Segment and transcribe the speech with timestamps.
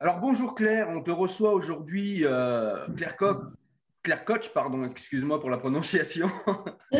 [0.00, 3.36] Alors bonjour Claire, on te reçoit aujourd'hui, euh, Claire, Co-
[4.02, 6.30] Claire Koch, pardon, excuse-moi pour la prononciation.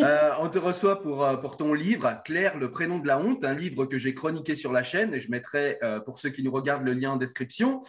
[0.00, 3.44] Euh, on te reçoit pour, euh, pour ton livre, Claire, le prénom de la honte,
[3.44, 6.42] un livre que j'ai chroniqué sur la chaîne et je mettrai euh, pour ceux qui
[6.42, 7.80] nous regardent le lien en description.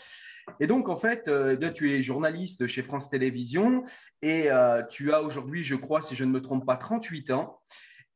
[0.61, 3.83] Et donc, en fait, euh, tu es journaliste chez France Télévisions
[4.21, 4.49] et
[4.89, 7.59] tu as aujourd'hui, je crois, si je ne me trompe pas, 38 ans.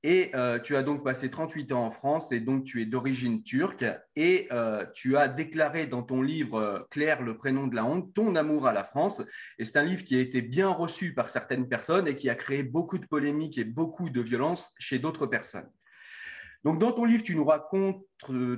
[0.03, 3.43] Et euh, tu as donc passé 38 ans en France et donc tu es d'origine
[3.43, 3.85] turque.
[4.15, 8.11] Et euh, tu as déclaré dans ton livre euh, Claire, le prénom de la honte,
[8.15, 9.21] ton amour à la France.
[9.59, 12.35] Et c'est un livre qui a été bien reçu par certaines personnes et qui a
[12.35, 15.69] créé beaucoup de polémiques et beaucoup de violence chez d'autres personnes.
[16.63, 18.03] Donc, dans ton livre, tu nous racontes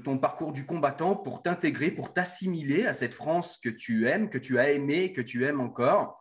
[0.03, 4.37] ton parcours du combattant pour t'intégrer, pour t'assimiler à cette France que tu aimes, que
[4.37, 6.19] tu as aimée, que tu aimes encore.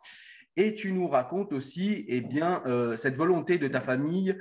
[0.55, 2.63] Et tu nous racontes aussi eh bien,
[2.95, 4.37] cette volonté de ta famille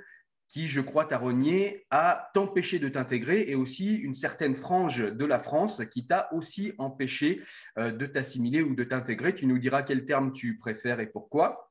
[0.52, 5.24] qui, je crois, t'a renié, à t'empêcher de t'intégrer et aussi une certaine frange de
[5.24, 7.42] la France qui t'a aussi empêché
[7.78, 9.34] euh, de t'assimiler ou de t'intégrer.
[9.34, 11.70] Tu nous diras quel terme tu préfères et pourquoi.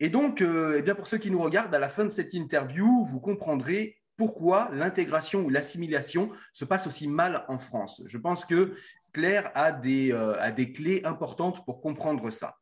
[0.00, 2.34] Et donc, euh, eh bien, pour ceux qui nous regardent, à la fin de cette
[2.34, 8.02] interview, vous comprendrez pourquoi l'intégration ou l'assimilation se passe aussi mal en France.
[8.06, 8.74] Je pense que
[9.12, 12.56] Claire a des, euh, a des clés importantes pour comprendre ça.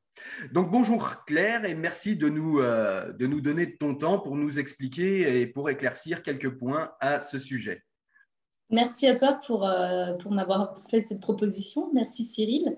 [0.53, 4.59] Donc bonjour Claire et merci de nous, euh, de nous donner ton temps pour nous
[4.59, 7.85] expliquer et pour éclaircir quelques points à ce sujet.
[8.71, 11.91] Merci à toi pour, euh, pour m'avoir fait cette proposition.
[11.95, 12.77] Merci Cyril.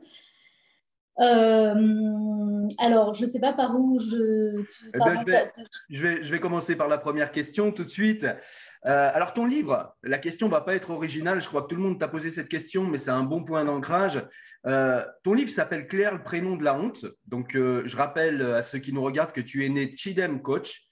[1.19, 4.63] Euh, alors, je ne sais pas par où je...
[4.63, 5.53] tu- Eh ben, je, vais,
[5.91, 8.25] je, vais, je vais commencer par la première question tout de suite.
[8.25, 11.41] Euh, alors, ton livre, la question ne va pas être originale.
[11.41, 13.65] Je crois que tout le monde t'a posé cette question, mais c'est un bon point
[13.65, 14.25] d'ancrage.
[14.67, 17.05] Euh, ton livre s'appelle Claire, le prénom de la honte.
[17.27, 20.83] Donc, je rappelle à ceux qui nous regardent que tu es né Chidem Koch.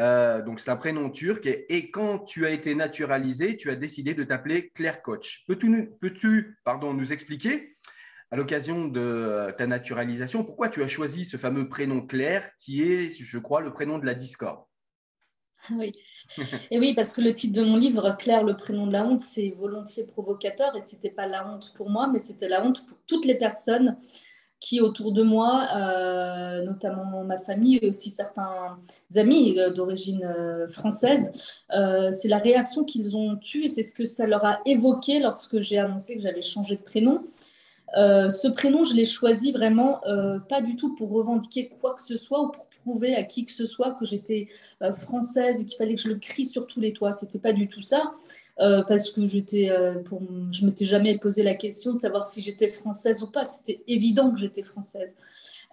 [0.00, 1.44] Euh, donc, c'est un prénom turc.
[1.46, 5.44] Et, et quand tu as été naturalisé, tu as décidé de t'appeler Claire Koch.
[5.46, 5.88] Peux-tu nous-
[6.64, 7.76] pardon, nous expliquer
[8.30, 13.08] à l'occasion de ta naturalisation, pourquoi tu as choisi ce fameux prénom Claire qui est,
[13.08, 14.64] je crois, le prénom de la discorde?
[15.70, 15.92] Oui.
[16.70, 19.22] Et oui, parce que le titre de mon livre, Claire, le prénom de la honte,
[19.22, 22.98] c'est volontiers provocateur et c'était pas la honte pour moi, mais c'était la honte pour
[23.06, 23.98] toutes les personnes
[24.60, 28.78] qui autour de moi, euh, notamment ma famille et aussi certains
[29.14, 33.94] amis euh, d'origine euh, française, euh, c'est la réaction qu'ils ont eue et c'est ce
[33.94, 37.24] que ça leur a évoqué lorsque j'ai annoncé que j'avais changé de prénom.
[37.96, 42.02] Euh, ce prénom, je l'ai choisi vraiment euh, pas du tout pour revendiquer quoi que
[42.02, 44.48] ce soit ou pour prouver à qui que ce soit que j'étais
[44.82, 47.12] euh, française et qu'il fallait que je le crie sur tous les toits.
[47.12, 48.10] C'était pas du tout ça,
[48.56, 50.20] parce que pour,
[50.50, 53.44] je m'étais jamais posé la question de savoir si j'étais française ou pas.
[53.44, 55.12] C'était évident que j'étais française.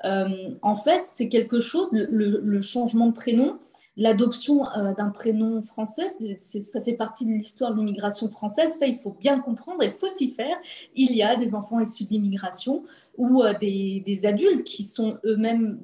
[0.04, 3.57] En fait, c'est quelque chose, le changement de prénom,
[3.97, 8.74] l'adoption euh, d'un prénom français, c'est- ça fait partie de l'histoire de l'immigration française.
[8.77, 10.57] Ça, il faut bien comprendre et il faut s'y faire.
[10.95, 12.83] Il y a des enfants issus de l'immigration
[13.18, 15.80] ou euh, des, des adultes qui sont eux-mêmes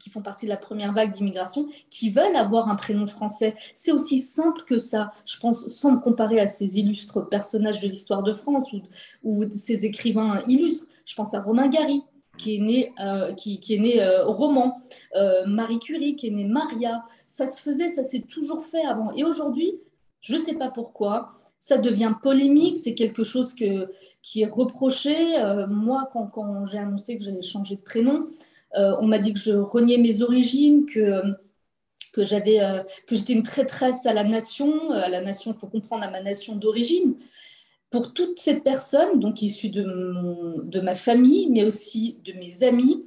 [0.00, 3.54] qui font partie de la première vague d'immigration, qui veulent avoir un prénom français.
[3.74, 7.88] C'est aussi simple que ça, je pense, sans me comparer à ces illustres personnages de
[7.88, 8.82] l'histoire de France ou,
[9.22, 10.88] ou ces écrivains illustres.
[11.06, 12.02] Je pense à Romain Gary,
[12.36, 14.78] qui est né, euh, qui, est né euh, roman,
[15.16, 17.04] euh, Marie Curie, qui est née Maria.
[17.26, 19.12] Ça se faisait, ça s'est toujours fait avant.
[19.12, 19.80] Et aujourd'hui,
[20.20, 23.90] je ne sais pas pourquoi, ça devient polémique, c'est quelque chose que,
[24.22, 25.14] qui est reproché.
[25.68, 28.24] moi, quand, quand j'ai annoncé que j'allais changer de prénom,
[28.76, 31.22] on m'a dit que je reniais mes origines, que
[32.12, 32.60] que j'avais
[33.08, 36.22] que j'étais une traîtresse à la nation, à la nation, il faut comprendre à ma
[36.22, 37.16] nation d'origine
[37.94, 43.04] pour toutes ces personnes, donc issues de, ma famille, mais aussi de mes amis,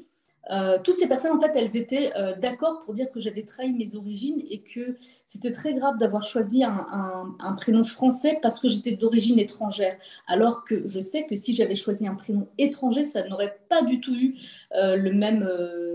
[0.50, 3.74] euh, toutes ces personnes, en fait, elles étaient euh, d'accord pour dire que j'avais trahi
[3.74, 4.96] mes origines et que
[5.26, 9.94] c'était très grave d'avoir choisi un, un, prénom français parce que j'étais d'origine étrangère.
[10.26, 14.00] Alors que je sais que si j'avais choisi un prénom étranger, ça n'aurait pas du
[14.00, 14.36] tout eu
[14.74, 15.46] euh, le même.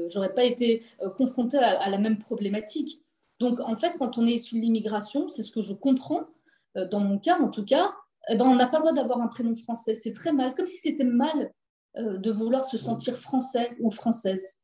[0.09, 0.83] J'aurais pas été
[1.17, 3.01] confrontée à, à, la même problématique.
[3.41, 6.25] Donc, en fait, quand on est issu de l'immigration, c'est ce que je comprends,
[6.75, 7.93] dans mon cas en tout cas,
[8.29, 9.95] eh ben, on n'a pas le droit d'avoir un prénom français.
[9.95, 11.53] C'est très mal, comme si c'était mal
[11.99, 14.57] euh, de vouloir se sentir français ou française.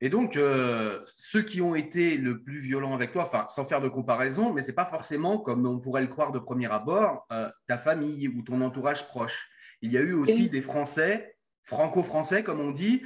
[0.00, 3.80] Et donc, euh, ceux qui ont été le plus violents avec toi, enfin, sans faire
[3.80, 7.26] de comparaison, mais ce n'est pas forcément, comme on pourrait le croire de premier abord,
[7.32, 9.48] euh, ta famille ou ton entourage proche.
[9.82, 13.02] Il y a eu aussi des Français, franco-français, comme on dit,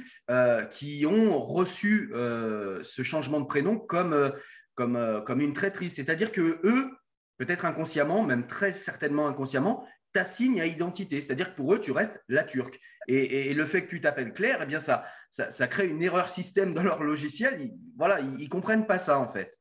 [0.71, 4.31] qui ont reçu ce changement de prénom comme,
[4.75, 5.95] comme, comme une traîtrise.
[5.95, 6.89] C'est-à-dire que eux,
[7.39, 11.21] peut-être inconsciemment, même très certainement inconsciemment, t'assignent à identité.
[11.21, 12.79] C'est-à-dire que pour eux, tu restes la turque.
[13.07, 16.75] Et, le fait que tu t'appelles Claire, eh bien ça, ça, crée une erreur système
[16.75, 17.59] dans leur logiciel.
[17.59, 19.57] Ils, voilà, ils, ne comprennent pas ça en fait.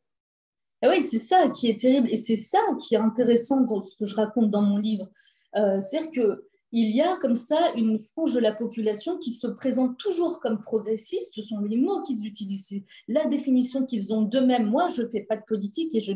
[0.82, 3.96] Et oui, c'est ça qui est terrible et c'est ça qui est intéressant dans ce
[3.96, 5.08] que je raconte dans mon livre.
[5.56, 9.46] Euh, C'est-à-dire que il y a comme ça une frange de la population qui se
[9.46, 11.34] présente toujours comme progressiste.
[11.34, 14.66] Ce sont les mots qu'ils utilisent, la définition qu'ils ont d'eux-mêmes.
[14.66, 16.12] Moi, je ne fais pas de politique et je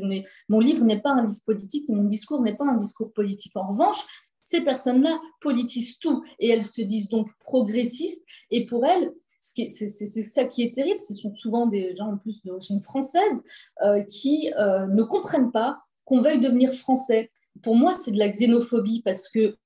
[0.48, 3.56] mon livre n'est pas un livre politique et mon discours n'est pas un discours politique.
[3.56, 4.04] En revanche,
[4.40, 8.22] ces personnes-là politisent tout et elles se disent donc progressistes.
[8.50, 11.00] Et pour elles, c'est ça qui est terrible.
[11.00, 13.42] Ce sont souvent des gens en plus d'origine française
[13.82, 17.30] euh, qui euh, ne comprennent pas qu'on veuille devenir français.
[17.62, 19.56] Pour moi, c'est de la xénophobie parce que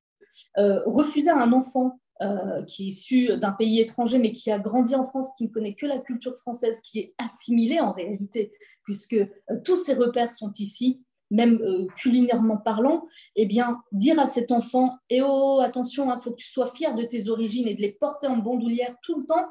[0.87, 4.94] refuser à un enfant euh, qui est issu d'un pays étranger, mais qui a grandi
[4.94, 8.53] en France, qui ne connaît que la culture française, qui est assimilé en réalité,
[8.85, 9.27] puisque euh,
[9.67, 11.61] tous ses repères sont ici, même
[11.94, 16.37] culinairement parlant, eh bien, dire à cet enfant, eh oh, attention, il hein, faut que
[16.37, 19.44] tu sois fier de tes origines et de les porter en bandoulière tout le temps,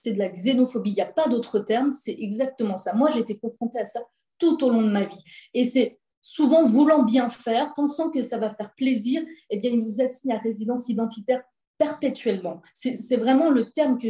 [0.00, 0.90] c'est de la xénophobie.
[0.90, 2.94] Il n'y a pas d'autre terme, c'est exactement ça.
[2.94, 4.00] Moi, j'ai été confrontée à ça
[4.38, 5.24] tout au long de ma vie.
[5.54, 9.82] Et c'est souvent voulant bien faire, pensant que ça va faire plaisir, eh bien, ils
[9.82, 11.42] vous assignent à résidence identitaire
[11.78, 12.62] perpétuellement.
[12.74, 14.08] C'est vraiment le terme que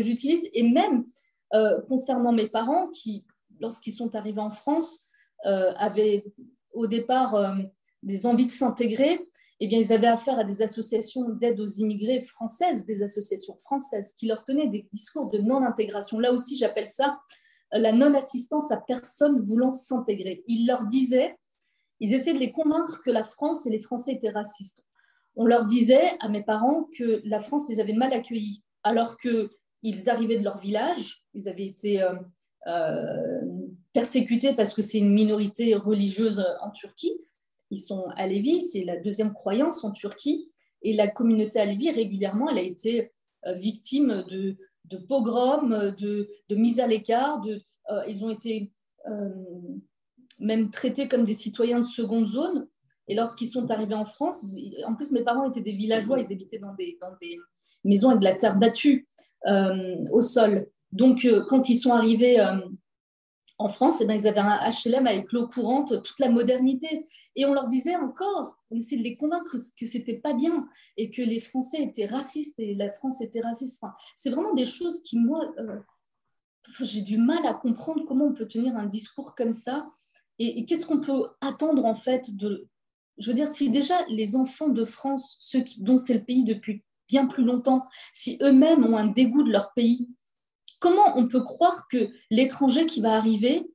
[0.00, 0.48] j'utilise.
[0.54, 1.04] Et même
[1.52, 3.26] euh, concernant mes parents, qui,
[3.58, 5.04] lorsqu'ils sont arrivés en France,
[5.44, 6.24] euh, avaient
[6.72, 7.56] au départ euh,
[8.04, 9.26] des envies de s'intégrer,
[9.58, 14.14] eh bien, ils avaient affaire à des associations d'aide aux immigrés françaises, des associations françaises
[14.16, 16.18] qui leur tenaient des discours de non-intégration.
[16.20, 17.18] Là aussi, j'appelle ça
[17.72, 20.42] la non-assistance à personne voulant s'intégrer.
[20.46, 21.36] Ils leur disaient,
[22.00, 24.82] ils essayaient de les convaincre que la France et les Français étaient racistes.
[25.36, 30.10] On leur disait à mes parents que la France les avait mal accueillis, alors qu'ils
[30.10, 32.14] arrivaient de leur village, ils avaient été euh,
[32.66, 33.40] euh,
[33.92, 37.20] persécutés parce que c'est une minorité religieuse en Turquie.
[37.70, 40.50] Ils sont alévis, c'est la deuxième croyance en Turquie,
[40.82, 43.12] et la communauté alévi régulièrement, elle a été
[43.46, 47.40] euh, victime de, pogroms, de, de mise à l'écart.
[48.06, 48.72] Ils ont été
[50.40, 52.66] même traités comme des citoyens de seconde zone.
[53.08, 54.54] Et lorsqu'ils sont arrivés en France,
[54.86, 57.38] en plus mes parents étaient des villageois, ils habitaient dans des, dans des
[57.84, 59.08] maisons avec de la terre battue
[59.46, 60.68] euh, au sol.
[60.92, 62.40] Donc quand ils sont arrivés
[63.60, 67.04] en France, eh ben, ils avaient un HLM avec l'eau courante, toute la modernité.
[67.36, 70.66] Et on leur disait encore, on essayait de les convaincre que c'était pas bien
[70.96, 73.82] et que les Français étaient racistes et la France était raciste.
[74.16, 75.78] c'est vraiment des choses qui, moi, euh,
[76.80, 79.86] j'ai du mal à comprendre comment on peut tenir un discours comme ça.
[80.40, 82.66] Et, qu'est-ce qu'on peut attendre, en fait, de.
[83.18, 86.44] Je veux dire, si déjà les enfants de France, ceux qui, dont c'est le pays
[86.44, 90.08] depuis bien plus longtemps, si eux-mêmes ont un dégoût de leur pays,
[90.78, 93.70] comment on peut croire que l'étranger qui va arriver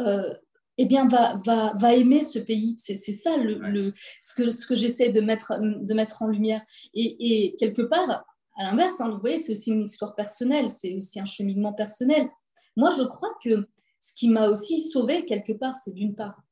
[0.00, 0.34] euh,
[0.78, 2.74] eh bien, va, va, va, aimer ce pays?
[2.78, 6.62] C'est ça le, ce que, ce que j'essaie de mettre, de mettre en lumière.
[6.94, 8.24] Et, quelque part,
[8.56, 12.28] à l'inverse, hein, vous voyez, c'est aussi une histoire personnelle, c'est aussi un cheminement personnel.
[12.76, 13.68] Moi, je crois que
[14.08, 16.42] ce qui m'a aussi sauvée, quelque part, c'est d'une part,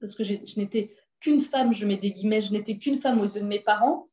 [0.00, 3.26] parce que je n'étais qu'une femme, je mets des guillemets, je n'étais qu'une femme aux
[3.26, 4.06] yeux de mes parents,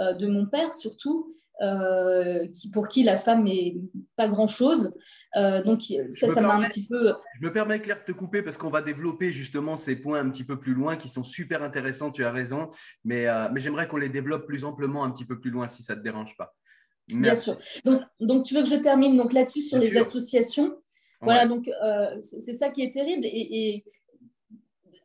[0.00, 1.28] euh, de mon père surtout,
[1.60, 3.76] euh, qui, pour qui la femme est
[4.16, 4.94] pas grand-chose.
[5.36, 7.12] Euh, donc ça, ça m'a un petit peu...
[7.38, 10.30] Je me permets, Claire, de te couper parce qu'on va développer justement ces points un
[10.30, 12.70] petit peu plus loin qui sont super intéressants, tu as raison,
[13.04, 15.94] mais, mais j'aimerais qu'on les développe plus amplement un petit peu plus loin si ça
[15.94, 16.54] ne te dérange pas.
[17.08, 17.58] Bien sûr.
[17.84, 20.78] Donc, donc, tu veux que je termine donc là-dessus sur les associations?
[21.22, 21.70] Voilà, donc
[22.20, 23.24] c'est ça qui est terrible.
[23.24, 23.84] et,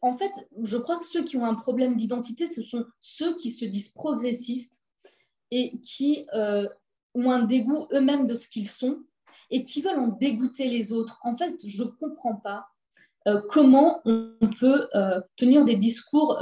[0.02, 0.32] en fait,
[0.62, 3.90] je crois que ceux qui ont un problème d'identité, ce sont ceux qui se disent
[3.90, 4.80] progressistes
[5.52, 6.68] et qui euh,
[7.16, 9.04] ont un dégoût eux-mêmes de ce qu'ils sont
[9.50, 11.20] et qui veulent en dégoûter les autres.
[11.24, 12.68] En fait, je ne comprends pas
[13.28, 16.42] euh, comment on peut euh, tenir des discours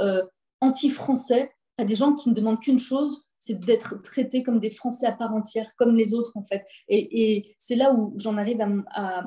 [0.60, 5.06] anti-français à des gens qui ne demandent qu'une chose, c'est d'être traités comme des Français
[5.06, 6.64] à part entière, comme les autres en fait.
[6.88, 8.60] Et, c'est là où j'en arrive
[8.90, 9.24] à,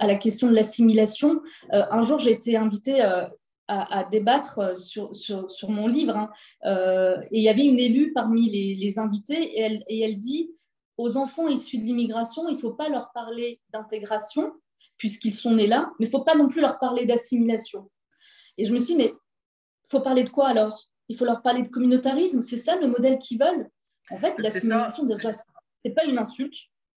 [0.00, 1.42] la question de l'assimilation.
[1.72, 3.26] Euh, un jour, j'ai été invitée euh,
[3.66, 6.30] à, débattre euh, sur, sur, mon livre, hein.
[7.32, 10.50] et il y avait une élue parmi les, invités, et elle, et elle dit
[10.96, 14.52] aux enfants issus de l'immigration, il ne faut pas leur parler d'intégration,
[14.96, 17.90] puisqu'ils sont nés là, mais il ne faut pas non plus leur parler d'assimilation.
[18.58, 20.88] Et je me suis dit, mais il faut parler de quoi alors?
[21.08, 23.68] Il faut leur parler de communautarisme, c'est ça le modèle qu'ils veulent
[24.10, 25.42] En fait, l'assimilation, déjà, ce
[25.84, 26.54] n'est pas une insulte,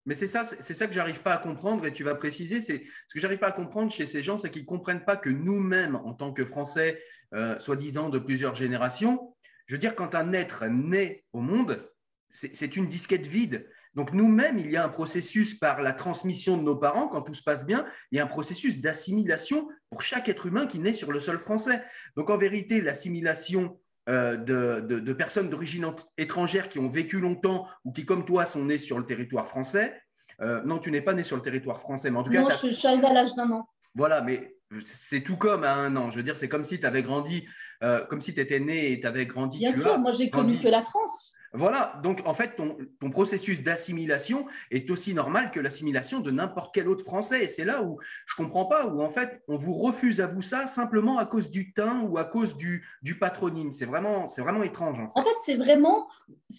[0.08, 2.62] mais c'est ça, c'est ça que j'arrive pas à comprendre et tu vas préciser.
[2.62, 5.30] C'est ce que j'arrive pas à comprendre chez ces gens, c'est qu'ils comprennent pas que
[5.30, 9.36] nous-mêmes, en tant que Français, euh, soi-disant de plusieurs générations,
[9.66, 11.92] je veux dire, quand un être naît au monde,
[12.30, 13.70] c'est une disquette vide.
[13.96, 17.34] Donc nous-mêmes, il y a un processus par la transmission de nos parents, quand tout
[17.34, 20.94] se passe bien, il y a un processus d'assimilation pour chaque être humain qui naît
[20.94, 21.84] sur le sol français.
[22.16, 25.86] Donc en vérité, l'assimilation euh, de, personnes d'origine
[26.18, 30.02] étrangère qui ont vécu longtemps ou qui, comme toi, sont nées sur le territoire français.
[30.42, 32.42] Euh, non, tu n'es pas né sur le territoire français, mais en tout cas.
[32.42, 33.68] Non, je, suis arrivée à l'âge d'un an.
[33.96, 36.10] Voilà, mais c'est tout comme à un an.
[36.12, 37.46] Je veux dire, c'est comme si tu avais grandi,
[37.84, 39.58] euh, comme si tu étais né et tu avais grandi.
[39.58, 41.34] Bien sûr, moi j'ai connu que la France.
[41.58, 46.88] Voilà, donc en fait, ton, processus d'assimilation est aussi normal que l'assimilation de n'importe quel
[46.88, 47.44] autre Français.
[47.44, 47.98] Et c'est là où
[48.28, 51.26] je ne comprends pas, où en fait, on vous refuse à vous ça simplement à
[51.26, 52.86] cause du teint ou à cause du,
[53.20, 53.72] patronyme.
[53.72, 54.28] C'est vraiment,
[54.64, 55.00] étrange.
[55.16, 56.08] En fait, c'est vraiment,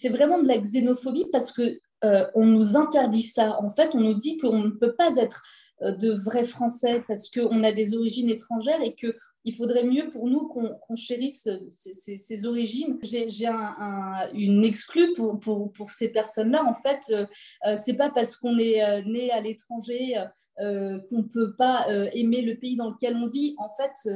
[0.09, 3.57] vraiment de la xénophobie parce que euh, on nous interdit ça.
[3.61, 5.41] En fait, on nous dit qu'on ne peut pas être
[5.81, 9.15] euh, de vrais Français parce qu'on a des origines étrangères et que
[9.45, 12.97] il faudrait mieux pour nous qu'on chérisse ces, origines.
[13.01, 16.65] J'ai un, une exclue pour, ces personnes-là.
[16.65, 17.25] En fait, euh,
[17.65, 20.15] euh c'est pas parce qu'on est euh, né à l'étranger
[20.59, 23.55] euh, qu'on peut pas aimer le pays dans lequel on vit.
[23.57, 24.11] En fait,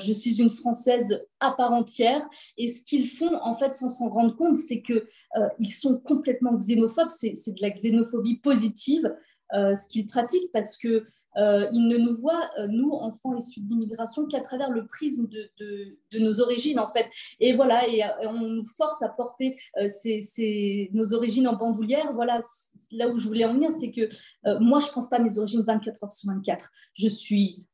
[0.00, 2.26] je suis une Française à part entière.
[2.56, 7.10] Et ce qu'ils font, en fait, sans s'en rendre compte, c'est qu'ils sont complètement xénophobes.
[7.10, 9.14] C'est de la xénophobie positive.
[9.54, 11.02] Euh, ce qu'ils pratiquent parce qu'ils
[11.38, 16.18] euh, ne nous voient, euh, nous, enfants issus d'immigration, qu'à travers le prisme de, de,
[16.18, 17.06] nos origines, en fait.
[17.40, 19.56] Et voilà, et, on nous force à porter
[20.92, 22.12] nos origines en bandoulière.
[22.12, 22.40] Voilà,
[22.90, 24.08] là où je voulais en venir, c'est que
[24.60, 26.70] moi, je ne pense pas à mes origines 24 heures sur 24.
[26.94, 27.64] Je suis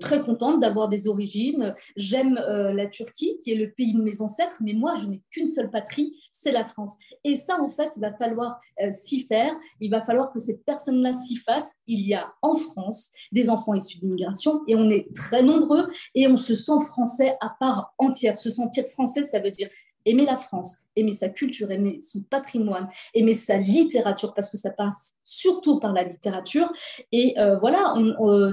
[0.00, 1.74] très contente d'avoir des origines.
[1.96, 5.46] J'aime la Turquie, qui est le pays de mes ancêtres, mais moi, je n'ai qu'une
[5.46, 6.96] seule patrie, c'est la France.
[7.24, 8.58] Et ça, en fait, il va falloir
[8.92, 9.52] s'y faire.
[9.80, 13.50] Il va falloir que ces personnes là s'y fasse, il y a en France des
[13.50, 17.94] enfants issus d'immigration et on est très nombreux et on se sent français à part
[17.98, 18.36] entière.
[18.36, 19.68] Se sentir français, ça veut dire
[20.04, 24.70] aimer la France, aimer sa culture, aimer son patrimoine, aimer sa littérature, parce que ça
[24.70, 26.72] passe surtout par la littérature.
[27.10, 28.52] Et euh, voilà, euh,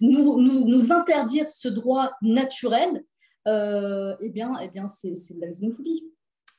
[0.00, 3.04] nous, nous, interdire ce droit naturel,
[3.48, 6.04] euh, eh bien, eh bien c'est de la xénophobie.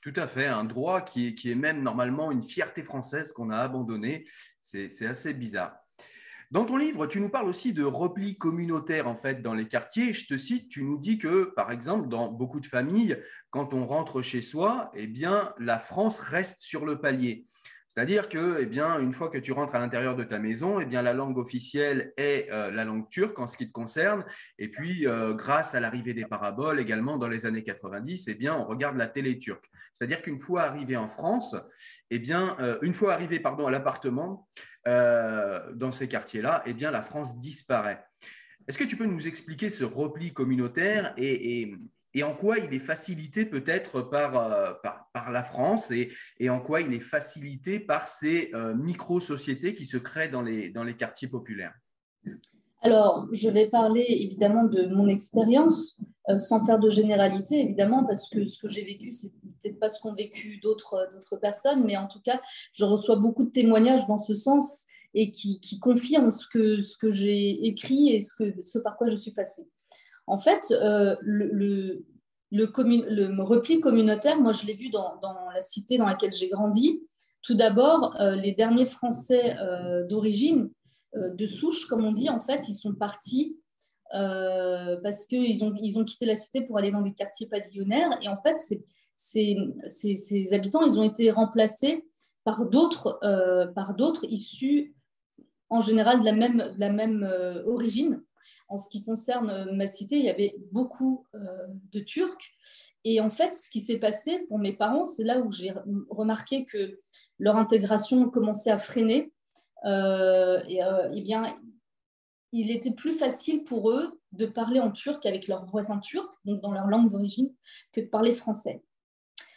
[0.02, 3.50] Tout à fait, un droit qui est, qui est même normalement une fierté française qu'on
[3.52, 4.26] a abandonné.
[4.62, 5.83] C'est assez bizarre.
[6.52, 10.14] Dans ton livre, tu nous parles aussi de repli communautaire en fait dans les quartiers.
[10.14, 13.18] Je te cite, tu nous dis que par exemple dans beaucoup de familles,
[13.50, 17.46] quand on rentre chez soi, eh bien la France reste sur le palier.
[17.94, 21.14] C'est-à-dire que, eh une fois que tu rentres à l'intérieur de ta maison, eh la
[21.14, 24.26] langue officielle est euh, la langue turque en ce qui te concerne.
[24.58, 28.56] Et puis, euh, grâce à l'arrivée des paraboles également dans les années 90, eh bien,
[28.56, 29.70] on regarde la télé turque.
[29.94, 31.56] C'est-à-dire qu'une fois arrivé en France,
[32.10, 34.48] eh bien, euh, une fois arrivé pardon, à l'appartement
[34.86, 38.04] dans ces quartiers-là, eh bien, la France disparaît.
[38.68, 41.14] Est-ce que tu peux nous expliquer ce repli communautaire
[42.14, 44.74] et en quoi il est facilité peut-être par, euh,
[45.32, 50.30] la France et, en quoi il est facilité par ces euh, micro-sociétés qui se créent
[50.30, 51.74] dans les quartiers populaires?
[52.84, 55.98] Alors, je vais parler évidemment de mon expérience,
[56.30, 59.88] euh, sans faire de généralité évidemment, parce que ce que j'ai vécu, c'est peut-être pas
[59.88, 61.08] ce qu'ont vécu d'autres
[61.42, 62.42] personnes, mais en tout cas,
[62.74, 68.10] je reçois beaucoup de témoignages dans ce sens et qui, confirment ce que, j'ai écrit
[68.10, 69.68] et ce, par quoi je suis passée.
[70.28, 72.06] En fait, euh, le,
[72.52, 75.20] repli communautaire, moi je l'ai vu dans,
[75.54, 77.02] la cité dans laquelle j'ai grandi.
[77.44, 80.70] Tout d'abord, euh, les derniers Français euh, d'origine,
[81.16, 83.58] euh, de souche, comme on dit, en fait, ils sont partis
[84.12, 88.12] parce qu'ils ont, ils ont quitté la cité pour aller dans des quartiers pavillonnaires.
[88.22, 88.60] Et en fait,
[89.16, 92.06] ces, habitants, ils ont été remplacés
[92.44, 93.20] par d'autres,
[94.22, 94.94] issus
[95.70, 96.26] en général de
[96.80, 97.28] la même
[97.66, 98.22] origine.
[98.70, 102.51] En ce qui concerne euh, ma cité, il y avait beaucoup euh, de Turcs.
[103.03, 105.74] Et en fait, ce qui s'est passé pour mes parents, c'est là où j'ai
[106.10, 106.98] remarqué que
[107.38, 109.32] leur intégration commençait à freiner.
[109.86, 110.79] Euh, et,
[111.13, 111.58] eh bien,
[112.53, 116.62] il était plus facile pour eux de parler en turc avec leurs voisins turcs, donc
[116.62, 117.53] dans leur langue d'origine,
[117.91, 118.82] que de parler français.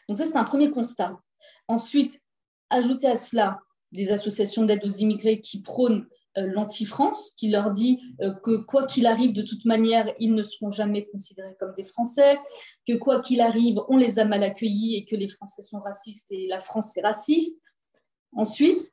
[0.08, 1.20] Donc ça, c'est un premier constat.
[1.68, 2.20] Ensuite,
[2.70, 3.60] ajouter à cela
[3.92, 6.06] des associations d'aide aux immigrés qui prônent
[6.45, 10.71] l'anti-France, qui leur dit euh, que quoi qu'il arrive, de toute manière, ils ne seront
[10.71, 12.38] jamais considérés comme des Français,
[12.87, 16.31] que quoi qu'il arrive, on les a mal accueillis et que les Français sont racistes
[16.31, 17.62] et la France est raciste.
[18.33, 18.93] Ensuite,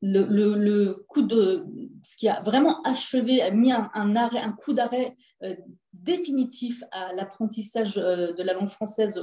[0.00, 1.66] le, coup de
[2.04, 5.56] ce qui a vraiment achevé, a mis un, arrêt, un coup d'arrêt euh,
[5.92, 9.20] définitif à l'apprentissage de la langue française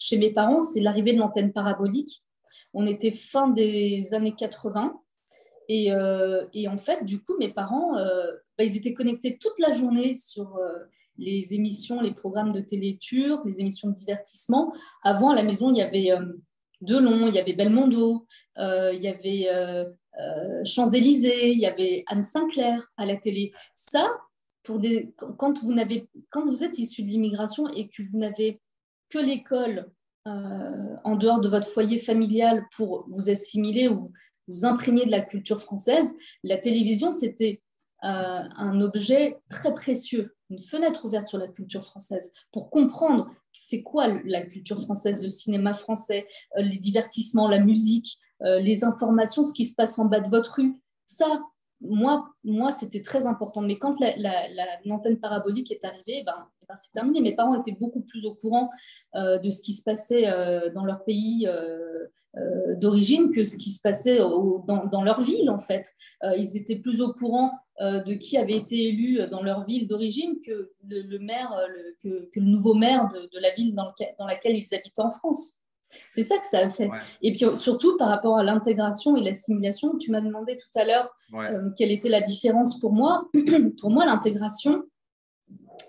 [0.00, 2.24] chez mes parents, c'est l'arrivée de l'antenne parabolique.
[2.74, 4.98] On était fin des années 80
[5.70, 9.72] euh, et, en fait, du coup, mes parents, euh, bah, ils étaient connectés toute la
[9.72, 10.70] journée sur euh,
[11.18, 14.72] les émissions, les programmes de télé turcs, les émissions de divertissement.
[15.02, 16.10] Avant, à la maison, il y avait
[16.80, 18.26] Delon, il y avait Belmondo,
[18.56, 19.48] il y avait
[20.64, 23.52] Champs-Élysées, il y avait Anne Sinclair à la télé.
[23.74, 24.08] Ça,
[24.62, 25.74] pour des, quand, vous
[26.30, 28.60] quand vous êtes issu de l'immigration et que vous n'avez
[29.10, 29.90] que l'école
[30.24, 34.12] en dehors de votre foyer familial pour vous assimiler ou
[34.48, 37.62] vous imprégner de la culture française, la télévision, c'était
[38.04, 43.82] euh, un objet très précieux, une fenêtre ouverte sur la culture française, pour comprendre c'est
[43.82, 49.44] quoi la culture française, le cinéma français, euh, les divertissements, la musique, euh, les informations,
[49.44, 50.80] ce qui se passe en bas de votre rue.
[51.06, 51.42] Ça,
[51.82, 53.60] moi, moi c'était très important.
[53.60, 53.96] Mais quand
[54.84, 57.20] l'antenne parabolique est arrivée, ben, eh ben, c'est terminé.
[57.20, 58.70] Mes parents étaient beaucoup plus au courant
[59.14, 60.26] de ce qui se passait
[60.74, 61.48] dans leur pays
[62.38, 65.86] euh, d'origine que ce qui se passait dans, leur ville, en fait.
[66.24, 69.86] Euh, ils étaient plus au courant euh, de qui avait été élu dans leur ville
[69.86, 71.54] d'origine que le, maire,
[72.02, 73.92] que, le nouveau maire de, la ville dans,
[74.26, 75.61] laquelle ils habitaient en France.
[76.10, 76.88] C'est ça que ça a fait.
[77.22, 81.14] Et puis surtout par rapport à l'intégration et l'assimilation, tu m'as demandé tout à l'heure
[81.76, 83.28] quelle était la différence pour moi.
[83.80, 84.84] pour moi, l'intégration,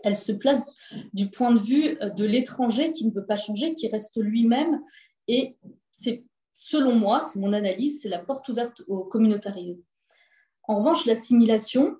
[0.04, 0.66] elle se place
[1.14, 4.82] du point de vue de l'étranger qui ne veut pas changer, qui reste lui-même.
[5.28, 5.58] Et
[5.92, 9.82] c'est selon moi, c'est mon analyse, c'est la porte ouverte au communautarisme.
[10.64, 11.98] En revanche, l'assimilation,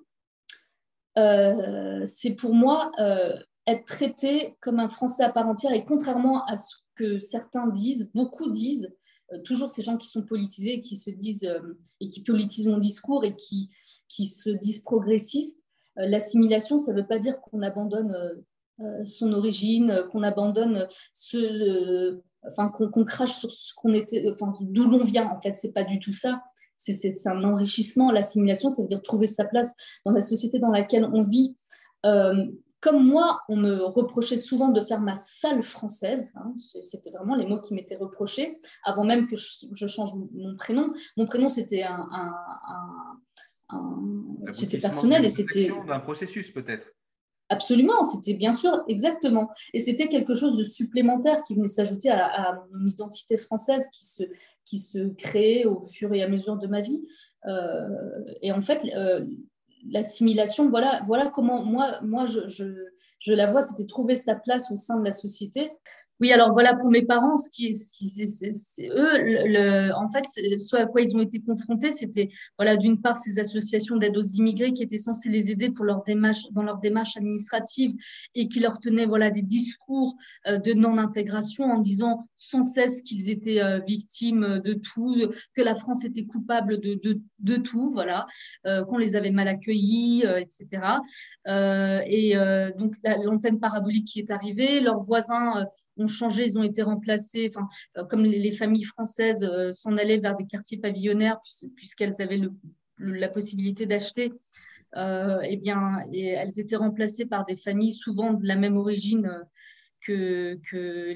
[1.18, 3.36] euh, c'est pour moi euh,
[3.66, 8.10] être traité comme un Français à part entière et contrairement à ce que certains disent,
[8.14, 8.94] beaucoup disent,
[9.32, 11.48] euh, toujours ces gens qui sont politisés, qui se disent
[12.00, 13.70] et qui politisent mon discours et qui,
[14.08, 15.62] qui se disent progressistes,
[15.96, 18.16] l'assimilation, ça ne veut pas dire qu'on abandonne
[19.06, 25.04] son origine, qu'on abandonne ce enfin qu'on crache sur ce qu'on était, enfin d'où l'on
[25.04, 25.28] vient.
[25.30, 26.42] En fait, c'est pas du tout ça.
[26.76, 28.10] C'est un enrichissement.
[28.10, 31.56] L'assimilation, ça veut dire trouver sa place dans la société dans laquelle on vit.
[32.84, 36.34] Comme moi, on me reprochait souvent de faire ma salle française.
[36.36, 40.92] Hein, c'était vraiment les mots qui m'étaient reprochés avant même que je, change mon prénom.
[41.16, 42.06] Mon prénom, c'était un,
[44.52, 46.86] c'était personnel et c'était un processus peut-être.
[47.48, 49.48] Absolument, c'était bien sûr, exactement.
[49.72, 54.24] Et c'était quelque chose de supplémentaire qui venait s'ajouter à, mon identité française qui se,
[54.66, 57.06] qui se créait au fur et à mesure de ma vie.
[57.46, 57.88] Euh,
[58.42, 59.24] et en fait, euh,
[59.90, 64.76] l'assimilation, voilà, voilà comment moi, moi je, je la vois, c'était trouver sa place au
[64.76, 65.70] sein de la société
[66.20, 70.86] oui, alors voilà, pour mes parents, ce qui, c'est eux, le, en fait, ce à
[70.86, 74.84] quoi ils ont été confrontés, c'était, voilà, d'une part, ces associations d'aide aux immigrés qui
[74.84, 77.94] étaient censées les aider pour leur démarche, dans leur démarche administrative
[78.36, 80.14] et qui leur tenaient, voilà, des discours
[80.46, 85.16] euh, de non-intégration en disant sans cesse qu'ils étaient euh, victimes de tout,
[85.54, 88.26] que la France était coupable de, de, de tout, voilà,
[88.66, 91.00] euh, qu'on les avait mal accueillis, etc.
[91.46, 92.34] et
[92.78, 97.68] donc, l'antenne parabolique qui est arrivée, leurs voisins ont changé, ils ont été remplacés, enfin,
[97.96, 101.40] euh, comme les, familles françaises euh, s'en allaient vers des quartiers pavillonnaires
[101.76, 102.40] puisqu'elles avaient
[102.98, 104.32] la possibilité d'acheter.
[104.96, 109.28] Euh, eh bien, elles étaient remplacées par des familles souvent de la même origine
[110.00, 110.60] que,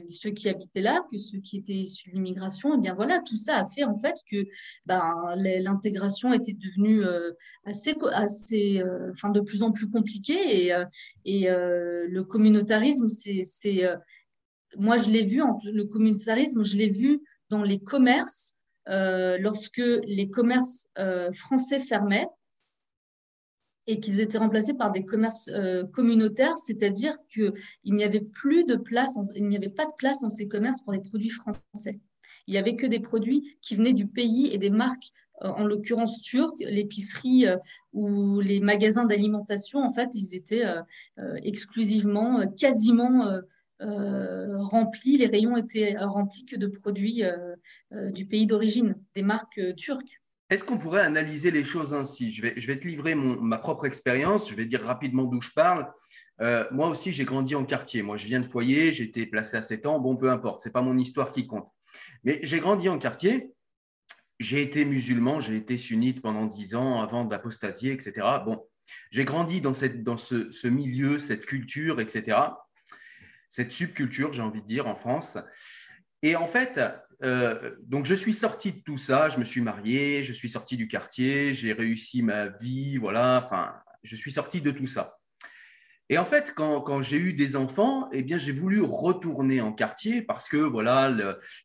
[0.08, 2.72] ceux qui habitaient là, que ceux qui étaient issus de l'immigration.
[2.72, 4.46] Et eh bien voilà, tout ça a fait en fait que
[4.86, 7.04] ben, l'intégration était devenue
[7.66, 10.84] assez, assez enfin, de plus en plus compliquée et,
[11.24, 13.44] et le communautarisme, c'est
[14.76, 18.54] moi, je l'ai vu, le communautarisme, je l'ai vu dans les commerces,
[18.86, 20.88] lorsque les commerces
[21.34, 22.26] français fermaient
[23.86, 25.50] et qu'ils étaient remplacés par des commerces
[25.92, 27.52] communautaires, c'est-à-dire qu'il
[27.84, 30.92] n'y avait plus de place, il n'y avait pas de place dans ces commerces pour
[30.92, 32.00] les produits français.
[32.48, 35.12] Il n'y avait que des produits qui venaient du pays et des marques,
[35.44, 37.56] euh, en l'occurrence turques, l'épicerie euh,
[37.92, 40.82] ou les magasins d'alimentation, en fait, ils étaient euh,
[41.42, 43.30] exclusivement, quasiment
[43.80, 47.22] remplis, les rayons étaient remplis que de produits
[47.92, 50.20] du pays d'origine, des marques turques.
[50.50, 52.32] Est-ce qu'on pourrait analyser les choses ainsi?
[52.32, 55.40] Je vais, je vais te livrer mon, ma propre expérience, je vais dire rapidement d'où
[55.40, 55.86] je parle.
[56.70, 58.02] moi aussi, j'ai grandi en quartier.
[58.02, 60.00] Moi, je viens de foyer, j'ai été placé à 7 ans.
[60.00, 61.68] Bon, peu importe, ce n'est pas mon histoire qui compte.
[62.24, 63.52] Mais j'ai grandi en quartier.
[64.38, 68.24] J'ai été musulman, j'ai été sunnite pendant dix ans avant d'apostasier, etc.
[68.44, 68.64] Bon,
[69.10, 72.38] j'ai grandi dans, cette, dans ce, milieu, cette culture, etc.
[73.50, 75.38] Cette subculture, j'ai envie de dire, en France.
[76.22, 76.80] Et en fait,
[77.22, 80.76] euh, donc je suis sorti de tout ça, je me suis marié, je suis sorti
[80.76, 85.18] du quartier, j'ai réussi ma vie, voilà, enfin, je suis sorti de tout ça.
[86.10, 90.22] Et en fait, quand, j'ai eu des enfants, eh bien, j'ai voulu retourner en quartier
[90.22, 91.14] parce que voilà,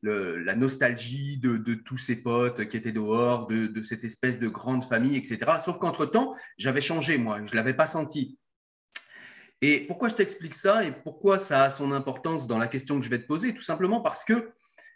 [0.01, 5.15] la nostalgie de, tous ces potes qui étaient dehors, de, cette espèce de grande famille,
[5.15, 5.59] etc.
[5.63, 8.37] Sauf qu'entre-temps, j'avais changé, moi, je ne l'avais pas senti.
[9.65, 13.05] Et pourquoi je t'explique ça et pourquoi ça a son importance dans la question que
[13.05, 13.53] je vais te poser?
[13.53, 14.51] Tout simplement parce que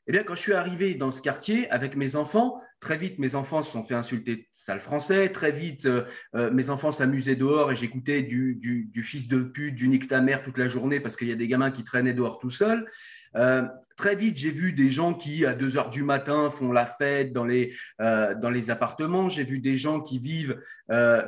[0.08, 3.36] eh bien, quand je suis arrivé dans ce quartier avec mes enfants, très vite, mes
[3.36, 5.30] enfants se sont fait insulter sale français.
[5.30, 9.90] Très vite, euh, euh, mes enfants s'amusaient dehors et j'écoutais du, fils de pute, du
[9.90, 12.40] nique ta mère toute la journée parce qu'il y a des gamins qui traînaient dehors
[12.40, 12.90] tout seuls.
[13.36, 13.64] Euh,
[13.98, 17.34] très vite, j'ai vu des gens qui, à 2 heures du matin, font la fête
[17.34, 19.28] dans les, dans les appartements.
[19.28, 20.58] J'ai vu des gens qui vivent,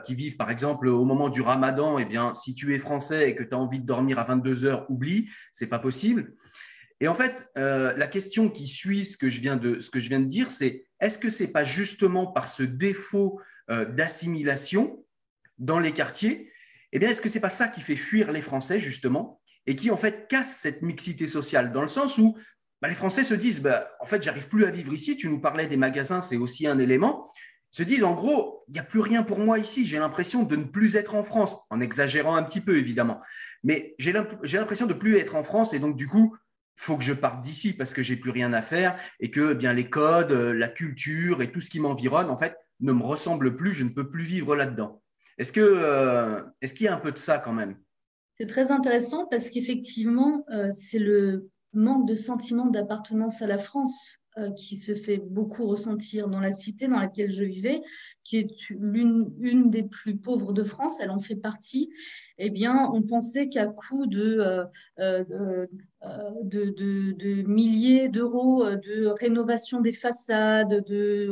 [0.05, 1.99] qui vivent, par exemple, au moment du ramadan.
[1.99, 4.65] Eh bien, si tu es français et que tu as envie de dormir à 22
[4.65, 6.31] heures, oublie, c'est pas possible.
[7.01, 9.99] Et en fait, euh, la question qui suit ce que je viens de, ce que
[9.99, 13.85] je viens de dire, c'est est-ce que ce n'est pas justement par ce défaut euh,
[13.85, 15.05] d'assimilation
[15.57, 16.51] dans les quartiers,
[16.91, 19.75] eh bien, est-ce que ce n'est pas ça qui fait fuir les Français, justement, et
[19.75, 22.37] qui, en fait, casse cette mixité sociale, dans le sens où
[22.81, 25.39] bah, les Français se disent, bah, en fait, j'arrive plus à vivre ici, tu nous
[25.39, 27.31] parlais des magasins, c'est aussi un élément,
[27.71, 30.55] se disent, en gros, il n'y a plus rien pour moi ici, j'ai l'impression de
[30.55, 33.21] ne plus être en France, en exagérant un petit peu, évidemment,
[33.63, 36.35] mais j'ai l'impression de plus être en France, et donc, du coup,
[36.79, 39.55] faut que je parte d'ici parce que j'ai plus rien à faire et que eh
[39.55, 43.03] bien les codes, euh, la culture et tout ce qui m'environne en fait ne me
[43.03, 45.01] ressemble plus, je ne peux plus vivre là-dedans.
[45.37, 47.75] Est-ce que euh, est-ce qu'il y a un peu de ça quand même?
[48.37, 54.15] C'est très intéressant parce qu'effectivement euh, c'est le manque de sentiment d'appartenance à la France
[54.55, 57.81] qui se fait beaucoup ressentir dans la cité dans laquelle je vivais,
[58.23, 61.89] qui est l'une une des plus pauvres de France, elle en fait partie,
[62.37, 64.65] eh bien, on pensait qu'à coût de, euh,
[64.99, 65.67] euh,
[66.43, 71.29] de, milliers d'euros de rénovation des façades, de,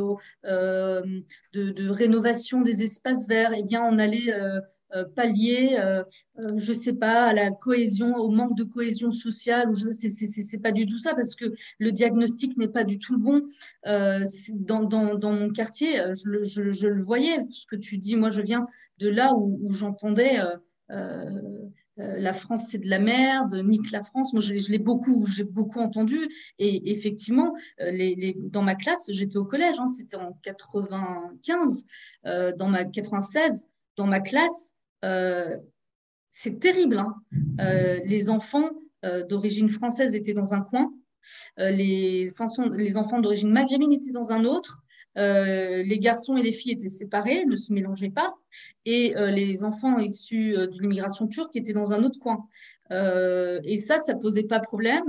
[1.54, 4.60] de, rénovation des espaces verts, eh bien, on allait euh,
[5.16, 6.04] pallier, euh,
[6.40, 9.70] euh, je sais pas, à la cohésion, au manque de cohésion sociale.
[9.92, 11.46] C'est pas du tout ça parce que
[11.80, 13.42] le diagnostic n'est pas du tout le bon.
[13.86, 17.40] Dans, dans, dans, mon quartier, je le, je, je, le voyais.
[17.50, 18.68] Ce que tu dis, moi, je viens
[19.00, 20.40] de là où, où j'entendais.
[21.98, 24.34] la France c'est de la merde, nique la France.
[24.34, 26.20] Moi, je, l'ai beaucoup, j'ai beaucoup entendu.
[26.60, 31.86] Et effectivement, les, les, dans ma classe, j'étais au collège, hein, c'était en 95,
[32.26, 33.66] euh, dans ma 96,
[33.98, 34.77] dans ma classe, euh,
[36.38, 37.00] c'est terrible.
[37.00, 37.16] Hein.
[37.62, 38.70] Euh, les enfants
[39.06, 40.94] euh, d'origine française étaient dans un coin,
[41.58, 42.30] les,
[42.72, 44.80] les enfants d'origine maghrébine étaient dans un autre.
[45.16, 48.36] les garçons et les filles étaient séparés, ne se mélangeaient pas,
[48.86, 52.48] et les enfants issus de l'immigration turque étaient dans un autre coin.
[52.92, 55.08] et ça, ça posait pas problème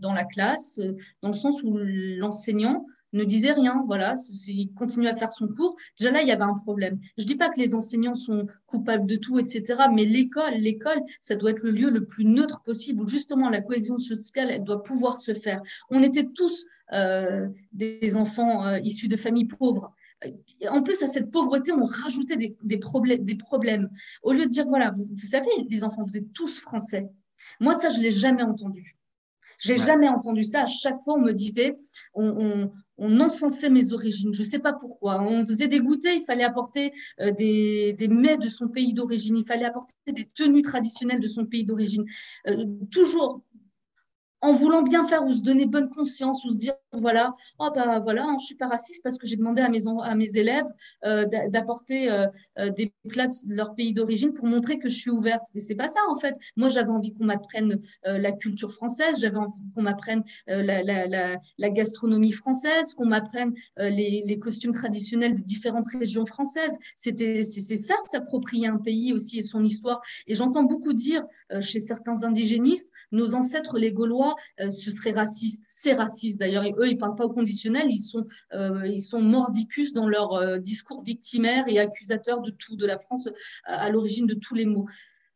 [0.00, 0.80] dans la classe,
[1.22, 4.14] dans le sens où l'enseignant ne disait rien, voilà,
[4.46, 5.76] il continuait à faire son cours.
[5.98, 6.98] Déjà là, il y avait un problème.
[7.18, 9.82] Je dis pas que les enseignants sont coupables de tout, etc.
[9.92, 13.62] Mais l'école, l'école, ça doit être le lieu le plus neutre possible où justement la
[13.62, 15.60] cohésion sociale, elle doit pouvoir se faire.
[15.90, 19.92] On était tous euh, des enfants euh, issus de familles pauvres.
[20.68, 23.90] En plus, à cette pauvreté, on rajoutait des, des, problèmes, des problèmes.
[24.22, 27.08] Au lieu de dire, voilà, vous, vous savez, les enfants, vous êtes tous français.
[27.58, 28.96] Moi, ça, je l'ai jamais entendu.
[29.60, 30.62] J'ai jamais entendu ça.
[30.62, 31.74] À chaque fois, on me disait,
[32.14, 32.72] on, on,
[33.20, 34.34] encensait mes origines.
[34.34, 35.22] Je ne sais pas pourquoi.
[35.22, 39.36] On faisait des goûters, il fallait apporter euh, des, des, mets de son pays d'origine,
[39.36, 42.04] il fallait apporter des tenues traditionnelles de son pays d'origine.
[42.46, 43.42] Euh, toujours
[44.42, 48.00] en voulant bien faire ou se donner bonne conscience ou se dire voilà oh bah
[48.00, 50.66] voilà hein, je suis pas raciste parce que j'ai demandé à mes à mes élèves
[51.04, 52.26] euh, d'apporter euh,
[52.58, 55.74] euh, des plats de leur pays d'origine pour montrer que je suis ouverte mais c'est
[55.74, 59.82] pas ça en fait moi j'avais envie qu'on m'apprenne la culture française j'avais envie qu'on
[59.82, 65.86] m'apprenne la, la, la, la, gastronomie française qu'on m'apprenne les, les, costumes traditionnels de différentes
[65.88, 70.92] régions françaises c'était c'est ça s'approprier un pays aussi et son histoire et j'entends beaucoup
[70.92, 71.24] dire
[71.60, 75.64] chez certains indigénistes nos ancêtres les Gaulois euh, ce serait raciste.
[75.68, 76.64] C'est raciste d'ailleurs.
[76.80, 77.88] Eux, ils parlent pas au conditionnel.
[77.90, 82.76] Ils sont, euh, ils sont mordicus dans leur euh, discours victimaire et accusateur de tout,
[82.76, 83.28] de la France
[83.64, 84.86] à, l'origine de tous les maux.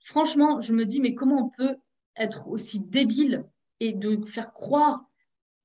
[0.00, 1.76] Franchement, je me dis, mais comment on peut
[2.16, 3.44] être aussi débile
[3.80, 5.04] et de faire croire.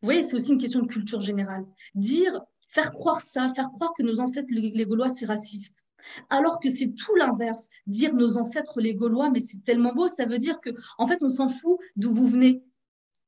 [0.02, 1.65] Vous voyez, c'est aussi une question de culture générale.
[1.94, 5.84] Dire, faire croire ça, faire croire que nos ancêtres, les Gaulois, c'est raciste.
[6.30, 7.70] Alors que c'est tout l'inverse.
[7.86, 11.22] Dire nos ancêtres les Gaulois, mais c'est tellement beau, ça veut dire que, en fait,
[11.22, 12.63] on s'en fout d'où vous venez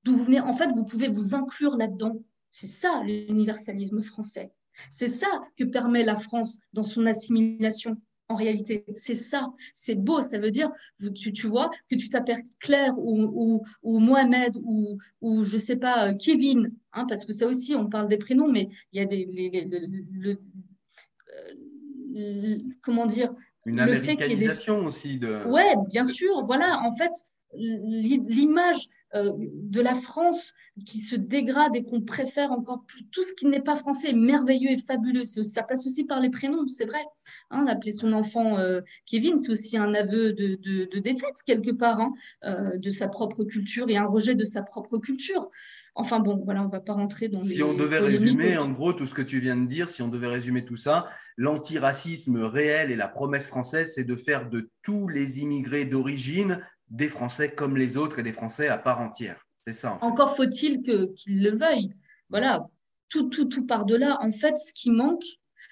[0.04, 2.24] d'où vous venez, en fait, vous pouvez vous inclure là-dedans.
[2.52, 4.52] C'est ça l'universalisme français.
[4.90, 7.98] C'est ça que permet la France dans son assimilation.
[8.28, 9.52] En réalité, c'est ça.
[9.74, 10.22] C'est beau.
[10.22, 10.70] Ça veut dire,
[11.16, 16.14] tu, tu vois, que tu t'appelles Claire ou, ou, Mohamed ou, ou, je sais pas,
[16.14, 19.26] Kevin, hein, parce que ça aussi, on parle des prénoms, mais il y a des.
[20.12, 20.40] le,
[22.16, 23.34] euh, comment dire
[23.66, 25.46] Une américanisation aussi de.
[25.48, 26.42] Ouais, bien sûr.
[26.44, 27.12] Voilà, en fait,
[27.54, 30.54] l'image euh, de la France
[30.86, 33.04] qui se dégrade et qu'on préfère encore plus.
[33.12, 35.26] Tout ce qui n'est pas français est merveilleux et fabuleux.
[35.26, 37.02] Ça passe aussi par les prénoms, c'est vrai.
[37.50, 42.14] Hein, appeler son enfant euh, Kevin, c'est aussi un aveu de, défaite quelque part hein,
[42.46, 45.50] euh, de sa propre culture et un rejet de sa propre culture.
[45.94, 48.94] Enfin bon, voilà, on ne va pas rentrer dans si on devait résumer, en gros,
[48.94, 52.92] tout ce que tu viens de dire, si on devait résumer tout ça, l'antiracisme réel
[52.92, 56.62] et la promesse française, c'est de faire de tous les immigrés d'origine
[56.92, 59.48] des Français comme les autres et des Français à part entière.
[59.66, 59.98] C'est ça.
[60.02, 61.94] Encore faut-il qu'ils le veuillent.
[62.30, 62.68] Voilà,
[63.10, 64.20] tout, tout, tout par-delà.
[64.22, 65.24] En fait, ce qui manque,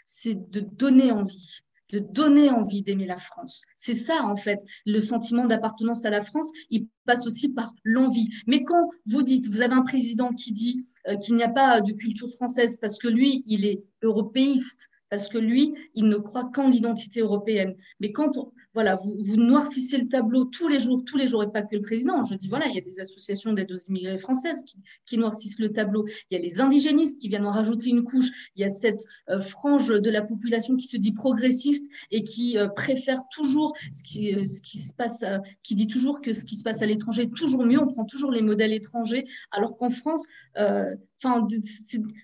[0.05, 3.63] c'est de donner envie de donner envie d'aimer la France.
[3.75, 8.29] C'est ça, en fait, le sentiment d'appartenance à la France, il passe aussi par l'envie.
[8.47, 11.81] Mais quand vous dites, vous avez un président qui dit euh, qu'il n'y a pas
[11.81, 16.51] de culture française parce que lui, il est européiste, parce que lui, il ne croit
[16.53, 17.75] qu'en l'identité européenne.
[17.99, 21.41] Mais quand on, voilà, vous, vous, noircissez le tableau tous les jours, tous les jours,
[21.43, 22.23] et pas que le président.
[22.25, 24.63] Je dis, voilà, il y a des associations d'aide aux immigrés françaises
[25.05, 26.05] qui, noircissent le tableau.
[26.29, 28.29] Il y a les indigénistes qui viennent en rajouter une couche.
[28.55, 32.57] Il y a cette euh, frange de la population qui se dit progressiste et qui
[32.57, 35.25] euh, préfère toujours ce qui, euh, ce qui se passe,
[35.63, 37.81] qui dit toujours que ce qui se passe à l'étranger est toujours mieux.
[37.81, 41.47] On prend toujours les modèles étrangers, alors qu'en France, enfin,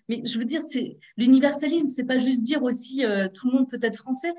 [0.08, 3.04] mais je veux dire, c'est l'universalisme, c'est pas juste dire aussi
[3.34, 4.34] tout le monde peut être français.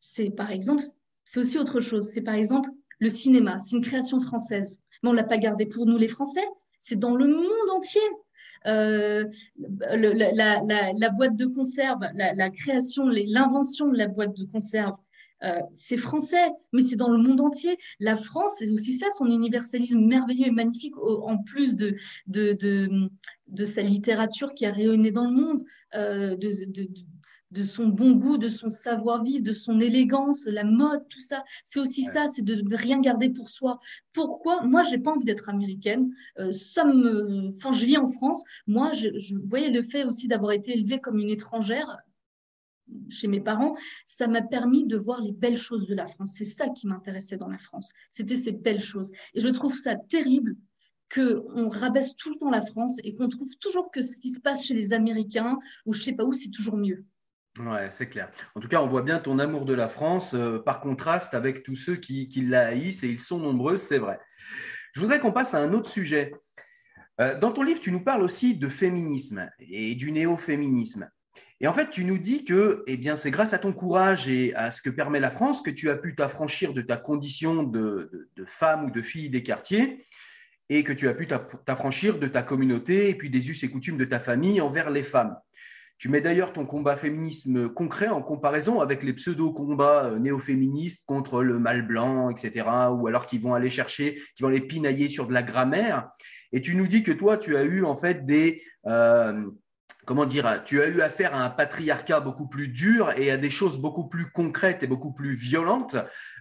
[0.00, 0.82] C'est par exemple
[1.30, 2.08] c'est aussi autre chose.
[2.12, 3.60] C'est par exemple le cinéma.
[3.60, 4.80] C'est une création française.
[5.02, 6.44] Mais on l'a pas gardé pour nous les Français.
[6.78, 8.00] C'est dans le monde entier.
[8.66, 9.24] Euh,
[9.56, 14.96] la, boîte de conserve, la, création, l'invention de la boîte de conserve,
[15.44, 17.76] euh, c'est français, mais c'est dans le monde entier.
[18.00, 21.94] La France, c'est aussi ça, son universalisme merveilleux et magnifique, en plus de,
[22.26, 25.64] de, sa littérature qui a rayonné dans le monde,
[25.94, 26.50] euh, de,
[27.50, 31.44] de son bon goût, de son savoir-vivre, de son élégance, la mode, tout ça.
[31.64, 33.78] C'est aussi ça, c'est de, rien garder pour soi.
[34.12, 34.62] Pourquoi?
[34.62, 36.12] Moi, j'ai pas envie d'être américaine.
[36.38, 37.48] Euh, ça me...
[37.56, 38.44] Enfin, je vis en France.
[38.66, 41.98] Moi, je, je voyais le fait aussi d'avoir été élevée comme une étrangère
[43.10, 46.32] chez mes parents, ça m'a permis de voir les belles choses de la France.
[46.34, 47.92] C'est ça qui m'intéressait dans la France.
[48.10, 49.12] C'était ces belles choses.
[49.34, 50.56] Et je trouve ça terrible
[51.14, 54.40] qu'on rabaisse tout le temps la France et qu'on trouve toujours que ce qui se
[54.40, 57.04] passe chez les Américains ou je sais pas où, c'est toujours mieux.
[57.58, 58.30] Ouais, c'est clair.
[58.54, 61.64] En tout cas, on voit bien ton amour de la France euh, par contraste avec
[61.64, 64.20] tous ceux qui, la haïssent, et ils sont nombreux, c'est vrai.
[64.92, 66.32] Je voudrais qu'on passe à un autre sujet.
[67.20, 71.10] Euh, dans ton livre, tu nous parles aussi de féminisme et du néo-féminisme.
[71.60, 74.54] Et en fait, tu nous dis que eh bien, c'est grâce à ton courage et
[74.54, 78.28] à ce que permet la France que tu as pu t'affranchir de ta condition de,
[78.36, 80.04] de, femme ou de fille des quartiers
[80.68, 83.98] et que tu as pu t'affranchir de ta communauté et puis des us et coutumes
[83.98, 85.36] de ta famille envers les femmes.
[85.98, 91.42] Tu mets d'ailleurs ton combat féminisme concret en comparaison avec les pseudo-combats euh, néo-féministes contre
[91.42, 95.26] le mal blanc, etc., ou alors qui vont aller chercher, qui vont les pinailler sur
[95.26, 96.08] de la grammaire.
[96.52, 99.50] Et tu nous dis que toi, tu as eu en fait des, euh,
[100.06, 103.50] comment dire, tu as eu affaire à un patriarcat beaucoup plus dur et à des
[103.50, 105.96] choses beaucoup plus concrètes et beaucoup plus violentes.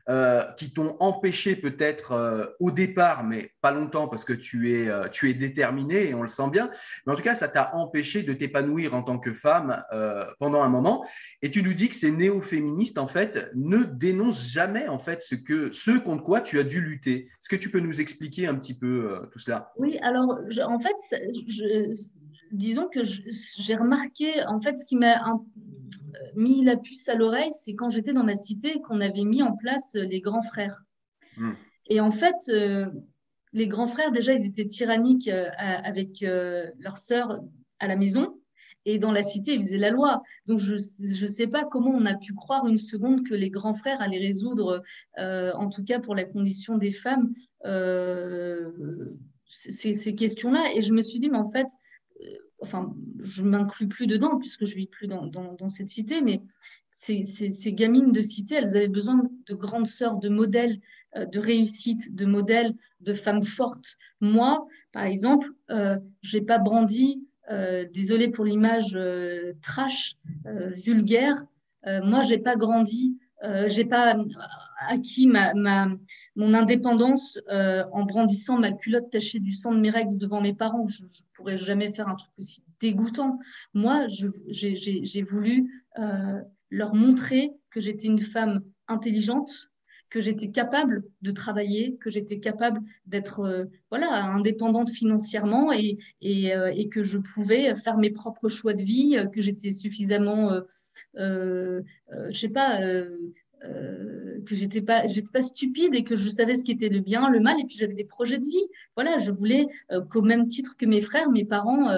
[0.10, 4.88] Euh, qui t'ont empêché peut-être euh, au départ, mais pas longtemps parce que tu es,
[4.88, 6.72] euh, tu es déterminé et on le sent bien.
[7.06, 9.84] Mais en tout cas, ça t'a empêché de t'épanouir en tant que femme
[10.40, 11.06] pendant un moment.
[11.42, 15.36] Et tu nous dis que ces néo-féministes, en fait, ne dénoncent jamais en fait ce,
[15.36, 17.28] que, ce contre quoi tu as dû lutter.
[17.42, 19.74] Est-ce que tu peux nous expliquer un petit peu tout cela?
[19.76, 21.20] Oui, alors en fait,
[22.54, 25.22] disons que j'ai remarqué, en fait, ce qui m'a
[26.36, 29.56] mis la puce à l'oreille, c'est quand j'étais dans ma cité qu'on avait mis en
[29.56, 30.84] place les grands frères.
[31.38, 31.54] Hmm.
[31.90, 32.88] Et en fait, euh,
[33.54, 37.40] les grands frères, déjà, ils étaient tyranniques euh, avec euh, leurs sœurs
[37.80, 38.40] à la maison.
[38.86, 40.22] Et dans la cité, ils faisaient la loi.
[40.46, 43.74] Donc, je ne sais pas comment on a pu croire une seconde que les grands
[43.74, 44.82] frères allaient résoudre,
[45.18, 47.34] en tout cas pour la condition des femmes,
[49.50, 50.72] ces, ces questions-là.
[50.74, 51.68] Et je me suis dit, mais en fait,
[52.62, 56.42] enfin, je m'inclus plus dedans puisque je vis plus dans, cette cité, mais
[56.92, 60.80] ces, gamines de cité, elles avaient besoin de grandes sœurs, de modèles
[61.16, 63.98] euh, de réussite, de modèles de femmes fortes.
[64.20, 70.16] Moi, par exemple, euh, j'ai pas brandi, euh, désolé pour l'image euh, trash,
[70.76, 71.46] vulgaire,
[72.04, 74.16] moi, j'ai pas grandi euh, j'ai pas
[74.80, 75.88] acquis ma, ma,
[76.36, 80.54] mon indépendance euh, en brandissant ma culotte tachée du sang de mes règles devant mes
[80.54, 80.88] parents.
[80.88, 83.40] Je ne pourrais jamais faire un truc aussi dégoûtant.
[83.74, 89.70] Moi, j'ai voulu euh, leur montrer que j'étais une femme intelligente,
[90.10, 96.56] que j'étais capable de travailler, que j'étais capable d'être euh, voilà indépendante financièrement et, et,
[96.56, 100.62] euh, et, que je pouvais faire mes propres choix de vie, que j'étais suffisamment
[101.18, 101.82] euh,
[102.14, 103.18] euh, je sais pas, euh,
[104.46, 107.30] que j'étais pas j'étais pas stupide et que je savais ce qui était le bien
[107.30, 108.68] le mal et puis j'avais des projets de vie.
[108.96, 109.66] Voilà je voulais
[110.10, 111.92] qu'au même titre que mes frères mes parents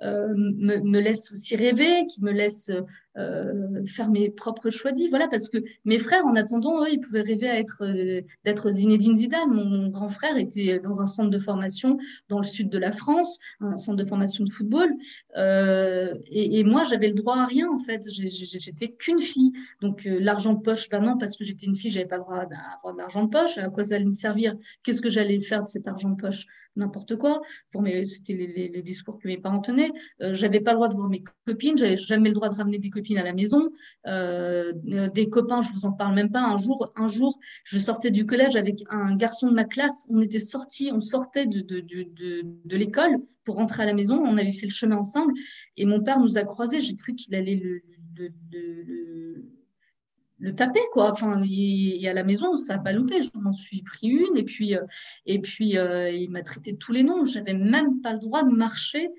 [0.00, 2.70] me, me, laissent aussi rêver qui me laissent
[3.18, 5.08] euh, faire mes propres choix de vie.
[5.08, 8.70] Voilà, parce que mes frères, en attendant, eux, ils pouvaient rêver à être euh, d'être
[8.70, 9.50] Zinedine Zidane.
[9.50, 13.40] Mon, grand frère était dans un centre de formation dans le sud de la France,
[13.60, 14.94] un centre de formation de football.
[15.36, 18.02] Euh, et, moi, j'avais le droit à rien en fait.
[18.10, 19.52] J'étais qu'une fille.
[19.80, 22.46] Donc l'argent de poche, ben non, parce que j'étais une fille, j'avais pas le droit
[22.46, 23.58] d'avoir d'argent de poche.
[23.58, 24.54] À quoi ça allait me servir?
[24.84, 26.46] Qu'est-ce que j'allais faire de cet argent de poche?
[26.76, 27.40] N'importe quoi.
[27.72, 29.90] Pour mes, c'était les, discours que mes parents tenaient.
[30.20, 31.76] j'avais pas le droit de voir mes copines.
[31.76, 33.70] J'avais jamais le droit de ramener des copines à la maison,
[34.06, 34.72] euh,
[35.12, 36.42] des copains, je vous en parle même pas.
[36.42, 40.06] Un jour, un jour, je sortais du collège avec un garçon de ma classe.
[40.10, 42.06] On était sortis, on sortait de, de, de,
[42.64, 44.22] de, l'école pour rentrer à la maison.
[44.24, 45.32] On avait fait le chemin ensemble
[45.76, 46.80] et mon père nous a croisés.
[46.80, 47.82] J'ai cru qu'il allait le
[50.56, 54.08] taper quoi enfin et, à la maison ça n'a pas loupé je m'en suis pris
[54.08, 54.82] une et puis euh,
[55.26, 58.42] et puis euh, il m'a traité de tous les noms j'avais même pas le droit
[58.42, 59.10] de marcher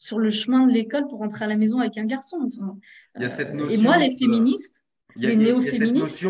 [0.00, 2.50] sur le chemin de l'école pour rentrer à la maison avec un garçon.
[3.16, 4.82] il y a cette notion, et moi, les féministes,
[5.14, 6.24] les néo-féministes.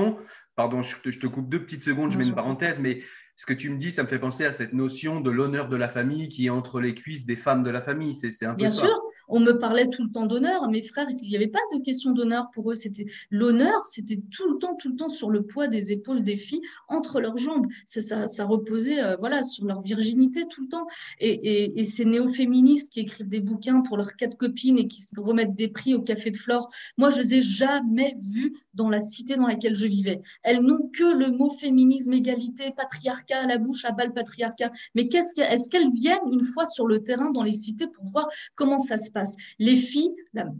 [0.56, 3.00] Pardon, je te, coupe deux petites secondes, je mets une parenthèse, mais
[3.36, 5.76] ce que tu me dis, ça me fait penser à cette notion de l'honneur de
[5.76, 8.14] la famille qui est entre les cuisses des femmes de la famille.
[8.14, 9.00] C'est un peu Bien sûr,
[9.30, 10.68] on me parlait tout le temps d'honneur.
[10.68, 12.74] Mes frères, il n'y avait pas de question d'honneur pour eux.
[12.74, 16.36] C'était l'honneur, c'était tout le temps, tout le temps sur le poids des épaules des
[16.36, 17.66] filles entre leurs jambes.
[17.84, 20.86] Ça, ça, reposait, euh, voilà, sur leur virginité tout le temps.
[21.18, 25.54] Et, ces néo-féministes qui écrivent des bouquins pour leurs quatre copines et qui se remettent
[25.54, 29.36] des prix au café de Flore, moi, je les ai jamais vues dans la cité
[29.36, 30.20] dans laquelle je vivais.
[30.42, 34.70] Elles n'ont que le mot féminisme, égalité, patriarcat à la bouche, à bas le patriarcat.
[34.94, 38.04] Mais qu'est-ce que, est-ce qu'elles viennent une fois sur le terrain dans les cités pour
[38.04, 39.19] voir comment ça se passe?
[39.58, 40.14] Les filles,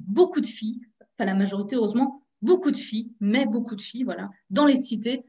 [0.06, 0.80] beaucoup de filles,
[1.16, 5.24] pas la majorité heureusement, beaucoup de filles, mais beaucoup de filles, voilà, dans les cités,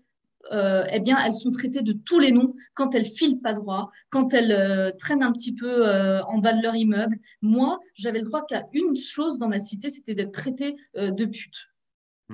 [0.52, 3.92] euh, eh bien, elles sont traitées de tous les noms quand elles filent pas droit,
[4.10, 7.18] quand elles euh, traînent un petit peu euh, en bas de leur immeuble.
[7.42, 11.68] Moi, j'avais le droit qu'à une chose dans ma cité, c'était d'être traitée de pute.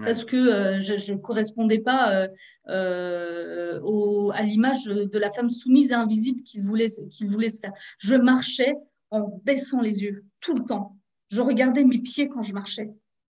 [0.06, 2.28] Parce que je ne correspondais pas
[2.68, 7.74] à l'image de la femme soumise et invisible qu'il voulait, qu'il voulait se faire.
[7.98, 8.76] Je marchais
[9.10, 10.98] en baissant les yeux tout le temps.
[11.30, 12.94] Je regardais mes pieds quand je marchais.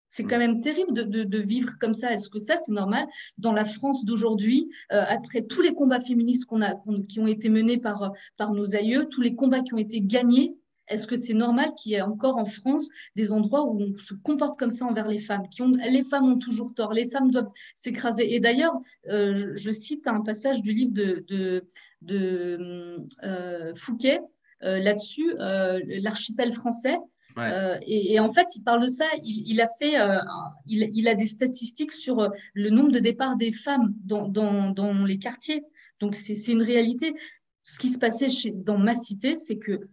[0.09, 2.11] C'est quand même terrible de, vivre comme ça.
[2.11, 3.07] Est-ce que ça, c'est normal
[3.37, 6.75] dans la France d'aujourd'hui, euh, après tous les combats féministes qu'on a,
[7.07, 10.55] qui ont été menés par, par nos aïeux, tous les combats qui ont été gagnés
[10.87, 14.15] Est-ce que c'est normal qu'il y ait encore en France des endroits où on se
[14.15, 17.29] comporte comme ça envers les femmes qui ont, Les femmes ont toujours tort, les femmes
[17.29, 18.33] doivent s'écraser.
[18.33, 21.67] Et d'ailleurs, euh, je, cite un passage du livre de, de,
[22.01, 26.97] de euh, Fouquet euh, là-dessus, euh, l'archipel français.
[27.37, 29.05] Euh, et, en fait, il parle de ça.
[29.23, 29.95] Il, a fait,
[30.65, 35.63] il, a des statistiques sur le nombre de départs des femmes dans, dans, les quartiers.
[35.99, 37.13] Donc c'est une réalité.
[37.63, 39.87] Ce qui se passait chez, dans ma cité, c'est que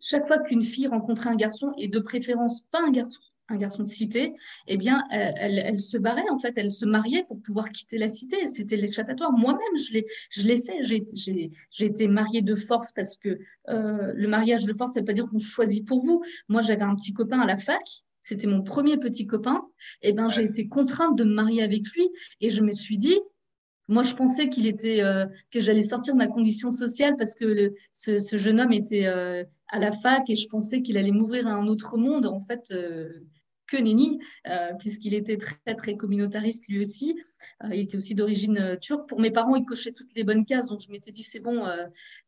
[0.00, 3.82] chaque fois qu'une fille rencontrait un garçon, et de préférence pas un garçon, un garçon
[3.82, 4.34] de cité,
[4.66, 8.46] eh bien, elle, se barrait, en fait, elle se mariait pour pouvoir quitter la cité.
[8.46, 9.32] C'était l'échappatoire.
[9.32, 10.82] Moi-même, je l'ai, je l'ai fait.
[10.82, 11.50] J'ai,
[11.80, 15.28] été mariée de force parce que euh, le mariage de force, ça veut pas dire
[15.28, 16.22] qu'on choisit pour vous.
[16.48, 17.82] Moi, j'avais un petit copain à la fac.
[18.20, 19.62] C'était mon premier petit copain.
[20.02, 22.08] Eh ben, j'ai été contrainte de me marier avec lui
[22.40, 23.18] et je me suis dit,
[23.88, 27.46] moi, je pensais qu'il était, euh, que j'allais sortir de ma condition sociale parce que
[27.46, 31.12] le, ce, ce, jeune homme était euh, à la fac et je pensais qu'il allait
[31.12, 32.26] m'ouvrir à un autre monde.
[32.26, 32.70] En fait,
[33.68, 37.16] que nenni, euh, puisqu'il était très, très communautariste lui aussi.
[37.64, 39.08] Euh, il était aussi d'origine euh, turque.
[39.08, 41.66] Pour mes parents, il cochait toutes les bonnes cases, donc je m'étais dit, c'est bon,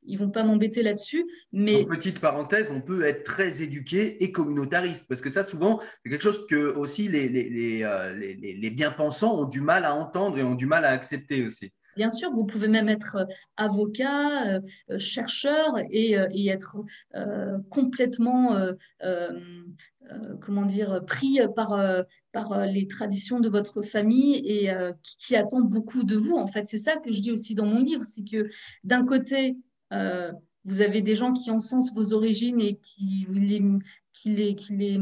[0.05, 1.24] ils vont pas m'embêter là-dessus.
[1.53, 1.84] Mais...
[1.84, 6.22] petite parenthèse, on peut être très éduqué et communautariste, parce que ça, souvent, c'est quelque
[6.22, 10.55] chose que aussi les, les, les, les bien-pensants ont du mal à entendre et ont
[10.55, 11.72] du mal à accepter aussi.
[11.97, 13.24] Bien sûr, vous pouvez même être euh,
[13.57, 14.61] avocat, euh,
[14.91, 16.14] euh, chercheur et,
[16.49, 16.78] être
[17.70, 18.57] complètement,
[20.41, 21.78] comment dire, pris par,
[22.32, 24.72] par les traditions de votre famille et
[25.03, 26.36] qui, attendent beaucoup de vous.
[26.36, 28.49] En fait, c'est ça que je dis aussi dans mon livre, c'est que
[28.82, 29.57] d'un côté,
[30.64, 33.26] vous avez des gens qui encensent vos origines et qui,
[34.12, 34.99] qui les, qui les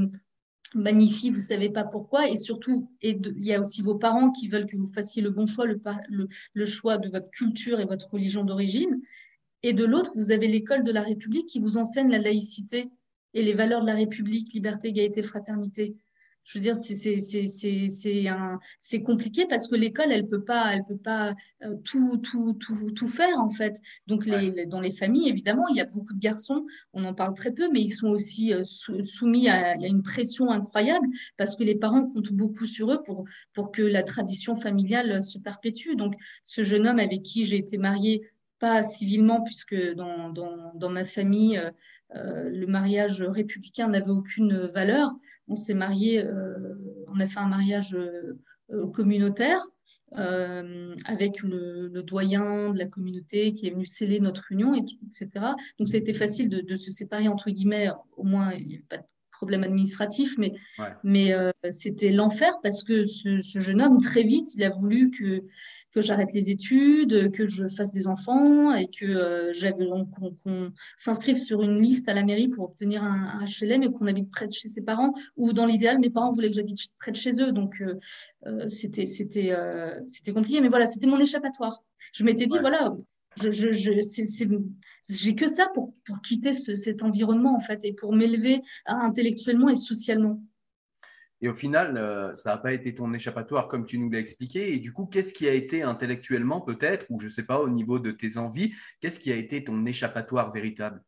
[0.75, 4.67] magnifique, vous savez pas pourquoi, et surtout, il y a aussi vos parents qui veulent
[4.67, 8.45] que vous fassiez le bon choix, le, le, choix de votre culture et votre religion
[8.45, 9.01] d'origine,
[9.63, 12.91] et de l'autre, vous avez l'école de la République qui vous enseigne la laïcité
[13.35, 15.97] et les valeurs de la République, liberté, égalité, fraternité
[16.49, 16.77] je veux dire,
[18.81, 22.91] c'est compliqué parce que l'école, elle peut pas, elle peut pas euh, tout, tout, tout,
[22.91, 23.77] tout, faire en fait.
[24.07, 27.35] Donc, les, dans les familles, évidemment, il y a beaucoup de garçons, on en parle
[27.35, 31.75] très peu, mais ils sont aussi euh, soumis à, une pression incroyable parce que les
[31.75, 35.97] parents comptent beaucoup sur eux pour, pour que la tradition familiale se perpétue.
[35.97, 38.23] Donc, ce jeune homme avec qui j'ai été mariée,
[38.59, 41.59] pas civilement, puisque dans, dans, dans ma famille,
[42.15, 45.13] euh, le mariage républicain n'avait aucune valeur
[45.49, 46.75] on s'est marié, euh,
[47.09, 49.65] on a fait un mariage euh, communautaire
[50.19, 55.47] euh, avec le, doyen de la communauté qui est venu sceller notre union, et etc.
[55.79, 59.07] Donc, c'était facile de, se séparer, entre guillemets, au moins, il n'y a pas de
[59.39, 60.53] problème administratif, mais,
[61.05, 61.33] mais
[61.71, 65.45] c'était l'enfer parce que ce, ce, jeune homme, très vite, il a voulu que
[65.93, 69.53] que j'arrête les études, que je fasse des enfants et que euh,
[70.41, 74.31] qu'on s'inscrive sur une liste à la mairie pour obtenir un, HLM et qu'on habite
[74.31, 75.13] près de chez ses parents.
[75.37, 77.95] Ou dans l'idéal, mes parents voulaient que j'habite près de chez eux, donc euh,
[78.47, 79.55] euh, c'était c'était
[80.07, 80.61] c'était compliqué.
[80.61, 81.83] Mais voilà, c'était mon échappatoire.
[82.13, 82.95] Je m'étais dit voilà,
[83.41, 83.93] je, je,
[85.09, 89.77] j'ai que ça pour, pour quitter cet environnement en fait et pour m'élever intellectuellement et
[89.77, 90.43] socialement.
[91.41, 94.75] Et au final, euh, ça n'a pas été ton échappatoire comme tu nous l'as expliqué.
[94.75, 97.69] Et du coup, qu'est-ce qui a été intellectuellement peut-être, ou je ne sais pas, au
[97.69, 101.01] niveau de tes envies, qu'est-ce qui a été ton échappatoire véritable?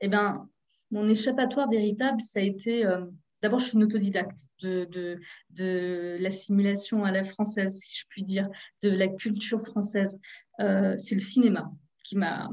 [0.00, 0.48] Eh bien,
[0.90, 2.84] mon échappatoire véritable, ça a été...
[2.84, 3.04] Euh,
[3.40, 5.20] d'abord, je suis une autodidacte de, de,
[5.50, 8.48] de l'assimilation à la française, si je puis dire,
[8.82, 10.18] de la culture française.
[10.58, 11.70] Euh, c'est le cinéma
[12.02, 12.50] qui m'a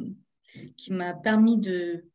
[0.78, 2.06] qui m'a permis de,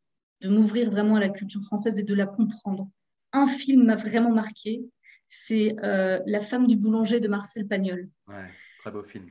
[0.41, 2.89] de m'ouvrir vraiment à la culture française et de la comprendre
[3.33, 4.83] un film m'a vraiment marqué.
[5.25, 8.09] C'est euh, La femme du boulanger de Marcel Pagnol.
[8.27, 9.29] Ouais, très beau film.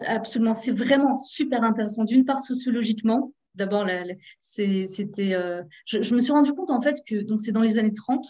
[0.00, 2.04] Absolument, c'est vraiment super intéressant.
[2.04, 3.86] D'une part, sociologiquement, d'abord,
[4.40, 5.34] c'était.
[5.34, 8.26] Euh, je, me suis rendu compte en fait que donc c'est dans les années 30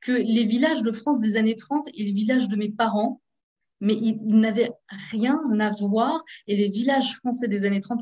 [0.00, 3.20] que les villages de France des années 30 et les villages de mes parents,
[3.80, 4.70] mais ils, n'avaient
[5.10, 6.24] rien à voir.
[6.46, 8.00] Et les villages français des années 30,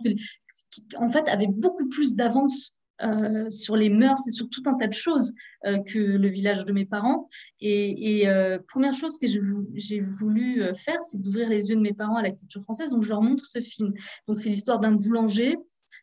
[0.99, 2.73] en fait, avaient beaucoup plus d'avance
[3.03, 5.35] euh, sur les mœurs et sur tout un tas de choses
[5.67, 7.29] euh, que le village de mes parents.
[7.61, 12.17] Et, euh, première chose que j'ai voulu faire, c'est d'ouvrir les yeux de mes parents
[12.17, 12.91] à la culture française.
[12.91, 13.95] Donc, je leur montre ce film.
[14.29, 15.57] Donc, c'est l'histoire d'un boulanger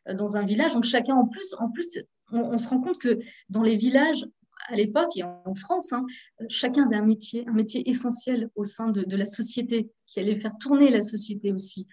[0.05, 0.73] dans un village.
[0.73, 1.97] Donc, chacun, en plus, en plus
[2.33, 3.19] on, se rend compte que
[3.49, 4.25] dans les villages,
[4.67, 6.05] à l'époque et en France, hein,
[6.49, 10.57] chacun avait un métier, un métier essentiel au sein de, la société, qui allait faire
[10.59, 11.87] tourner la société aussi.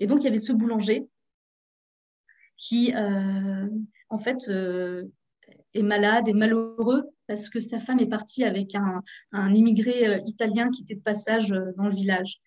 [0.00, 1.08] et donc, il y avait ce boulanger
[2.58, 2.92] qui,
[4.10, 5.04] en fait, euh,
[5.74, 9.02] est malade et malheureux parce que sa femme est partie avec un,
[9.54, 12.40] immigré euh, italien qui était de passage euh, dans le village.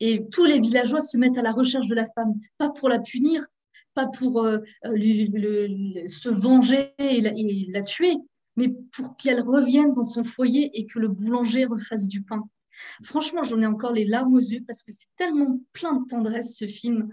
[0.00, 3.00] Et tous les villageois se mettent à la recherche de la femme, pas pour la
[3.00, 3.44] punir,
[3.94, 8.14] pas pour se venger et la, tuer,
[8.54, 12.48] mais pour qu'elle revienne dans son foyer et que le boulanger refasse du pain.
[13.02, 16.56] Franchement, j'en ai encore les larmes aux yeux parce que c'est tellement plein de tendresse
[16.56, 17.08] ce film.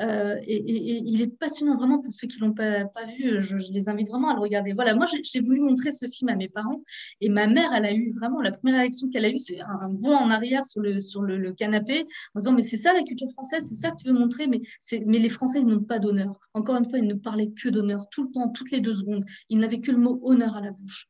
[0.00, 2.84] Euh, et, il est passionnant vraiment pour ceux qui ne l'ont pas,
[3.18, 3.40] vu.
[3.40, 4.72] Je, les invite vraiment à le regarder.
[4.72, 6.82] Voilà, moi j'ai voulu montrer ce film à mes parents
[7.20, 9.88] et ma mère, elle a eu vraiment la première réaction qu'elle a eue, c'est un,
[9.88, 13.30] bond en arrière sur le, sur le, canapé en disant Mais c'est ça la culture
[13.32, 14.60] française, c'est ça que tu veux montrer, mais,
[15.06, 16.38] mais les Français, ils n'ont pas d'honneur.
[16.54, 19.24] Encore une fois, ils ne parlaient que d'honneur tout le temps, toutes les deux secondes.
[19.48, 21.06] Ils n'avaient que le mot honneur à la bouche.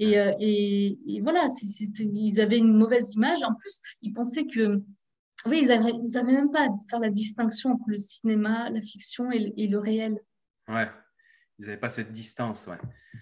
[0.00, 1.46] Et, euh, et, voilà,
[1.98, 3.42] ils avaient une mauvaise image.
[3.42, 4.82] En plus, ils pensaient que.
[5.46, 8.82] Oui, ils n'avaient ils avaient même pas à faire la distinction entre le cinéma, la
[8.82, 10.18] fiction et, et le réel.
[10.68, 10.88] Ouais,
[11.58, 12.66] ils n'avaient pas cette distance.
[12.66, 12.78] Ouais.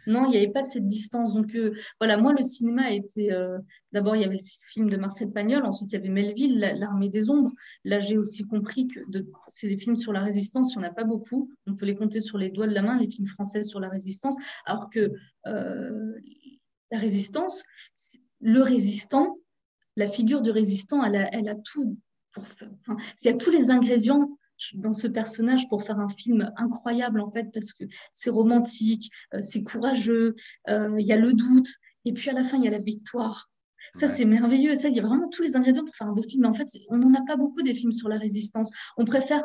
[0.06, 1.34] Non, il n'y avait pas cette distance.
[1.34, 3.32] Donc euh, voilà, moi, le cinéma a été.
[3.32, 3.58] Euh,
[3.92, 7.08] d'abord, il y avait le film de Marcel Pagnol, ensuite, il y avait Melville, L'Armée
[7.08, 7.52] des Ombres.
[7.84, 9.26] Là, j'ai aussi compris que de...
[9.48, 11.50] c'est des films sur la résistance, il n'y en a pas beaucoup.
[11.66, 13.88] On peut les compter sur les doigts de la main, les films français sur la
[13.88, 14.36] résistance.
[14.64, 15.12] Alors que
[16.90, 17.64] la résistance,
[18.40, 19.38] le résistant,
[19.96, 21.96] la figure du résistant, elle a, tout
[23.22, 24.38] il y a tous les ingrédients
[24.74, 29.40] dans ce personnage pour faire un film incroyable en fait parce que c'est romantique, euh,
[29.40, 30.34] c'est courageux,
[30.68, 31.68] euh, il y a le doute
[32.04, 33.50] et puis à la fin il y a la victoire.
[33.94, 34.74] Ça, c'est merveilleux.
[34.74, 36.44] Ça, il y a vraiment tous les ingrédients pour faire un beau film.
[36.44, 38.70] En fait, on n'en a pas beaucoup des films sur la résistance.
[38.96, 39.44] On préfère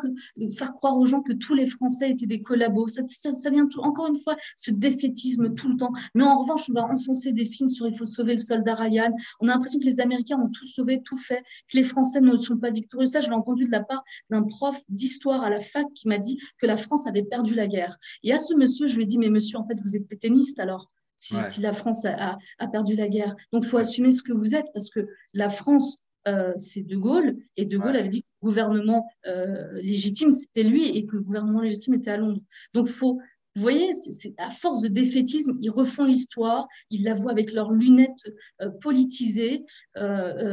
[0.57, 2.87] faire croire aux gens que tous les Français étaient des collabos.
[2.87, 5.91] Ça, ça, vient tout, encore une fois, ce défaitisme tout le temps.
[6.15, 9.11] Mais en revanche, on va encenser des films sur il faut sauver le soldat Ryan.
[9.39, 12.35] On a l'impression que les Américains ont tout sauvé, tout fait, que les Français ne
[12.37, 13.07] sont pas victorieux.
[13.07, 16.17] Ça, je l'ai entendu de la part d'un prof d'histoire à la fac qui m'a
[16.17, 17.97] dit que la France avait perdu la guerre.
[18.23, 20.59] Et à ce monsieur, je lui ai dit, mais monsieur, en fait, vous êtes pétainiste
[20.59, 20.91] alors?
[21.23, 22.37] Si, la France a,
[22.71, 23.35] perdu la guerre.
[23.51, 26.97] Donc, il faut assumer ce que vous êtes, parce que la France, euh, c'est De
[26.97, 31.15] Gaulle, et De Gaulle avait dit que le gouvernement euh, légitime, c'était lui, et que
[31.15, 32.41] le gouvernement légitime était à Londres.
[32.73, 33.19] Donc, faut,
[33.55, 37.71] vous voyez, c'est, à force de défaitisme, ils refont l'histoire, ils la voient avec leurs
[37.71, 39.63] lunettes euh, politisées,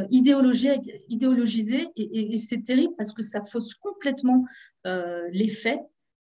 [0.09, 0.77] idéologisées,
[1.97, 4.45] et, c'est terrible parce que ça fausse complètement
[4.85, 5.81] les faits.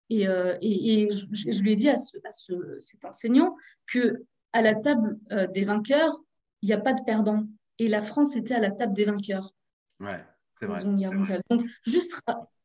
[0.09, 3.55] Et, je, lui ai dit à, à cet enseignant
[3.87, 4.23] que
[4.53, 6.17] à la table euh, des vainqueurs,
[6.61, 7.47] il n'y a pas de perdants.
[7.79, 9.53] Et la France était à la table des vainqueurs.
[9.99, 10.23] Ouais,
[10.59, 10.83] c'est vrai.
[10.83, 12.19] Donc, juste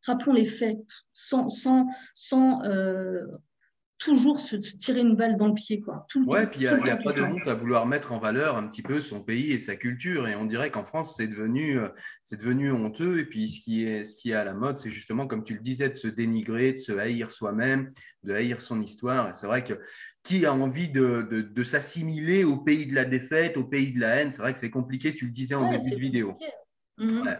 [0.06, 0.78] rappelons les faits,
[1.12, 3.26] sans, sans, sans euh,
[4.02, 5.80] toujours se, tirer une balle dans le pied.
[5.80, 6.06] Quoi.
[6.08, 8.66] Tout ouais, puis il n'y a, pas de honte à vouloir mettre en valeur un
[8.66, 10.26] petit peu son pays et sa culture.
[10.26, 11.88] Et on dirait qu'en France, c'est devenu, euh,
[12.24, 13.20] c'est devenu honteux.
[13.20, 15.54] Et puis ce qui est, ce qui est à la mode, c'est justement, comme tu
[15.54, 17.92] le disais, de se dénigrer, de se haïr soi-même,
[18.24, 19.34] de haïr son histoire.
[19.36, 19.74] c'est vrai que
[20.22, 24.16] qui a envie de, de, s'assimiler au pays de la défaite, au pays de la
[24.16, 26.38] haine C'est vrai que c'est compliqué, tu le disais en début de vidéo.
[26.98, 27.36] Mhm.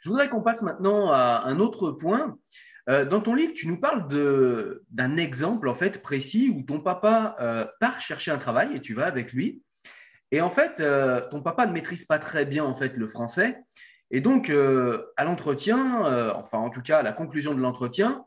[0.00, 2.36] Je voudrais qu'on passe maintenant à un autre point.
[2.88, 4.06] Euh, dans ton livre, tu nous parles
[4.90, 8.94] d'un exemple en fait précis où ton papa euh, part chercher un travail et tu
[8.94, 9.62] vas avec lui.
[10.30, 13.58] Et en fait, euh, ton papa ne maîtrise pas très bien en fait le français.
[14.12, 18.24] Et donc, à l'entretien, enfin en tout cas à la conclusion de l'entretien,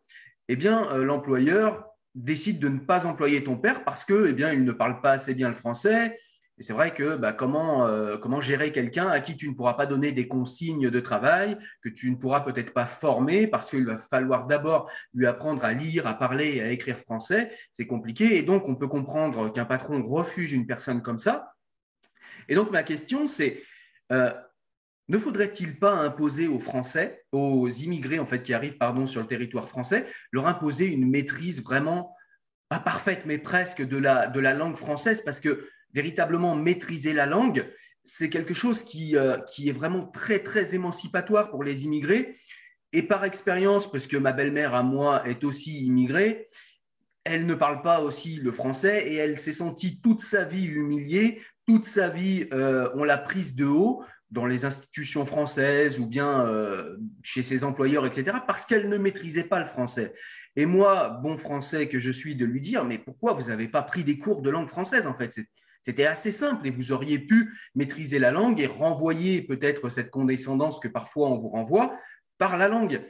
[0.49, 4.63] eh bien l'employeur décide de ne pas employer ton père parce que eh bien il
[4.63, 6.17] ne parle pas assez bien le français
[6.59, 9.75] et c'est vrai que bah, comment, euh, comment gérer quelqu'un à qui tu ne pourras
[9.75, 13.85] pas donner des consignes de travail, que tu ne pourras peut-être pas former parce qu'il
[13.85, 17.49] va falloir d'abord lui apprendre à lire, à parler et à écrire français.
[17.71, 18.35] C'est compliqué.
[18.37, 21.53] Et donc, on peut comprendre qu'un patron refuse une personne comme ça.
[22.49, 23.63] Et donc, ma question, c'est
[24.11, 24.31] euh,
[25.09, 29.27] ne faudrait-il pas imposer aux Français, aux immigrés en fait qui arrivent pardon, sur le
[29.27, 32.15] territoire français, leur imposer une maîtrise vraiment
[32.69, 35.23] pas parfaite, mais presque de la, de la langue française?
[35.25, 37.67] Parce que véritablement maîtriser la langue,
[38.03, 42.37] c'est quelque chose qui, euh, qui est vraiment très, très émancipatoire pour les immigrés.
[42.93, 46.49] Et par expérience, parce que ma belle-mère à moi est aussi immigrée,
[47.23, 51.41] elle ne parle pas aussi le français et elle s'est sentie toute sa vie humiliée,
[51.67, 56.45] toute sa vie, euh, on l'a prise de haut dans les institutions françaises ou bien
[56.45, 60.13] euh, chez ses employeurs, etc., parce qu'elle ne maîtrisait pas le français.
[60.55, 63.81] Et moi, bon français que je suis, de lui dire, mais pourquoi vous n'avez pas
[63.81, 65.39] pris des cours de langue française en fait?
[65.83, 70.79] C'était assez simple et vous auriez pu maîtriser la langue et renvoyer peut-être cette condescendance
[70.79, 71.97] que parfois on vous renvoie
[72.37, 73.01] par la langue.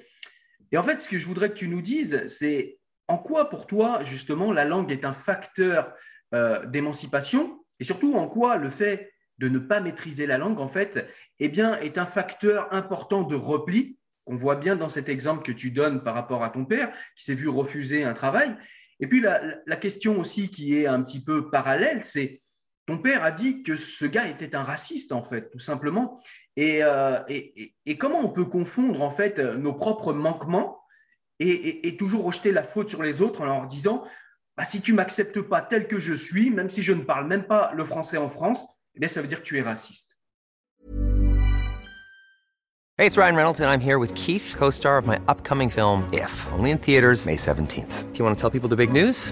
[0.72, 3.66] Et en fait, ce que je voudrais que tu nous dises, c'est en quoi pour
[3.66, 5.94] toi, justement, la langue est un facteur
[6.36, 10.68] euh, d'émancipation et surtout en quoi le fait de ne pas maîtriser la langue, en
[10.68, 11.08] fait,
[11.40, 13.98] eh bien, est un facteur important de repli.
[14.26, 17.24] On voit bien dans cet exemple que tu donnes par rapport à ton père qui
[17.24, 18.56] s'est vu refuser un travail.
[19.00, 22.42] Et puis la, question aussi qui est un petit peu parallèle, c'est
[22.86, 26.20] ton père a dit que ce gars était un raciste, en fait, tout simplement.
[26.60, 30.82] Euh, et, comment on peut confondre, en fait, nos propres manquements
[31.40, 34.04] et, toujours rejeter la faute sur les autres en leur disant
[34.58, 37.46] bah, si tu m'acceptes pas tel que je suis, même si je ne parle même
[37.46, 40.18] pas le français en France, eh bien, ça veut dire que tu es raciste.
[42.98, 46.48] Hey, it's Ryan Reynolds and I'm here with Keith, co-star of my upcoming film If,
[46.52, 48.12] only in theaters May 17th.
[48.12, 49.32] Do you want to tell people the big news?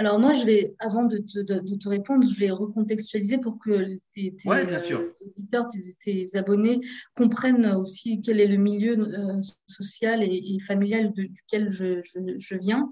[0.00, 3.58] Alors moi, je vais, avant de te, de- de te répondre, je vais recontextualiser pour
[3.58, 5.80] que tes, Ouais, euh, auditeurs, tes,
[6.28, 6.78] tes abonnés
[7.16, 12.38] comprennent aussi quel est le milieu euh, social et, et familial de- duquel je, je-
[12.38, 12.88] je viens.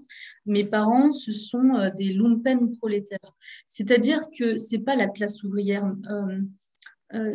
[0.46, 3.32] Mes parents, ce sont euh, des lumpen prolétaires.
[3.68, 5.84] C'est-à-dire que c'est pas la classe ouvrière.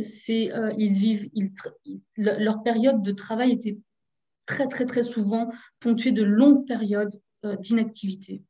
[0.02, 1.52] c'est, ils vivent, ils
[2.18, 3.78] leur période de travail était
[4.46, 5.50] très, très, très souvent
[5.80, 7.22] ponctuée de longues périodes
[7.62, 8.44] d'inactivité.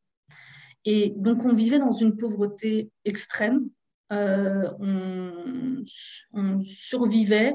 [0.85, 3.69] Et donc, on vivait dans une pauvreté extrême.
[4.11, 7.53] Euh, on, survivait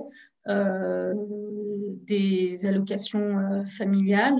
[0.49, 1.12] euh,
[2.07, 4.37] des allocations euh, familiales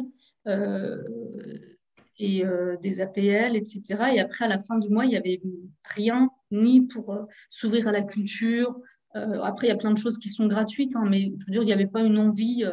[2.19, 2.45] et
[2.81, 3.83] des APL, etc.
[4.15, 5.41] Et après, à la fin du mois, il n'y avait
[5.85, 8.79] rien, ni pour s'ouvrir à la culture.
[9.13, 11.63] Après, il y a plein de choses qui sont gratuites, hein, mais je veux dire,
[11.63, 12.65] il n'y avait pas une envie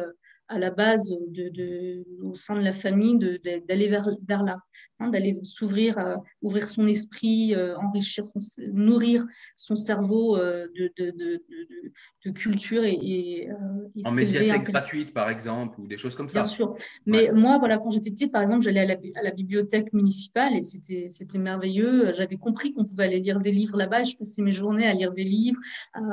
[0.48, 4.58] à la base de, de- au sein de la famille d'aller vers, vers là,
[5.00, 8.40] hein, d'aller s'ouvrir, euh, ouvrir son esprit, euh, enrichir, son,
[8.72, 9.24] nourrir
[9.56, 13.54] son cerveau euh, de, de, culture et, et, euh,
[13.96, 16.40] et En médiathèque gratuite, par exemple, ou des choses comme ça.
[16.40, 16.74] Bien sûr.
[17.06, 20.54] Mais moi, voilà, quand j'étais petite, par exemple, j'allais à la, à la bibliothèque municipale
[20.56, 22.12] et c'était, c'était merveilleux.
[22.14, 24.94] J'avais compris qu'on pouvait aller lire des livres là-bas et je passais mes journées à
[24.94, 25.60] lire des livres.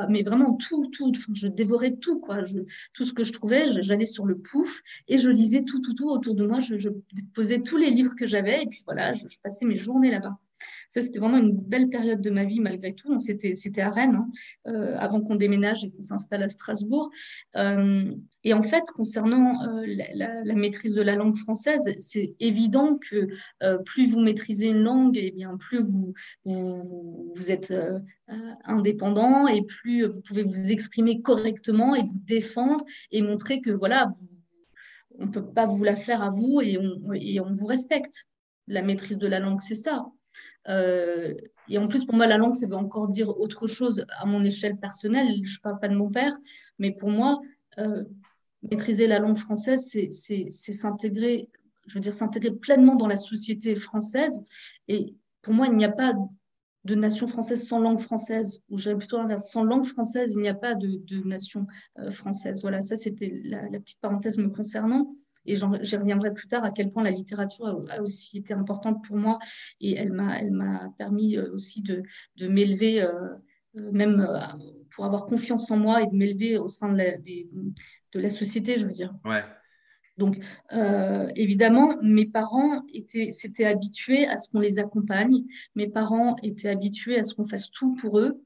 [0.09, 1.11] mais vraiment tout, tout.
[1.33, 2.43] Je dévorais tout, quoi.
[2.43, 2.59] Je-
[2.93, 6.09] tout ce que je trouvais, j'allais sur le pouf et je lisais tout, tout, tout
[6.09, 6.59] autour de moi.
[6.61, 6.89] Je,
[7.33, 10.37] posais tous les livres que j'avais et puis voilà, je passais mes journées là-bas.
[10.91, 13.07] Ça, c'était vraiment une belle période de ma vie malgré tout.
[13.07, 14.29] Donc, c'était, c'était à Rennes, hein,
[14.67, 17.09] euh, avant qu'on déménage et qu'on s'installe à Strasbourg.
[17.55, 18.13] Euh,
[18.43, 23.27] et en fait, concernant euh, la, maîtrise de la langue française, c'est évident que
[23.85, 26.13] plus vous maîtrisez une langue, et bien plus vous,
[26.45, 27.73] vous, êtes
[28.65, 34.07] indépendant et plus vous pouvez vous exprimer correctement et vous défendre et montrer que voilà,
[35.19, 38.25] on ne peut pas vous la faire à vous et on, et on vous respecte.
[38.67, 40.05] La maîtrise de la langue, c'est ça.
[40.69, 41.33] Euh,
[41.67, 44.43] et en plus, pour moi, la langue, ça veut encore dire autre chose à mon
[44.43, 45.39] échelle personnelle.
[45.43, 46.35] Je ne parle pas de mon père,
[46.79, 47.41] mais pour moi,
[47.79, 48.03] euh,
[48.69, 51.49] maîtriser la langue française, c'est- s'intégrer,
[51.87, 54.43] je veux dire, s'intégrer pleinement dans la société française.
[54.87, 56.13] Et pour moi, il n'y a pas
[56.83, 60.47] de nation française sans langue française, ou j'aurais plutôt l'inverse, sans langue française, il n'y
[60.47, 61.67] a pas de, de nation
[61.99, 62.61] euh, française.
[62.61, 65.07] Voilà, ça c'était la petite parenthèse me concernant.
[65.45, 69.03] Et j'y reviendrai plus tard à quel point la littérature a, a aussi été importante
[69.03, 69.39] pour moi
[69.79, 72.03] et elle m'a elle m'a permis euh, aussi de,
[72.37, 73.11] de m'élever, euh,
[73.77, 74.27] euh, même
[74.91, 77.49] pour avoir confiance en moi et de m'élever au sein de la, des-
[78.13, 79.13] de la société, je veux dire.
[79.25, 79.43] Ouais.
[80.17, 80.37] Donc,
[80.73, 85.45] euh, évidemment, mes parents étaient, s'étaient habitués à ce qu'on les accompagne.
[85.75, 88.43] Mes parents étaient habitués à ce qu'on fasse tout pour eux.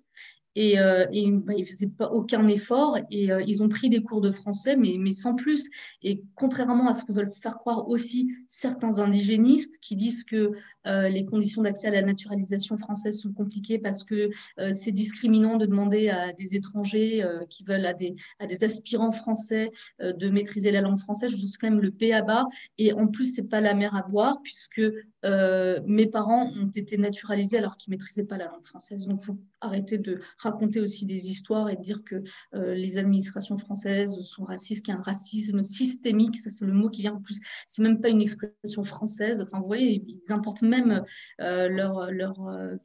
[0.56, 2.97] Et, euh, et, bah, ils faisaient pas aucun effort.
[3.12, 5.70] Et euh, ils ont pris des cours de français, mais, mais sans plus.
[6.01, 10.51] Et contrairement à ce que veulent faire croire aussi certains indigénistes qui disent que
[10.88, 14.30] euh, les conditions d'accès à la naturalisation française sont compliquées parce que
[14.60, 19.12] euh, c'est discriminant de demander à des étrangers qui veulent, à des, à des aspirants
[19.12, 21.32] français de maîtriser la langue française.
[21.32, 21.91] Je trouve quand même le
[22.22, 22.45] bas.
[22.78, 24.82] Et en plus, c'est pas la mer à boire puisque
[25.26, 29.07] euh, mes parents ont été naturalisés alors qu'ils maîtrisaient pas la langue française.
[29.07, 32.23] Donc, faut arrêter de raconter aussi des histoires et de dire que
[32.53, 36.38] euh, les administrations françaises sont racistes, qu'il y a un racisme systémique.
[36.38, 37.39] Ça, c'est le mot qui vient en plus.
[37.67, 39.41] C'est même pas une expression française.
[39.41, 41.03] Enfin, vous voyez, ils importent même
[41.41, 42.36] euh, leur, leur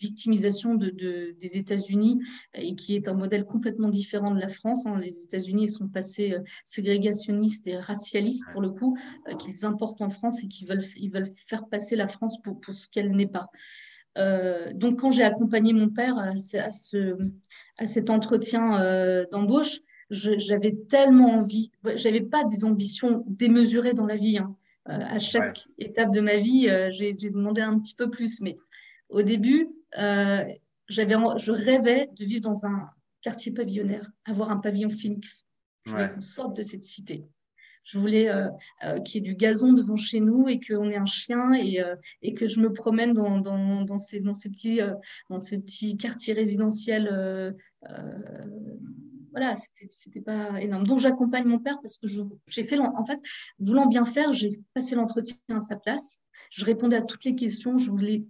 [0.00, 2.20] victimisation de, de- des États-Unis
[2.54, 4.86] et qui est un modèle complètement différent de la France.
[4.86, 4.98] hein.
[4.98, 8.96] Les États-Unis sont passés ségrégationnistes et racialistes pour le coup,
[9.38, 12.74] qu'ils importent en France et qu'ils veulent, ils veulent faire passer la France pour, pour
[12.74, 13.48] ce qu'elle n'est pas.
[14.18, 17.16] Euh, donc, quand j'ai accompagné mon père à, ce- à ce,
[17.78, 19.78] à cet entretien euh, d'embauche,
[20.10, 24.56] j'avais tellement envie, j'avais pas des ambitions démesurées dans la vie, hein.
[24.86, 28.40] à chaque étape de ma vie, j'ai demandé un petit peu plus.
[28.40, 28.56] Mais
[29.08, 32.90] au début, je rêvais de vivre dans un
[33.22, 35.46] quartier pavillonnaire, avoir un pavillon Phoenix.
[35.86, 37.24] Je voulais qu'on sorte de cette cité.
[37.90, 38.48] Je voulais euh,
[38.84, 41.80] euh, qu'il y ait du gazon devant chez nous et qu'on ait un chien et,
[41.80, 44.78] euh, et, que je me promène dans, dans, dans, ces, dans, ces, petits,
[45.28, 47.56] dans ces petits quartiers résidentiels.
[49.32, 49.56] voilà,
[49.90, 50.86] c'était pas énorme.
[50.86, 52.06] Donc j'accompagne mon père parce que
[52.46, 53.18] j'ai fait, en fait,
[53.58, 56.20] voulant bien faire, j'ai passé l'entretien à sa place.
[56.52, 57.76] Je répondais à toutes les questions.
[57.76, 58.22] Je voulais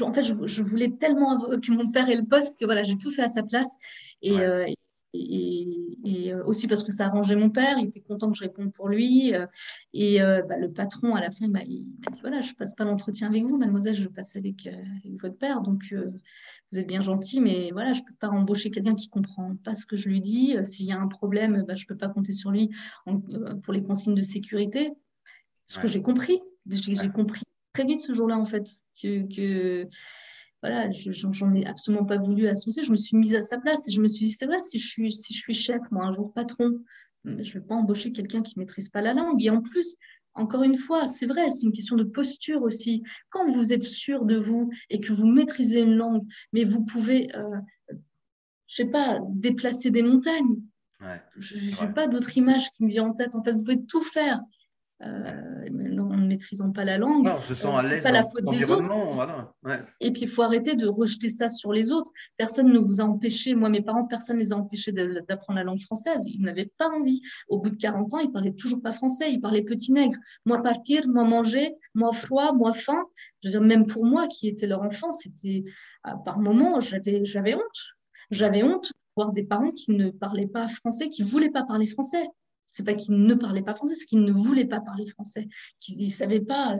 [0.00, 3.12] en fait, je, voulais tellement que mon père ait le poste que voilà, j'ai tout
[3.12, 3.74] fait à sa place.
[4.22, 4.76] Et, et,
[5.16, 8.88] euh, aussi parce que ça arrangeait mon père, il était content que je réponde pour
[8.88, 9.34] lui.
[9.34, 9.46] Euh,
[9.92, 12.74] et euh, bah, le patron, à la fin, bah, il m'a dit voilà, je passe
[12.74, 14.68] pas l'entretien avec vous, mademoiselle, je passe avec,
[15.20, 15.62] votre père.
[15.62, 15.94] Donc,
[16.72, 19.86] vous êtes bien gentil, mais voilà, je peux pas embaucher quelqu'un qui comprend pas ce
[19.86, 20.56] que je lui dis.
[20.62, 22.70] S'il y a un problème, bah, je peux pas compter sur lui
[23.62, 24.92] pour les consignes de sécurité.
[25.66, 27.42] Ce que j'ai compris, j'ai compris
[27.72, 28.66] très vite ce jour-là, en fait,
[29.00, 29.88] que, que
[30.62, 33.86] voilà, j'en ai absolument pas voulu à ce Je me suis mise à sa place
[33.88, 36.04] et je me suis dit, c'est vrai, si je suis, si je suis chef, moi,
[36.04, 36.80] un jour patron,
[37.24, 39.42] je ne vais pas embaucher quelqu'un qui ne maîtrise pas la langue.
[39.42, 39.96] Et en plus,
[40.34, 43.02] encore une fois, c'est vrai, c'est une question de posture aussi.
[43.30, 47.34] Quand vous êtes sûr de vous et que vous maîtrisez une langue, mais vous pouvez,
[47.36, 47.56] euh,
[48.66, 50.56] je sais pas, déplacer des montagnes.
[51.38, 53.34] je n'ai pas d'autre image qui me vient en tête.
[53.36, 54.40] En fait, vous pouvez tout faire.
[55.02, 55.68] Euh,
[56.28, 57.24] ne maîtrisant pas la langue.
[57.24, 58.90] Non, on se sent à l'aise pas la faute des autres.
[59.14, 59.50] Voilà.
[60.00, 62.10] Et puis il faut arrêter de rejeter ça sur les autres.
[62.36, 65.64] Personne ne vous a empêché, moi mes parents, personne ne les a empêchés d'apprendre la
[65.64, 66.22] langue française.
[66.26, 67.22] Ils n'avaient pas envie.
[67.48, 70.16] Au bout de 40 ans, ils parlaient toujours pas français, ils parlaient petit nègre.
[70.44, 73.04] Moi partir, moi manger, moi froid, moi faim.
[73.42, 75.64] Je veux dire, même pour moi qui était leur enfant, c'était
[76.06, 77.62] euh, par moments, j'avais, j'avais honte.
[78.30, 81.86] J'avais honte de voir des parents qui ne parlaient pas français, qui voulaient pas parler
[81.86, 82.26] français.
[82.70, 85.48] C'est pas qu'ils ne parlaient pas français, c'est qu'ils ne voulaient pas parler français,
[85.80, 86.78] qu'ils ne savaient pas.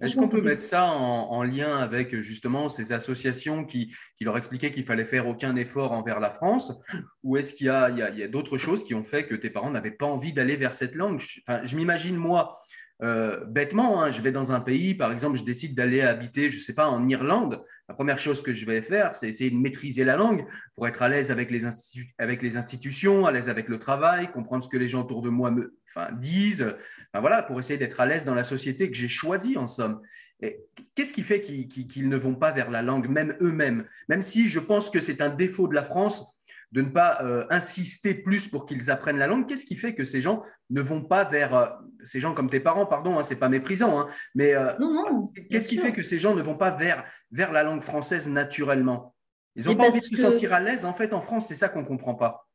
[0.00, 4.70] Est-ce qu'on peut mettre ça en, lien avec justement ces associations qui, qui leur expliquaient
[4.70, 6.72] qu'il fallait faire aucun effort envers la France?
[7.22, 9.92] Ou est-ce qu'il y a, a, d'autres choses qui ont fait que tes parents n'avaient
[9.92, 11.22] pas envie d'aller vers cette langue?
[11.62, 12.60] Je m'imagine, moi,
[13.02, 16.56] euh, bêtement, hein, je vais dans un pays, par exemple, je décide d'aller habiter, je
[16.56, 17.64] ne sais pas, en Irlande.
[17.88, 21.02] La première chose que je vais faire, c'est essayer de maîtriser la langue pour être
[21.02, 21.64] à l'aise avec les,
[22.18, 25.28] avec les institutions, à l'aise avec le travail, comprendre ce que les gens autour de
[25.28, 26.74] moi me enfin, disent.
[27.12, 30.00] voilà, pour essayer d'être à l'aise dans la société que j'ai choisie, en somme.
[30.94, 33.86] Qu'est-ce qui fait qu'ils ne vont pas vers la langue, même eux-mêmes?
[34.08, 36.33] Même si je pense que c'est un défaut de la France
[36.74, 40.04] de ne pas euh, insister plus pour qu'ils apprennent la langue, qu'est-ce qui fait que
[40.04, 41.66] ces gens ne vont pas vers euh,
[42.02, 44.72] ces gens comme tes parents, pardon, hein, c'est pas méprisant, hein, mais euh,
[45.48, 49.14] qu'est-ce qui fait que ces gens ne vont pas vers, vers la langue française naturellement?
[49.54, 51.68] Ils n'ont pas envie de se sentir à l'aise en fait en France, c'est ça
[51.68, 52.48] qu'on ne comprend pas.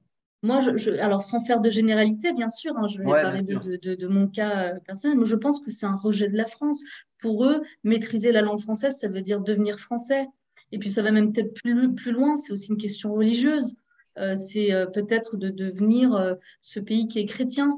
[0.44, 4.08] Moi, je, alors sans faire de généralité, bien sûr, hein, je vais parler de, de,
[4.08, 6.84] mon cas personnel, mais je pense que c'est un rejet de la France.
[7.22, 10.28] Pour eux, maîtriser la langue française, ça veut dire devenir français.
[10.74, 13.76] Et puis ça va même peut-être plus, plus loin, c'est aussi une question religieuse.
[14.20, 17.78] Euh, c'est euh, peut-être de devenir euh, ce pays qui est chrétien.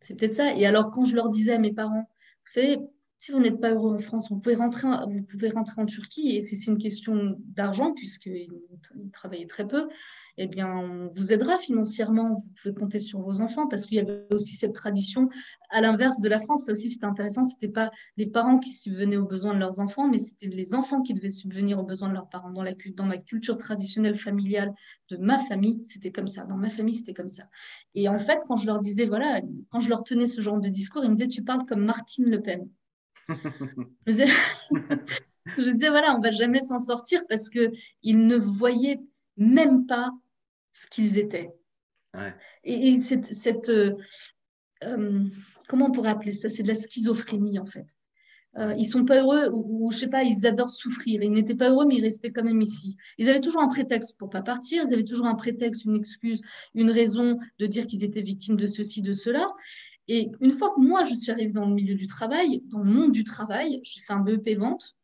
[0.00, 0.54] C'est peut-être ça.
[0.54, 2.08] Et alors, quand je leur disais à mes parents,
[2.44, 2.78] vous savez,
[3.20, 6.36] si vous n'êtes pas heureux en France, vous pouvez rentrer, vous pouvez rentrer en Turquie.
[6.36, 8.48] Et si c'est une question d'argent, puisqu'ils
[9.12, 9.88] travaillaient très peu,
[10.38, 12.32] eh bien, on vous aidera financièrement.
[12.32, 15.28] Vous pouvez compter sur vos enfants parce qu'il y avait aussi cette tradition
[15.68, 16.64] à l'inverse de la France.
[16.64, 17.44] Ça aussi, c'était intéressant.
[17.44, 21.02] C'était pas les parents qui subvenaient aux besoins de leurs enfants, mais c'était les enfants
[21.02, 22.52] qui devaient subvenir aux besoins de leurs parents.
[22.52, 24.72] Dans, la, dans ma culture traditionnelle familiale
[25.10, 26.44] de ma famille, c'était comme ça.
[26.44, 27.42] Dans ma famille, c'était comme ça.
[27.94, 30.70] Et en fait, quand je leur disais, voilà, quand je leur tenais ce genre de
[30.70, 32.66] discours, ils me disaient, tu parles comme Martine Le Pen.
[34.06, 39.00] je, disais, voilà, on va jamais s'en sortir parce qu'ils ne voyaient
[39.36, 40.10] même pas
[40.72, 41.50] ce qu'ils étaient.
[42.64, 43.94] Et, cette, euh,
[44.84, 45.24] euh,
[45.68, 46.48] comment on pourrait appeler ça?
[46.48, 47.86] C'est de la schizophrénie en fait.
[48.58, 51.22] Euh, ils sont pas heureux ou, je sais pas, ils adorent souffrir.
[51.22, 52.96] Ils n'étaient pas heureux, mais ils restaient quand même ici.
[53.16, 54.82] Ils avaient toujours un prétexte pour pas partir.
[54.86, 56.42] Ils avaient toujours un prétexte, une excuse,
[56.74, 59.46] une raison de dire qu'ils étaient victimes de ceci, de cela.
[60.12, 62.92] Et une fois que moi je suis arrivée dans le milieu du travail, dans le
[62.92, 64.96] monde du travail, j'ai fait un BEP vente.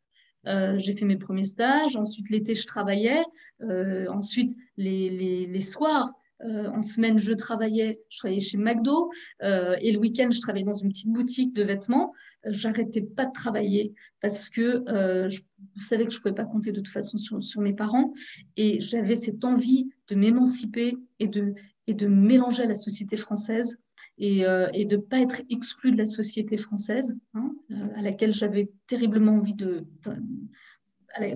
[0.47, 1.95] Euh, j'ai fait mes premiers stages.
[1.95, 3.23] Ensuite, l'été, je travaillais.
[3.61, 6.11] Euh, ensuite, les, les, soirs,
[6.43, 8.01] euh, en semaine, je travaillais.
[8.09, 9.09] Je travaillais chez McDo.
[9.41, 12.11] et le week-end, je travaillais dans une petite boutique de vêtements.
[12.45, 14.83] J'arrêtais pas de travailler parce que
[15.29, 15.39] je,
[15.75, 18.11] vous savez que je pouvais pas compter de toute façon sur, sur mes parents.
[18.57, 21.53] Et j'avais cette envie de m'émanciper et de,
[21.87, 23.79] et de mélanger à la société française
[24.17, 28.01] et, euh, et de ne pas être exclu de la société française, hein, euh, à
[28.01, 29.85] laquelle j'avais terriblement envie de,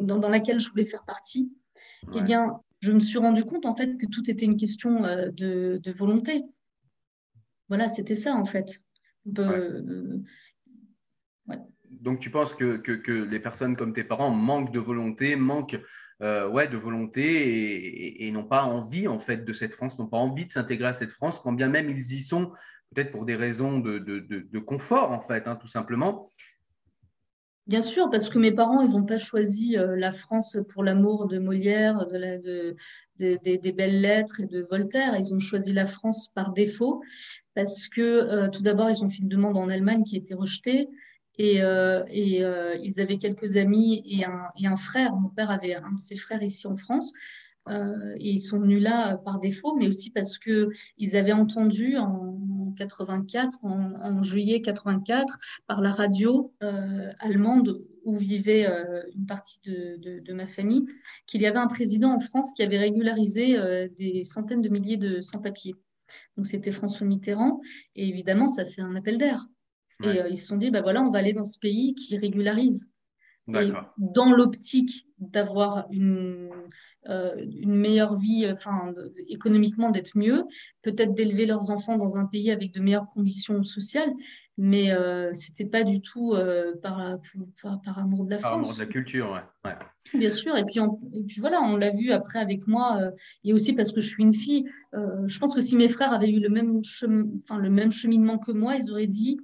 [0.01, 1.51] dans, laquelle je voulais faire partie,
[2.15, 5.29] eh bien, je me suis rendu compte en fait que tout était une question euh,
[5.31, 6.43] de, volonté.
[7.69, 8.81] Voilà, c'était ça en fait.
[11.89, 15.79] Donc tu penses que, que, les personnes comme tes parents manquent de volonté, manquent
[16.21, 20.45] ouais, de volonté et, n'ont pas envie en fait de cette France, n'ont pas envie
[20.45, 22.51] de s'intégrer à cette France, quand bien même ils y sont,
[22.93, 26.29] peut-être pour des raisons de, confort en fait, hein, tout simplement.
[27.67, 31.27] Bien sûr, parce que mes parents, ils n'ont pas choisi euh, la France pour l'amour
[31.27, 32.75] de Molière, de
[33.17, 35.15] des belles lettres et de Voltaire.
[35.17, 37.01] Ils ont choisi la France par défaut
[37.53, 40.33] parce que euh, tout d'abord, ils ont fait une demande en Allemagne qui a été
[40.33, 40.89] rejetée.
[41.37, 42.43] Et, euh, et
[42.83, 45.15] ils avaient quelques amis et un, frère.
[45.15, 47.13] Mon père avait un de ses frères ici en France.
[47.69, 52.73] Euh, et ils sont venus là par défaut, mais aussi parce qu'ils avaient entendu en
[52.77, 60.33] 84, en, juillet 84, par la radio euh, allemande où vivait euh, une partie de,
[60.33, 60.85] ma famille,
[61.27, 63.57] qu'il y avait un président en France qui avait régularisé
[63.97, 65.75] des centaines de milliers de sans-papiers.
[66.35, 67.61] Donc c'était François Mitterrand,
[67.95, 69.45] et évidemment ça fait un appel d'air.
[70.03, 72.91] Et ils se sont dit, bah voilà, on va aller dans ce pays qui régularise.
[73.47, 76.49] Et dans l'optique d'avoir une,
[77.09, 78.93] euh, une meilleure vie, enfin,
[79.27, 80.45] économiquement d'être mieux,
[80.83, 84.11] peut-être d'élever leurs enfants dans un pays avec de meilleures conditions sociales,
[84.57, 87.17] mais euh, c'était pas du tout euh, par,
[87.83, 88.67] par, amour de la par France.
[88.67, 89.73] amour de la culture, ouais.
[90.13, 90.79] Bien sûr, et puis,
[91.13, 93.11] et puis voilà, on l'a vu après avec moi, euh,
[93.43, 94.65] et aussi parce que je suis une fille.
[94.93, 96.81] je pense que si mes frères avaient eu le même,
[97.43, 99.39] enfin, le même cheminement que moi, ils auraient dit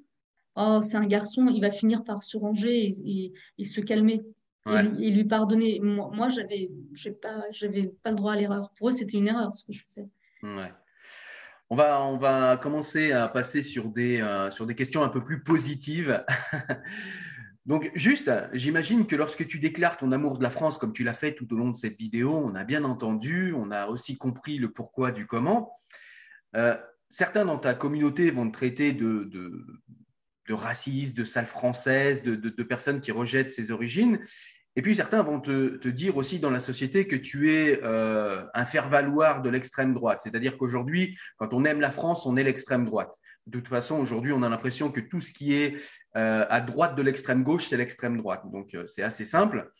[0.57, 4.23] Oh, c'est un garçon, il va finir par se ranger et, et se calmer
[4.99, 5.79] et, lui, pardonner.
[5.81, 6.69] Moi, moi j'avais,
[7.21, 8.71] pas, j'avais pas le droit à l'erreur.
[8.77, 10.07] Pour eux, c'était une erreur ce que je faisais.
[10.43, 10.71] Ouais.
[11.69, 15.23] On va, on va commencer à passer sur des, euh, sur des questions un peu
[15.23, 16.23] plus positives.
[17.65, 21.13] Donc, juste, j'imagine que lorsque tu déclares ton amour de la France, comme tu l'as
[21.13, 24.57] fait tout au long de cette vidéo, on a bien entendu, on a aussi compris
[24.57, 25.73] le pourquoi du comment.
[26.55, 26.77] Euh,
[27.09, 29.65] certains dans ta communauté vont te traiter de, de,
[30.47, 34.19] de raciste, de sale française, de, de, personnes qui rejettent ses origines.
[34.77, 38.63] Et puis certains vont te, dire aussi dans la société que tu es euh, un
[38.63, 40.21] faire-valoir de l'extrême droite.
[40.23, 43.15] C'est-à-dire qu'aujourd'hui, quand on aime la France, on est l'extrême droite.
[43.47, 45.77] De toute façon, aujourd'hui, on a l'impression que tout ce qui est
[46.15, 48.43] euh, à droite de l'extrême gauche, c'est l'extrême droite.
[48.51, 49.71] Donc euh, c'est assez simple.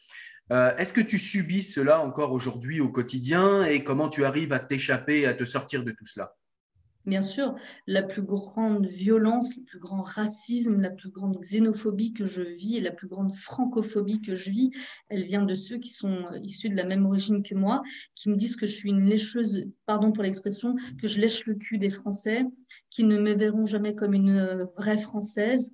[0.49, 5.26] Est-ce que tu subis cela encore aujourd'hui au quotidien et comment tu arrives à t'échapper,
[5.26, 6.32] à te sortir de tout cela?
[7.08, 7.55] Bien sûr,
[7.88, 12.76] la plus grande violence, le plus grand racisme, la plus grande xénophobie que je vis
[12.76, 14.72] et la plus grande francophobie que je vis,
[15.08, 17.82] elle vient de ceux qui sont euh, issus de la même origine que moi,
[18.14, 21.55] qui me disent que je suis une lécheuse, pardon pour l'expression, que je lèche le
[21.55, 22.43] cul des Français,
[22.89, 25.72] qui ne me verront jamais comme une euh, vraie Française.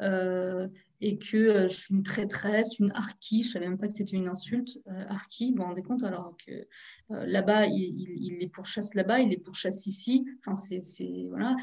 [0.00, 0.66] Euh,
[1.04, 3.92] et que euh, je suis une traîtresse, une harki, je ne savais même pas que
[3.92, 8.48] c'était une insulte, euh, harki, vous vous rendez compte, alors que euh, là-bas, il, les
[8.48, 11.56] pourchasse là-bas, il les pourchasse ici, enfin, c'est, voilà,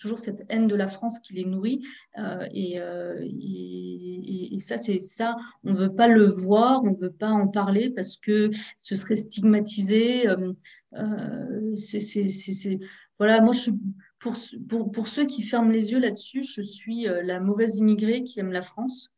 [0.00, 1.86] toujours cette haine de la France qui les nourrit,
[2.52, 2.80] et,
[3.20, 7.30] et, et, ça, c'est ça, on ne veut pas le voir, on ne veut pas
[7.30, 10.26] en parler parce que ce serait stigmatisé,
[11.76, 12.78] c'est,
[13.18, 13.72] voilà, moi, je suis
[14.20, 14.36] pour,
[14.68, 18.38] pour, pour, ceux qui ferment les yeux là-dessus, je suis euh, la mauvaise immigrée qui
[18.38, 19.10] aime la France,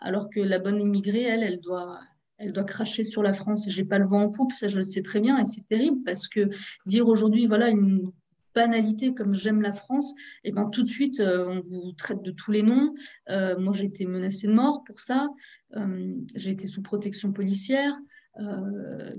[0.00, 1.98] alors que la bonne immigrée, elle, elle doit,
[2.36, 3.66] elle doit cracher sur la France.
[3.68, 6.02] J'ai pas le vent en poupe, ça je le sais très bien, et c'est terrible
[6.04, 6.48] parce que
[6.86, 8.12] dire aujourd'hui, voilà, une
[8.54, 10.12] banalité comme j'aime la France,
[10.44, 12.92] et eh ben tout de suite euh, on vous traite de tous les noms.
[13.30, 15.28] Euh, moi j'ai été menacée de mort pour ça.
[16.34, 17.94] j'ai été sous protection policière.
[18.36, 18.60] ah,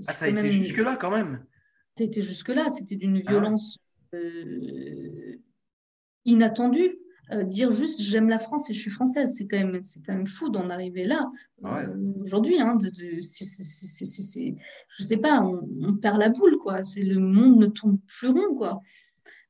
[0.02, 1.44] ça a été jusque là quand même?
[1.96, 2.70] C'était jusque là.
[2.70, 3.78] C'était d'une ah violence
[6.24, 6.98] inattendu.
[7.30, 10.12] Euh, dire juste j'aime la France et je suis française, c'est quand même, c'est quand
[10.12, 11.30] même fou d'en arriver là
[11.64, 11.86] euh,
[12.20, 12.60] aujourd'hui.
[12.60, 16.82] Hein, de, je sais pas, on, perd la boule quoi.
[16.82, 18.80] C'est le monde ne tourne plus rond quoi.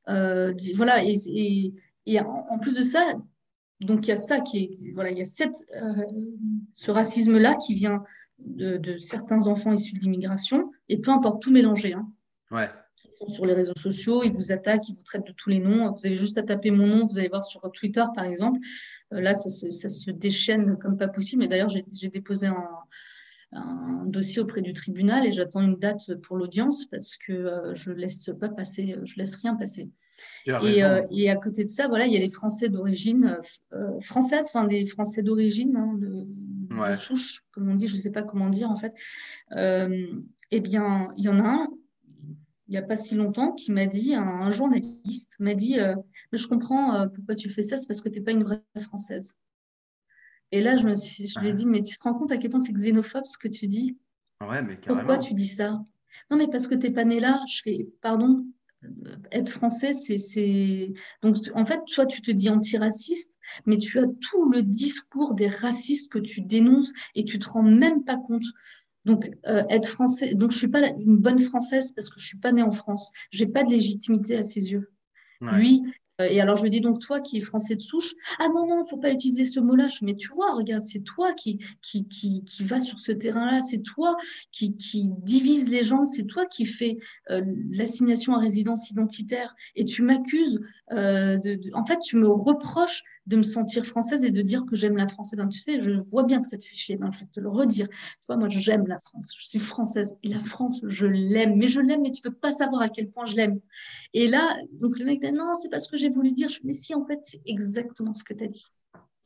[0.05, 1.73] voilà et,
[2.05, 3.15] et, en, plus de ça,
[3.81, 5.65] donc il y a ça qui est voilà, il y a cette,
[6.73, 8.03] ce racisme là qui vient
[8.37, 11.93] de, de, certains enfants issus de l'immigration et peu importe tout mélanger.
[11.93, 12.07] Hein.
[12.51, 12.69] Ouais
[13.27, 15.91] sur les réseaux sociaux, ils vous attaquent, ils vous traitent de tous les noms.
[15.91, 18.59] Vous avez juste à taper mon nom, vous allez voir sur Twitter par exemple.
[19.13, 21.43] Euh, là, ça, se déchaîne comme pas possible.
[21.43, 22.67] Et d'ailleurs, j'ai déposé un,
[24.07, 28.31] dossier auprès du tribunal et j'attends une date pour l'audience parce que euh, je laisse
[28.39, 29.91] pas passer, je laisse rien passer.
[30.47, 33.37] Et, euh, et, à côté de ça, voilà, il y a les Français d'origine
[34.01, 38.23] française, enfin des Français d'origine, hein, de, souche, comme on dit, je ne sais pas
[38.23, 38.93] comment dire en fait.
[39.51, 41.67] eh bien, il y en a un
[42.73, 45.95] il n'y a pas si longtemps qui m'a dit, un, journaliste m'a dit euh,
[46.31, 48.63] Je comprends euh, pourquoi tu fais ça, c'est parce que tu n'es pas une vraie
[48.81, 49.37] Française.
[50.51, 52.37] Et là, je me suis, je lui ai dit Mais tu te rends compte à
[52.37, 53.95] quel point c'est xénophobe ce que tu dis?
[54.41, 55.85] Ouais, mais Pourquoi tu dis ça?
[56.31, 57.39] Non, mais parce que tu n'es pas né là.
[57.47, 58.43] Je fais Pardon,
[59.31, 60.93] être français, c'est.
[61.21, 65.47] Donc, en fait, toi, tu te dis antiraciste, mais tu as tout le discours des
[65.47, 68.45] racistes que tu dénonces et tu te rends même pas compte.
[69.05, 72.37] Donc, euh, être français, donc je suis pas une bonne française parce que je suis
[72.37, 73.11] pas née en France.
[73.31, 74.91] J'ai pas de légitimité à ses yeux.
[75.41, 75.81] Lui,
[76.21, 78.83] euh, et alors je dis donc toi qui es français de souche, ah non, non,
[78.83, 79.87] faut pas utiliser ce mot-là.
[80.01, 83.81] Mais tu vois, regarde, c'est toi qui, qui, qui, qui va sur ce terrain-là, c'est
[83.81, 84.15] toi
[84.51, 86.97] qui, qui divise les gens, c'est toi qui fais
[87.29, 89.55] euh, l'assignation à résidence identitaire.
[89.75, 90.61] Et tu m'accuses,
[90.93, 94.75] euh, de, en fait, tu me reproches de me sentir française et de dire que
[94.75, 95.33] j'aime la France.
[95.33, 96.97] Et ben, tu sais, je vois bien que ça te fait chier.
[96.97, 97.87] Ben, je vais te le redire.
[97.89, 99.33] Tu vois, moi, j'aime la France.
[99.37, 100.15] Je suis française.
[100.23, 101.55] Et la France, je l'aime.
[101.55, 103.59] Mais je l'aime, mais tu peux pas savoir à quel point je l'aime.
[104.13, 106.49] Et là, donc le mec dit non, c'est pas ce que j'ai voulu dire.
[106.49, 108.65] Je mais si, en fait, c'est exactement ce que tu as dit.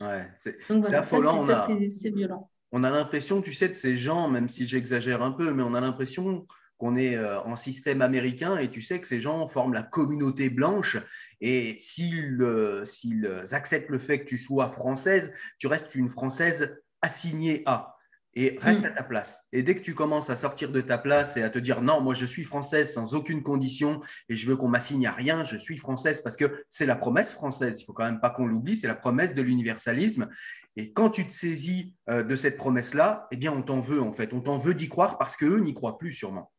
[0.01, 2.49] Ouais, c'est voilà, violent.
[2.71, 5.73] On a l'impression, tu sais, de ces gens, même si j'exagère un peu, mais on
[5.73, 6.45] a l'impression
[6.77, 10.49] qu'on est euh, en système américain et tu sais que ces gens forment la communauté
[10.49, 10.97] blanche
[11.41, 17.63] et euh, s'ils acceptent le fait que tu sois française, tu restes une française assignée
[17.65, 17.97] à
[18.37, 18.85] et reste mm.
[18.85, 19.41] à ta place.
[19.51, 22.01] Et dès que tu commences à sortir de ta place et à te dire non,
[22.01, 25.57] moi je suis française sans aucune condition et je veux qu'on m'assigne à rien, je
[25.57, 28.77] suis française parce que c'est la promesse française, il faut quand même pas qu'on l'oublie,
[28.77, 30.29] c'est la promesse de l'universalisme.
[30.75, 34.13] Et quand tu te saisis euh, de cette promesse-là, eh bien on t'en veut en
[34.13, 36.51] fait, on t'en veut d'y croire parce qu'eux n'y croient plus sûrement.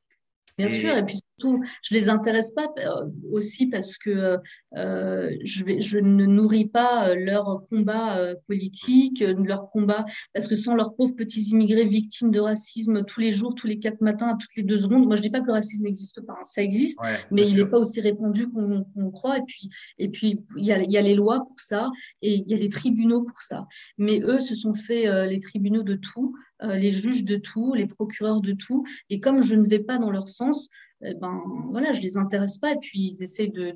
[0.58, 4.38] Bien sûr, et puis surtout, je les intéresse pas euh, aussi parce que
[4.76, 10.54] euh, je, vais, je ne nourris pas euh, leur combat politique, leur combat, parce que
[10.54, 14.36] sans leurs pauvres petits immigrés victimes de racisme tous les jours, tous les quatre matins,
[14.38, 16.62] toutes les deux secondes, moi je dis pas que le racisme n'existe pas, hein, ça
[16.62, 16.98] existe,
[17.30, 20.82] mais il n'est pas aussi répandu qu'on croit, et puis et puis il y, a,
[20.82, 21.90] y a les lois pour ça,
[22.22, 23.66] et il y a les tribunaux pour ça,
[23.96, 27.86] mais eux se sont fait les tribunaux de tout, euh, les juges de tout, les
[27.86, 28.84] procureurs de tout.
[29.10, 30.68] Et comme je ne vais pas dans leur sens,
[31.02, 32.72] eh ben, voilà, je ne les intéresse pas.
[32.72, 33.70] Et puis, ils essaient de,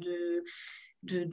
[1.02, 1.24] de,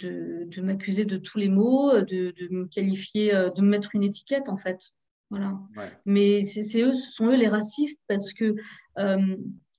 [0.45, 4.49] de, m'accuser de tous les maux, de, me qualifier, euh, de me mettre une étiquette,
[4.49, 4.91] en fait.
[5.29, 5.59] Voilà.
[6.05, 8.55] Mais c'est eux, ce sont eux les racistes parce que
[8.97, 9.35] euh,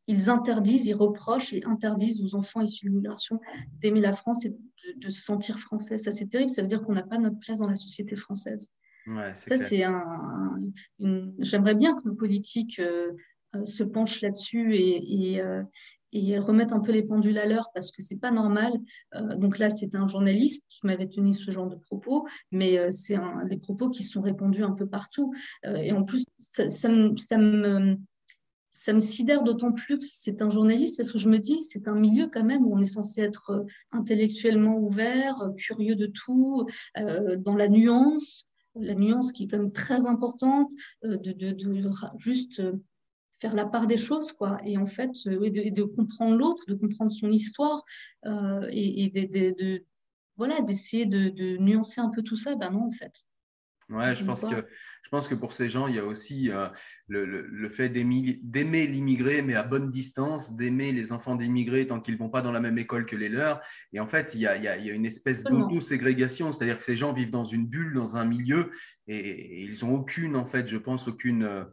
[0.06, 3.40] ils interdisent, ils reprochent et interdisent aux enfants issus de l'immigration
[3.80, 4.54] d'aimer la France et
[4.96, 5.98] de, se sentir français.
[5.98, 6.50] Ça, c'est terrible.
[6.50, 8.70] Ça veut dire qu'on n'a pas notre place dans la société française
[9.34, 10.58] ça, c'est un,
[11.38, 13.12] J'aimerais bien que nos politiques euh,
[13.54, 15.62] euh, se penchent là-dessus et, et, euh,
[16.12, 18.72] et, remettent un peu les pendules à l'heure parce que c'est pas normal.
[19.36, 23.16] donc là, c'est un journaliste qui m'avait tenu ce genre de propos, mais c'est
[23.48, 25.32] des propos qui sont répandus un peu partout.
[25.64, 27.96] et en plus, ça, me, ça me
[28.72, 31.88] ça me sidère d'autant plus que c'est un journaliste parce que je me dis c'est
[31.88, 37.56] un milieu quand même où on est censé être intellectuellement ouvert, curieux de tout, dans
[37.56, 40.70] la nuance, la nuance qui est quand même très importante,
[41.04, 41.56] euh, de,
[42.18, 42.72] juste euh,
[43.40, 44.58] faire la part des choses, quoi.
[44.64, 47.84] Et en fait, euh, de, comprendre l'autre, de comprendre son histoire
[48.70, 49.84] et, de,
[50.36, 52.54] voilà, d'essayer de, nuancer un peu tout ça.
[52.54, 53.24] Ben non, en fait.
[53.90, 54.66] Ouais, je pense, que,
[55.02, 56.68] je pense que pour ces gens, il y a aussi euh,
[57.08, 62.14] le, le, fait d'aimer l'immigré, mais à bonne distance, d'aimer les enfants d'immigrés tant qu'ils
[62.14, 63.60] ne vont pas dans la même école que les leurs.
[63.92, 66.94] Et en fait, il y a, il y a, une espèce d'auto-ségrégation, c'est-à-dire que ces
[66.94, 68.70] gens vivent dans une bulle, dans un milieu,
[69.08, 71.42] et, ils n'ont aucune, en fait, je pense, aucune.
[71.42, 71.64] Euh,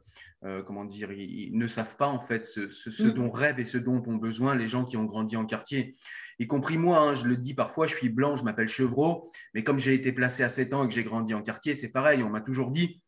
[0.48, 3.12] euh, comment dire, ils, ne savent pas en fait ce, ce, mm.
[3.12, 5.95] dont rêvent et ce dont ont besoin les gens qui ont grandi en quartier
[6.39, 9.64] y compris moi, hein, je le dis parfois, je suis blanc, je m'appelle Chevreau, mais
[9.64, 12.24] comme j'ai été placé à 7 ans et que j'ai grandi en quartier, c'est pareil,
[12.24, 13.02] on m'a toujours dit,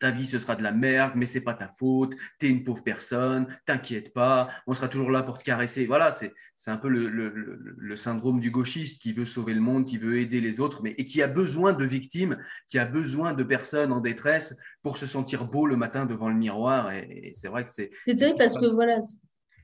[0.00, 2.64] ta vie ce sera de la merde, mais c'est pas ta faute, tu es une
[2.64, 5.86] pauvre personne, t'inquiète pas, on sera toujours là pour te caresser.
[5.86, 10.18] Voilà, c'est un peu le, syndrome du gauchiste qui veut sauver le monde, qui veut
[10.18, 13.92] aider les autres, mais et qui a besoin de victimes, qui a besoin de personnes
[13.92, 16.90] en détresse pour se sentir beau le matin devant le miroir.
[16.92, 17.90] Et, et c'est vrai que c'est.
[18.04, 18.98] C'est terrible parce que voilà,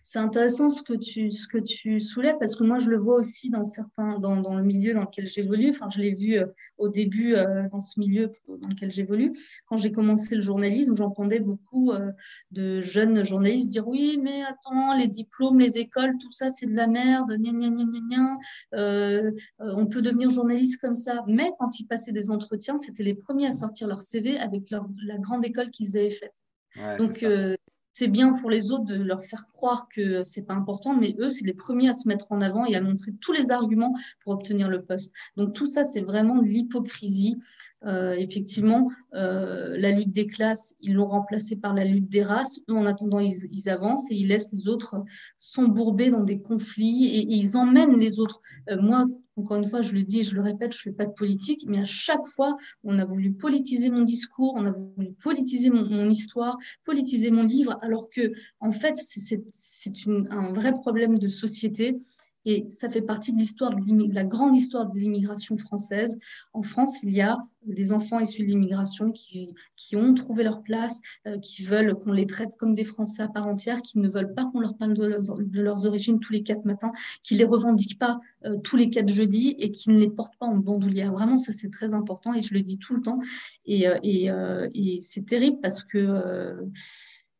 [0.08, 3.16] c'est intéressant ce que, tu, ce que tu soulèves parce que moi, je le vois
[3.16, 5.70] aussi dans, certains, dans, dans le milieu dans lequel j'évolue.
[5.70, 6.46] Enfin, je l'ai vu euh,
[6.78, 9.32] au début euh, dans ce milieu dans lequel j'évolue.
[9.66, 12.12] Quand j'ai commencé le journalisme, j'entendais beaucoup euh,
[12.52, 16.76] de jeunes journalistes dire Oui, mais attends, les diplômes, les écoles, tout ça, c'est de
[16.76, 21.24] la merde, gna, gna, gna, gna, on peut devenir journaliste comme ça.
[21.26, 24.86] Mais quand ils passaient des entretiens, c'était les premiers à sortir leur CV avec leur,
[25.04, 26.44] la grande école qu'ils avaient faite.
[26.96, 27.24] Donc,
[27.98, 31.30] c'est bien pour les autres de leur faire croire que c'est pas important, mais eux,
[31.30, 34.34] c'est les premiers à se mettre en avant et à montrer tous les arguments pour
[34.34, 35.14] obtenir le poste.
[35.38, 37.38] Donc tout ça, c'est vraiment l'hypocrisie.
[37.86, 42.60] Euh, effectivement, euh, la lutte des classes, ils l'ont remplacée par la lutte des races.
[42.68, 44.96] Eux, en attendant, ils, avancent et ils laissent les autres
[45.38, 48.42] s'embourber dans des conflits et, ils emmènent les autres.
[48.68, 51.06] Euh, moi, encore une fois, je le dis je le répète, je ne fais pas
[51.06, 55.12] de politique, mais à chaque fois, on a voulu politiser mon discours, on a voulu
[55.12, 59.42] politiser mon, histoire, politiser mon livre, alors que, en fait, c'est
[60.30, 61.96] un vrai problème de société.
[62.46, 66.16] Et ça fait partie de l'histoire de, la grande histoire de l'immigration française.
[66.54, 69.56] En France, il y a des enfants issus de l'immigration qui,
[69.96, 73.48] ont trouvé leur place, euh, qui veulent qu'on les traite comme des Français à part
[73.48, 76.92] entière, qui ne veulent pas qu'on leur parle de leurs, origines tous les quatre matins,
[77.24, 80.46] qui les revendiquent pas euh, tous les quatre jeudis et qui ne les portent pas
[80.46, 81.12] en bandoulière.
[81.12, 83.18] Vraiment, ça c'est très important et je le dis tout le temps.
[83.64, 84.68] Et, euh,
[85.00, 86.70] c'est terrible parce que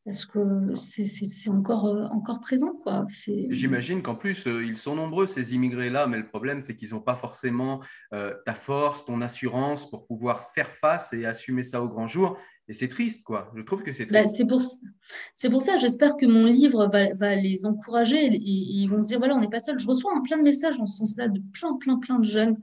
[0.07, 2.73] parce que c'est encore, euh, encore présent.
[2.85, 3.05] quoi.
[3.51, 7.01] J'imagine qu'en plus, euh, ils sont nombreux, ces immigrés-là, mais le problème, c'est qu'ils n'ont
[7.01, 7.83] pas forcément
[8.15, 12.39] euh, ta force, ton assurance pour pouvoir faire face et assumer ça au grand jour.
[12.69, 13.53] Et c'est triste, quoi.
[13.55, 14.61] Je trouve que c'est bah, c'est pour,
[15.51, 19.19] pour ça, j'espère que mon livre va, va les encourager et, ils vont se dire,
[19.19, 19.79] voilà, on n'est pas seul.
[19.79, 22.57] Je reçois un plein de messages dans ce sens-là de plein, plein, plein de jeunes,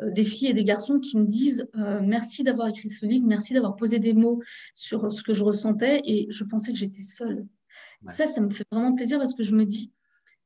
[0.00, 3.26] euh, des filles et des garçons qui me disent, euh, merci d'avoir écrit ce livre,
[3.26, 4.40] merci d'avoir posé des mots
[4.74, 7.44] sur ce que je ressentais et je pensais que j'étais seule.
[8.06, 9.90] Ça, ça me fait vraiment plaisir parce que je me dis,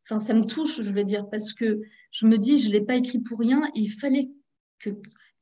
[0.06, 2.80] enfin, ça me touche, je vais dire, parce que je me dis, je ne l'ai
[2.80, 4.30] pas écrit pour rien et il fallait
[4.78, 4.90] que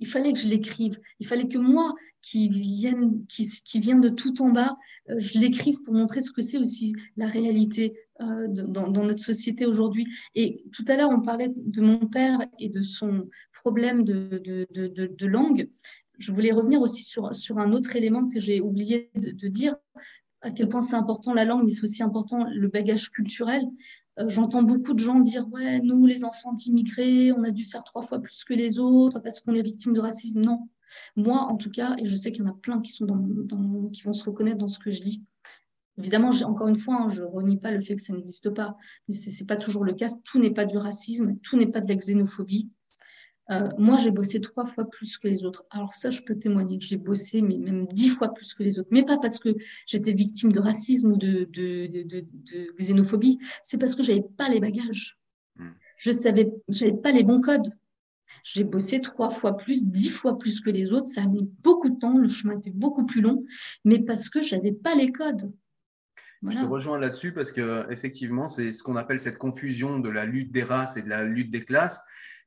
[0.01, 0.99] il fallait que je l'écrive.
[1.21, 4.77] Il fallait que moi, qui, vienne, qui, qui vient de tout en bas,
[5.09, 9.67] euh, je l'écrive pour montrer ce que c'est aussi la réalité euh, dans, notre société
[9.67, 10.07] aujourd'hui.
[10.35, 15.07] Et tout à l'heure, on parlait de mon père et de son problème de, de,
[15.07, 15.69] de, langue.
[16.19, 19.77] Je voulais revenir aussi sur, sur un autre élément que j'ai oublié de, dire,
[20.43, 23.63] à quel point c'est important la langue, mais c'est aussi important le bagage culturel.
[24.19, 27.85] Euh, j'entends beaucoup de gens dire Ouais, nous, les enfants d'immigrés, on a dû faire
[27.85, 30.41] trois fois plus que les autres parce qu'on est victime de racisme.
[30.41, 30.69] Non.
[31.17, 33.87] Moi, en tout cas, et je sais qu'il y en a plein qui, sont dans,
[33.93, 35.25] qui vont se reconnaître dans ce que je dis.
[35.99, 38.77] Évidemment, encore une fois, hein, je renie pas le fait que ça n'existe pas,
[39.07, 40.09] mais ce n'est pas toujours le cas.
[40.25, 42.71] Tout n'est pas du racisme, tout n'est pas de la xénophobie.
[43.51, 45.65] Euh, moi, j'ai bossé trois fois plus que les autres.
[45.71, 48.79] Alors ça, je peux témoigner que j'ai bossé, mais même dix fois plus que les
[48.79, 48.89] autres.
[48.93, 51.49] Mais pas parce que j'étais victime de racisme ou de,
[52.79, 55.19] xénophobie, c'est parce que j'avais pas les bagages.
[55.57, 55.71] Hmm.
[55.97, 57.71] Je savais, j'avais pas les bons codes.
[58.45, 61.07] J'ai bossé trois fois plus, dix fois plus que les autres.
[61.07, 63.45] Ça a mis beaucoup de temps, le chemin était beaucoup plus long,
[63.85, 65.53] mais parce que j'avais pas les codes.
[66.49, 70.25] Je te rejoins là-dessus parce que effectivement, c'est ce qu'on appelle cette confusion de la
[70.25, 72.01] lutte des races et de la lutte des classes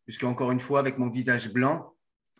[0.05, 1.93] puisque encore une fois, avec mon visage blanc,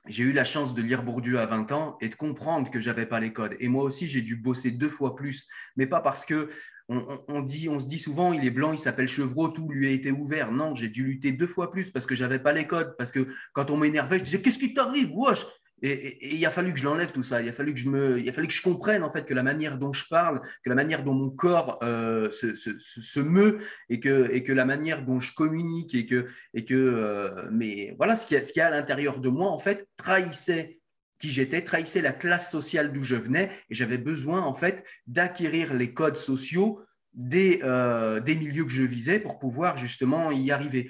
[0.08, 3.06] j'ai eu la chance de lire Bourdieu à 20 ans et de comprendre que j'avais
[3.06, 3.56] pas les codes.
[3.60, 5.48] Et moi aussi, j'ai dû bosser deux fois plus,
[5.78, 6.50] mais pas parce que
[6.90, 9.92] on, dit, on se dit souvent, il est blanc, il s'appelle Chevreau, tout lui a
[9.92, 10.52] été ouvert.
[10.52, 12.96] Non, j'ai dû lutter deux fois plus parce que j'avais pas les codes.
[12.98, 15.46] Parce que quand on m'énervait, je disais, qu'est-ce qui t'arrive Wesh?
[15.84, 17.42] Et, il a fallu que je l'enlève tout ça.
[17.42, 19.34] Il a fallu que je me, il a fallu que je comprenne en fait que
[19.34, 23.60] la manière dont je parle, que la manière dont mon corps euh, se, meut
[23.90, 27.94] et que, et que la manière dont je communique et que, et que, euh, mais
[27.98, 30.80] voilà, ce a, ce a à l'intérieur de moi en fait trahissait
[31.20, 35.74] qui j'étais, trahissait la classe sociale d'où je venais et j'avais besoin en fait d'acquérir
[35.74, 36.82] les codes sociaux
[37.14, 40.90] des, euh, des milieux que je visais pour pouvoir justement y arriver.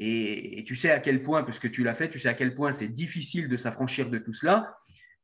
[0.00, 2.72] Et, tu sais à quel point, puisque tu l'as fait, tu sais à quel point
[2.72, 4.76] c'est difficile de s'affranchir de tout cela.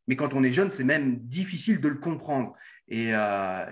[0.07, 2.55] Mais quand on est jeune, c'est même difficile de le comprendre.
[2.89, 3.65] Et, euh,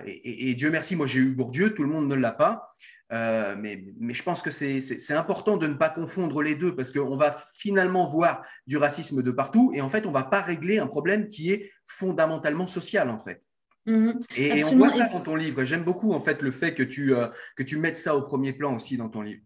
[0.55, 2.75] Dieu merci, moi j'ai eu Bourdieu, tout le monde ne l'a pas.
[3.11, 6.91] Euh, mais, mais, je pense que c'est important de ne pas confondre les deux parce
[6.91, 10.41] qu'on va finalement voir du racisme de partout et en fait, on ne va pas
[10.41, 13.41] régler un problème qui est fondamentalement social en fait.
[13.85, 15.63] Mmh et, on voit ça dans ton livre.
[15.63, 18.53] J'aime beaucoup en fait le fait que tu, euh, que tu mettes ça au premier
[18.53, 19.41] plan aussi dans ton livre.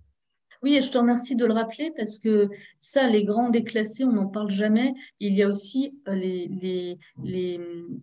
[0.64, 4.14] Oui, et je te remercie de le rappeler parce que ça, les grands déclassés, on
[4.14, 4.94] n'en parle jamais.
[5.20, 6.98] Il y a aussi euh, les,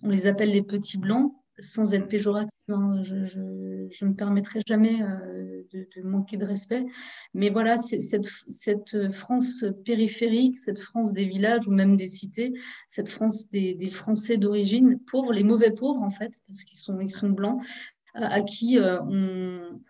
[0.02, 2.50] on les appelle les petits blancs, sans être péjoratif.
[2.68, 3.02] Hein.
[3.02, 6.84] je, je, me permettrai jamais euh, de, manquer de respect.
[7.32, 12.52] Mais voilà, cette, cette France périphérique, cette France des villages ou même des cités,
[12.88, 17.64] cette France des, Français d'origine, pauvres, les mauvais pauvres en fait, parce qu'ils sont, blancs,
[18.14, 19.80] à qui euh, on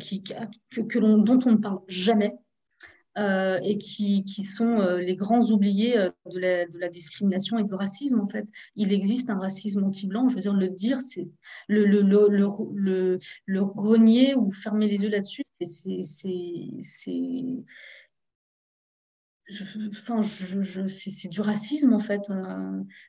[0.00, 2.34] qui, que, que dont on ne parle jamais
[3.18, 7.64] euh, et qui, qui sont euh, les grands oubliés de la, de, la, discrimination et
[7.64, 8.46] du racisme, en fait.
[8.76, 11.28] Il existe un racisme anti-blanc, je veux dire, le dire, c'est
[11.66, 16.00] le, le, le, le, le renier ou fermer les yeux là-dessus, c'est
[19.90, 22.20] enfin, je, je, c'est du racisme en fait.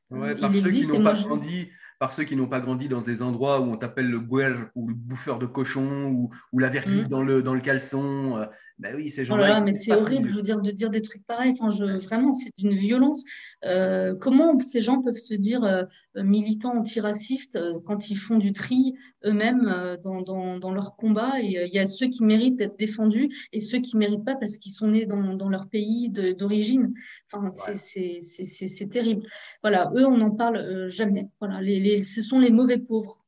[0.09, 0.93] Ouais, il existe.
[0.93, 1.69] et moi, grandi
[1.99, 4.87] par ceux qui n'ont pas grandi dans des endroits où on t'appelle le guerre ou
[4.87, 7.07] le bouffeur de cochon ou, ou la vertu mm.
[7.09, 8.47] dans, le, dans le caleçon.
[8.79, 9.57] Euh, ben oui, ces gens-là.
[9.59, 11.51] Oh mais c'est horrible, je veux dire, de dire des trucs pareils.
[11.51, 13.23] Enfin, je, vraiment, c'est une violence.
[13.65, 15.83] Euh, comment ces gens peuvent se dire euh,
[16.15, 21.41] militants antiracistes quand ils font du tri eux-mêmes dans, dans, dans, leur combat?
[21.41, 24.35] Et il y a ceux qui méritent d'être défendus et ceux qui ne méritent pas
[24.35, 26.93] parce qu'ils sont nés dans, dans leur pays d'origine.
[27.31, 29.25] Enfin, c'est terrible.
[29.61, 31.27] Voilà, eux, on n'en parle jamais.
[31.39, 33.19] Voilà, les, les, ce sont les mauvais pauvres.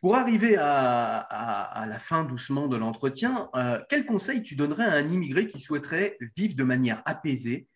[0.00, 5.08] Pour arriver à, la fin doucement de l'entretien, euh, quel conseil tu donnerais à un
[5.08, 7.66] immigré qui souhaiterait vivre de manière apaisée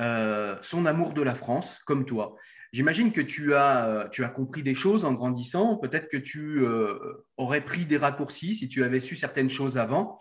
[0.00, 2.36] euh, son amour de la France, comme toi?
[2.72, 6.64] J'imagine que tu as, euh, tu as compris des choses en grandissant, peut-être que tu
[7.36, 10.20] aurais pris des raccourcis si tu avais su certaines choses avant.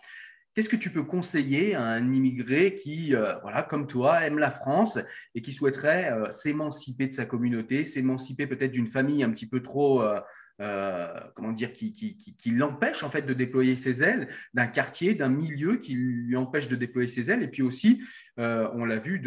[0.53, 4.51] Qu'est-ce que tu peux conseiller à un immigré qui, euh, voilà, comme toi, aime la
[4.51, 4.99] France
[5.33, 9.63] et qui souhaiterait euh, s'émanciper de sa communauté, s'émanciper peut-être d'une famille un petit peu
[9.63, 15.15] trop, euh, comment dire, qui, qui, l'empêche en fait de déployer ses ailes, d'un quartier,
[15.15, 18.03] d'un milieu qui lui empêche de déployer ses ailes, et puis aussi,
[18.37, 19.19] on l'a vu,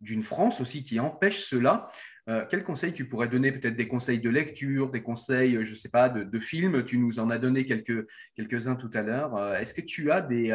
[0.00, 1.90] d'une France aussi qui empêche cela.
[2.28, 5.70] Euh, quels conseils tu pourrais donner Peut-être des conseils de lecture, des conseils, euh, je
[5.70, 6.84] ne sais pas, de, films?
[6.84, 8.06] Tu nous en as donné quelques,
[8.36, 9.34] quelques-uns tout à l'heure.
[9.36, 10.54] Euh, est-ce que tu as des,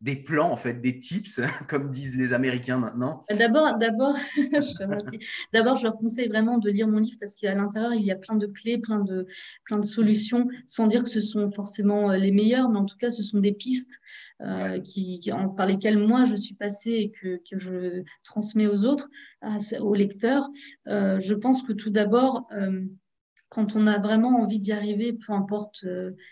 [0.00, 3.26] des plans, en fait, des tips, comme disent les Américains maintenant?
[3.30, 4.16] D'abord, d'abord,
[5.52, 8.16] d'abord, je leur conseille vraiment de lire mon livre parce qu'à l'intérieur, il y a
[8.16, 9.26] plein de clés, plein de
[9.82, 13.40] solutions, sans dire que ce sont forcément les meilleures, mais en tout cas, ce sont
[13.40, 14.00] des pistes
[14.42, 19.10] euh, qui, par lesquels moi je suis passée et que, je transmets aux autres,
[19.80, 20.48] aux lecteurs.
[20.88, 22.86] Euh, je pense que tout d'abord, euh,
[23.50, 25.84] quand on a vraiment envie d'y arriver, peu importe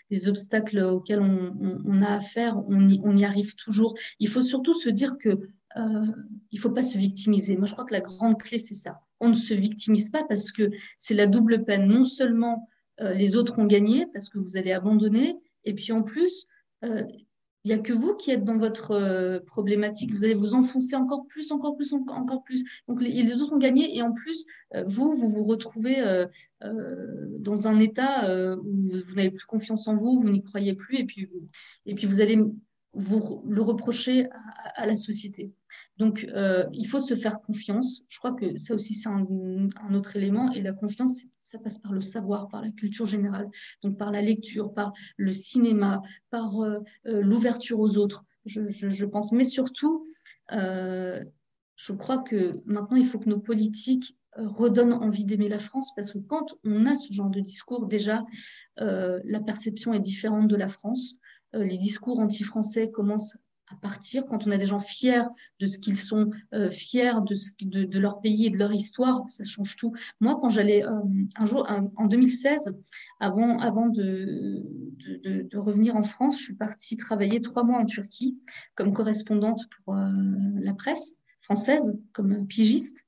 [0.09, 3.93] les obstacles auxquels on, a affaire, on y, on y, arrive toujours.
[4.19, 7.57] Il faut surtout se dire que il ne faut pas se victimiser.
[7.57, 9.01] Moi, je crois que la grande clé, c'est ça.
[9.19, 11.87] On ne se victimise pas parce que c'est la double peine.
[11.87, 12.67] Non seulement
[12.99, 16.47] les autres ont gagné parce que vous allez abandonner, et puis en plus,
[17.69, 20.11] il n'y a que vous qui êtes dans votre euh, problématique.
[20.11, 22.65] Vous allez vous enfoncer encore plus, encore plus, encore plus.
[22.87, 26.25] Donc les, autres ont gagné et en plus, euh, vous, vous vous retrouvez euh,
[26.61, 28.27] dans un état
[28.57, 31.29] où vous, n'avez plus confiance en vous, vous n'y croyez plus et puis,
[31.85, 32.39] et puis vous allez
[32.93, 34.27] vous le reprocher
[34.75, 35.51] à, la société.
[35.97, 38.01] Donc, euh, il faut se faire confiance.
[38.07, 40.51] Je crois que ça aussi, c'est un, autre élément.
[40.53, 43.47] Et la confiance, ça passe par le savoir, par la culture générale,
[43.83, 46.01] donc par la lecture, par le cinéma,
[46.31, 49.31] par euh, euh, l'ouverture aux autres, je, pense.
[49.31, 50.03] Mais surtout,
[50.49, 56.13] je crois que maintenant, il faut que nos politiques redonnent envie d'aimer la France parce
[56.13, 58.23] que quand on a ce genre de discours, déjà,
[58.77, 61.17] la perception est différente de la France.
[61.55, 63.37] Euh, les discours anti-français commencent
[63.71, 65.21] à partir, quand on a des gens fiers
[65.59, 67.13] de ce qu'ils sont, euh, fiers
[67.61, 69.93] de, de, leur pays et de leur histoire, ça change tout.
[70.19, 70.99] Moi, quand j'allais euh,
[71.35, 72.75] un jour, en 2016,
[73.19, 74.63] avant, avant de,
[75.23, 78.39] de, revenir en France, je suis partie travailler trois mois en Turquie
[78.73, 83.05] comme correspondante pour la presse française, comme pigiste.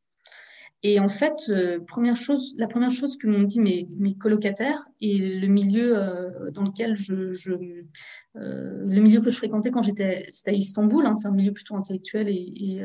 [0.83, 4.83] Et en fait, euh, première chose, la première chose que m'ont dit mes, mes, colocataires
[4.99, 10.25] et le milieu euh, dans lequel je, euh, le milieu que je fréquentais quand j'étais,
[10.29, 12.81] c'était à Istanbul, hein, c'est un milieu plutôt intellectuel et, et,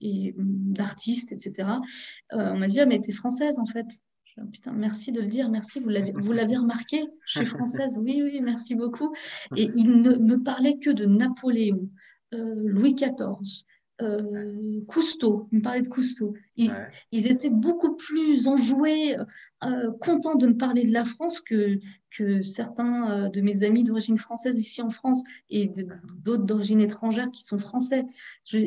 [0.00, 1.68] et d'artistes, etc.
[2.30, 3.86] on m'a dit ah mais t'es française en fait.
[4.24, 7.98] Je, Putain, merci de le dire, merci, vous l'avez, vous l'avez remarqué, je suis française,
[8.00, 9.12] oui, oui, merci beaucoup.
[9.56, 11.90] Et il ne me parlait que de Napoléon,
[12.30, 13.64] Louis XIV,
[14.86, 16.34] Cousteau, il me parlait de Cousteau.
[16.62, 16.74] Ils,
[17.12, 19.16] ils étaient beaucoup plus enjoués,
[19.62, 21.78] euh, contents de me parler de la France que,
[22.10, 25.70] que certains euh, de mes amis d'origine française ici en France et
[26.16, 28.06] d'autres d'origine étrangère qui sont français.
[28.46, 28.58] Je,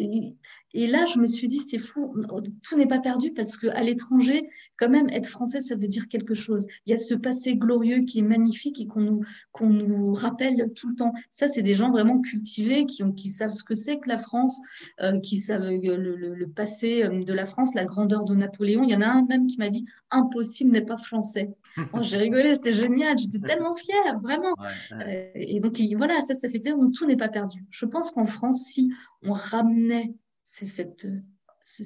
[0.75, 2.15] et là, je me suis dit, c'est fou,
[2.63, 6.33] tout n'est pas perdu parce qu'à l'étranger, quand même, être français, ça veut dire quelque
[6.33, 6.65] chose.
[6.85, 9.21] Il y a ce passé glorieux qui est magnifique et qu'on nous,
[9.51, 11.13] qu'on nous rappelle tout le temps.
[11.29, 14.17] Ça, c'est des gens vraiment cultivés qui, ont, qui savent ce que c'est que la
[14.17, 14.59] France,
[15.01, 18.83] euh, qui savent le, le, passé de la France, la grandeur de Napoléon.
[18.83, 21.53] Il y en a un même qui m'a dit, impossible n'est pas français.
[22.01, 24.55] j'ai rigolé, c'était génial, j'étais tellement fière, vraiment.
[24.91, 26.77] Euh, et donc, voilà, ça, ça fait plaisir.
[26.77, 27.65] Donc, tout n'est pas perdu.
[27.69, 28.91] Je pense qu'en France, si
[29.23, 30.13] on ramenait
[30.45, 31.32] c'est cette c'est
[31.63, 31.83] ce,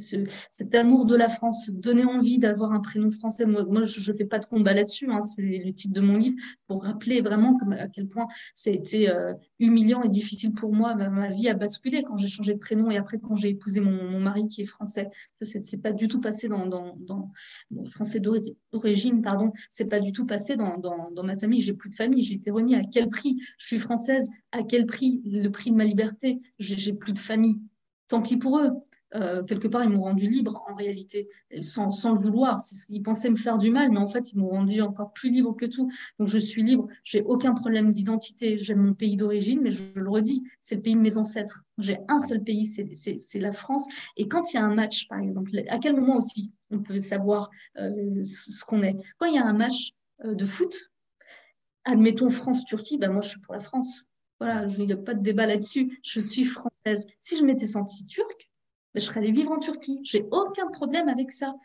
[0.49, 3.45] cet amour de la France, donner envie d'avoir un prénom français.
[3.45, 6.35] Moi, je ne fais pas de combat là-dessus, hein, c'est le titre de mon livre,
[6.67, 10.95] pour rappeler vraiment à quel point ça a été euh, humiliant et difficile pour moi.
[10.95, 14.19] Ma, vie a basculé quand j'ai changé de prénom et après quand j'ai épousé mon,
[14.19, 15.09] mari qui est français.
[15.35, 17.31] Ça, c'est pas du tout passé dans, dans, dans
[17.85, 21.61] français d'origine, pardon, c'est pas du tout passé dans, dans, dans ma famille.
[21.61, 22.77] J'ai plus de famille, j'ai été reniée.
[22.77, 23.37] À quel prix?
[23.59, 25.21] Je suis française, à quel prix?
[25.25, 27.59] Le prix de ma liberté J'ai plus de famille
[28.07, 28.71] tant pis pour eux.
[29.15, 31.29] Euh, quelque part, ils m'ont rendu libre en réalité,
[31.61, 32.61] sans, sans le vouloir.
[32.89, 35.55] Ils pensaient me faire du mal, mais en fait, ils m'ont rendu encore plus libre
[35.55, 35.89] que tout.
[36.19, 36.87] Donc, je suis libre.
[37.03, 38.57] J'ai aucun problème d'identité.
[38.57, 41.63] J'aime mon pays d'origine, mais je, le redis, c'est le pays de mes ancêtres.
[41.77, 43.87] J'ai un seul pays, c'est la France.
[44.17, 46.99] Et quand il y a un match, par exemple, à quel moment aussi on peut
[46.99, 48.97] savoir euh, ce qu'on est?
[49.17, 49.91] Quand il y a un match
[50.25, 50.91] euh, de foot,
[51.85, 54.03] admettons France-Turquie, ben moi, je suis pour la France.
[54.39, 55.99] Voilà, il n'y a pas de débat là-dessus.
[56.03, 57.07] Je suis française.
[57.19, 58.51] Si je m'étais sentie turque,
[58.95, 59.99] je serais allée vivre en Turquie.
[60.03, 61.55] J'ai aucun problème avec ça.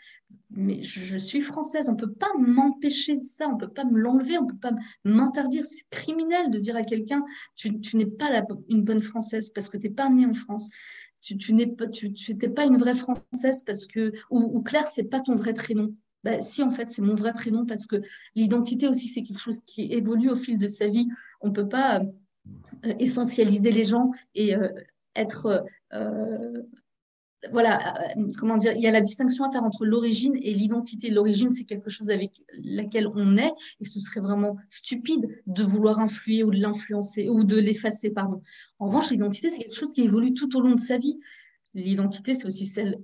[0.50, 1.88] Mais je, suis française.
[1.88, 3.48] On ne peut pas m'empêcher de ça.
[3.48, 4.38] On ne peut pas me l'enlever.
[4.38, 4.72] On ne peut pas
[5.04, 5.64] m'interdire.
[5.64, 7.24] C'est criminel de dire à quelqu'un
[7.54, 10.68] tu, tu n'es pas une bonne française parce que tu n'es pas née en France.
[11.20, 12.12] Tu, tu n'es pas, tu,
[12.54, 15.94] pas une vraie française parce que ou, ou Claire c'est pas ton vrai prénom.
[16.24, 17.96] Bah, si en fait c'est mon vrai prénom parce que
[18.34, 21.08] l'identité aussi c'est quelque chose qui évolue au fil de sa vie.
[21.40, 24.68] On ne peut pas euh, essentialiser les gens et euh,
[25.14, 26.62] être euh,
[27.50, 31.10] voilà, euh, comment dire, il y a la distinction à faire entre l'origine et l'identité.
[31.10, 32.32] L'origine, c'est quelque chose avec
[32.62, 37.44] laquelle on est, et ce serait vraiment stupide de vouloir influer ou de l'influencer ou
[37.44, 38.12] de l'effacer.
[38.78, 41.18] En revanche, l'identité, c'est quelque chose qui évolue tout au long de sa vie.
[41.74, 42.98] L'identité, c'est aussi celle,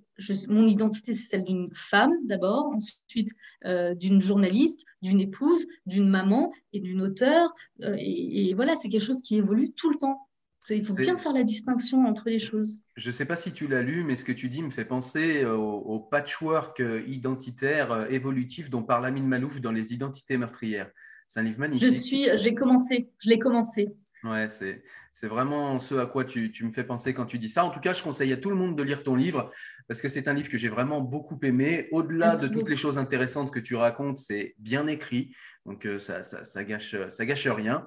[0.49, 3.31] mon identité, c'est celle d'une femme d'abord, ensuite
[3.65, 7.55] euh, d'une journaliste, d'une épouse, d'une maman et d'une auteure.
[7.83, 10.28] Euh, et voilà, c'est quelque chose qui évolue tout le temps.
[10.71, 12.81] Il faut bien faire la distinction entre les choses.
[12.97, 14.85] Je ne sais pas si tu l'as lu, mais ce que tu dis me fait
[14.85, 20.91] penser au, patchwork euh, identitaire euh, évolutif dont parle Amine Malouf dans Les Identités meurtrières.
[21.27, 21.89] C'est un livre magnifique.
[21.89, 23.89] Je suis, j'ai commencé, je l'ai commencé.
[24.25, 24.83] Ouais, c'est,
[25.13, 27.65] c'est vraiment ce à quoi tu, tu, me fais penser quand tu dis ça.
[27.65, 29.51] En tout cas, je conseille à tout le monde de lire ton livre
[29.87, 31.89] parce que c'est un livre que j'ai vraiment beaucoup aimé.
[31.93, 35.35] Au-delà de toutes les choses intéressantes que tu racontes, c'est bien écrit,
[35.67, 37.87] donc euh, ça, ça, ça, gâche, ça gâche rien.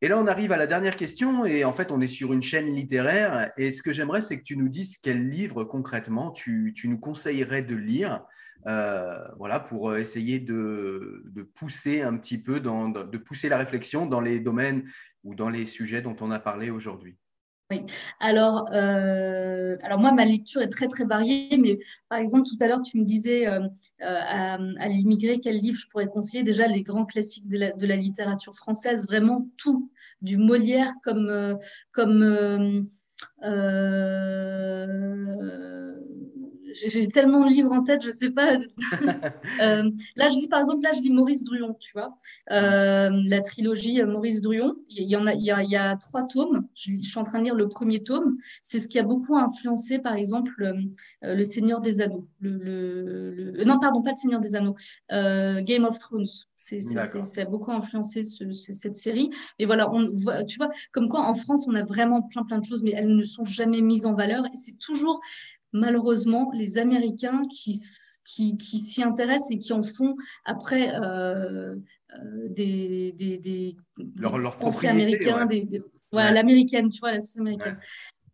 [0.00, 2.42] Et là, on arrive à la dernière question, et en fait, on est sur une
[2.42, 3.50] chaîne littéraire.
[3.56, 7.62] Et ce que j'aimerais, c'est que tu nous dises quel livre concrètement tu, nous conseillerais
[7.62, 8.24] de lire,
[8.66, 11.24] euh, voilà, pour essayer de,
[11.56, 14.88] pousser un petit peu, de pousser la réflexion dans les domaines
[15.24, 17.16] ou dans les sujets dont on a parlé aujourd'hui.
[17.70, 17.82] Oui.
[18.18, 21.78] Alors, euh, alors moi, ma lecture est très très variée, mais
[22.08, 23.60] par exemple, tout à l'heure, tu me disais euh,
[24.00, 24.20] euh,
[24.78, 26.42] à, l'immigré quel livre je pourrais conseiller?
[26.44, 29.90] Déjà, les grands classiques de la, littérature française, vraiment tout,
[30.22, 31.58] du Molière comme
[31.92, 32.88] comme
[36.74, 38.56] j'ai tellement de livres en tête, je sais pas.
[39.60, 42.14] Euh, là, je lis par exemple, là, je lis Maurice Druon, tu vois,
[42.50, 44.76] euh, la trilogie euh, Maurice Druon.
[44.88, 46.66] Il y en a, il y a, il y a trois tomes.
[46.74, 48.36] Je, suis en train de lire le premier tome.
[48.62, 50.72] C'est ce qui a beaucoup influencé, par exemple,
[51.22, 52.28] le Seigneur des Anneaux.
[52.40, 54.76] Le, non, pardon, pas le Seigneur des Anneaux.
[55.10, 56.26] Game of Thrones.
[56.56, 57.00] C'est, ça
[57.40, 59.30] a beaucoup influencé cette série.
[59.58, 62.58] Et voilà, on voit, tu vois, comme quoi en France, on a vraiment plein, plein
[62.58, 64.44] de choses, mais elles ne sont jamais mises en valeur.
[64.46, 65.20] Et c'est toujours
[65.72, 67.80] malheureusement les Américains qui,
[68.24, 71.74] qui, qui s'y intéressent et qui en font après euh,
[72.14, 73.76] euh des, des, des,
[74.16, 75.82] leur, leur américains, des,
[76.12, 77.78] voilà, l'américaine, tu vois, la américaine.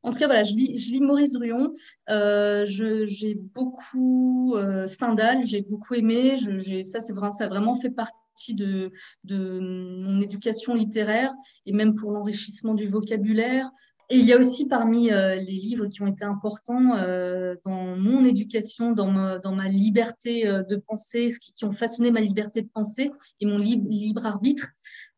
[0.05, 1.73] En tout cas, voilà, je lis, je lis Maurice Druon.
[2.11, 6.37] Euh, j'ai beaucoup euh, Stendhal, j'ai beaucoup aimé.
[6.37, 8.93] Je, ça, c'est vraiment, ça a vraiment fait partie de,
[9.25, 11.33] de mon éducation littéraire
[11.65, 13.71] et même pour l'enrichissement du vocabulaire.
[14.11, 17.97] Et il y a aussi parmi euh, les livres qui ont été importants euh, dans
[17.97, 22.69] mon éducation, dans ma, liberté euh, de penser, qui, qui, ont façonné ma liberté de
[22.69, 23.11] penser
[23.41, 24.69] et mon libre, libre arbitre,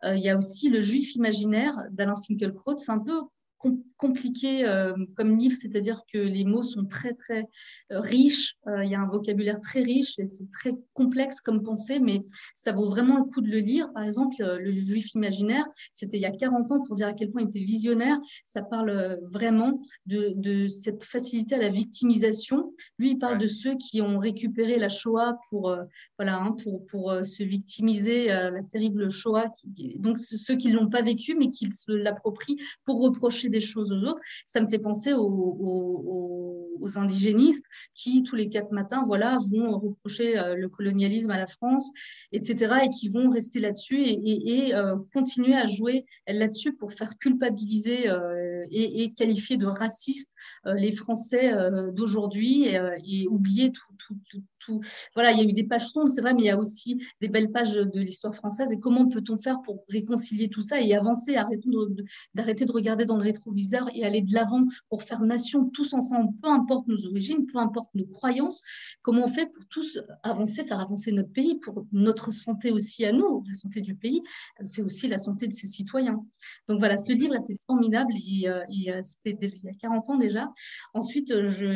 [0.05, 2.79] il y a aussi Le Juif imaginaire d'Alain Finkielkraut.
[2.79, 3.23] C'est un peu
[3.97, 7.45] compliqué euh, comme livre, c'est-à-dire que les mots sont très très
[7.93, 11.99] euh, riches, euh, il y a un vocabulaire très riche, c'est très complexe comme pensée,
[11.99, 12.23] mais
[12.55, 13.91] ça vaut vraiment le coup de le lire.
[13.95, 17.31] Par exemple, le juif imaginaire, c'était il y a 40 ans pour dire à quel
[17.31, 22.73] point il était visionnaire, ça parle vraiment de, de cette facilité à la victimisation.
[22.99, 25.75] Lui, il parle de ceux qui ont récupéré la Shoah pour,
[26.19, 29.51] voilà, hein, pour, pour se victimiser, la terrible Shoah,
[29.97, 33.93] donc ceux qui ne l'ont pas vécu, mais qui se l'approprient pour reprocher des choses
[33.93, 34.21] aux autres.
[34.47, 35.13] Ça me fait penser
[36.81, 41.47] aux, indigénistes qui, tous les quatre matins, voilà, vont reprocher euh, le colonialisme à la
[41.47, 41.93] France,
[42.33, 48.09] etc., et qui vont rester là-dessus et, euh, continuer à jouer là-dessus pour faire culpabiliser
[48.09, 50.31] euh, et, qualifier de racistes
[50.65, 51.53] les Français
[51.93, 54.81] d'aujourd'hui et, oublier tout,
[55.15, 57.01] Voilà, il y a eu des pages sombres, c'est vrai, mais il y a aussi
[57.21, 58.73] des belles pages de l'histoire française.
[58.73, 61.69] Et comment peut-on faire pour réconcilier tout ça et avancer, arrêter
[62.35, 65.95] d'arrêter de, de regarder dans le rétroviseur et aller de l'avant pour faire nation tous
[65.95, 68.63] ensemble, peu importe nos origines, peu importe nos croyances,
[69.03, 73.13] comment on fait pour tous avancer, faire avancer notre pays, pour notre santé aussi à
[73.13, 74.23] nous, la santé du pays,
[74.63, 76.23] c'est aussi la santé de ses citoyens.
[76.69, 79.01] Donc voilà, ce livre était formidable, il y a
[79.81, 80.51] 40 ans déjà.
[80.95, 81.33] Ensuite,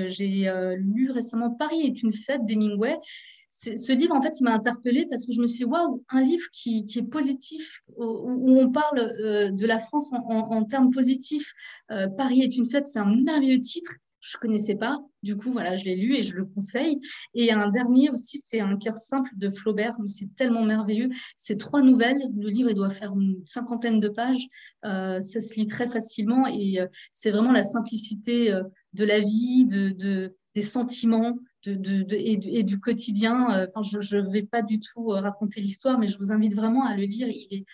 [0.06, 2.98] j'ai euh, lu récemment Paris est une fête d'Hemingway
[3.50, 6.22] ce livre, en fait, il m'a interpellée parce que je me suis dit, waouh, un
[6.22, 11.52] livre qui, est positif, où, on parle euh, de la France en, termes positifs.
[11.90, 13.92] Euh, Paris est une fête, c'est un merveilleux titre.
[14.20, 14.98] Je connaissais pas.
[15.22, 17.00] Du coup, voilà, je l'ai lu et je le conseille.
[17.34, 19.96] Et un dernier aussi, c'est Un cœur simple de Flaubert.
[20.06, 21.08] C'est tellement merveilleux.
[21.36, 22.22] C'est trois nouvelles.
[22.36, 24.46] Le livre, il doit faire une cinquantaine de pages.
[24.84, 29.20] Euh, ça se lit très facilement et euh, c'est vraiment la simplicité euh, de la
[29.20, 31.36] vie, de, de des sentiments.
[31.66, 33.66] Et, du, quotidien.
[33.68, 36.96] Enfin, je ne vais pas du tout raconter l'histoire, mais je vous invite vraiment à
[36.96, 37.28] le lire.
[37.28, 37.64] Il est,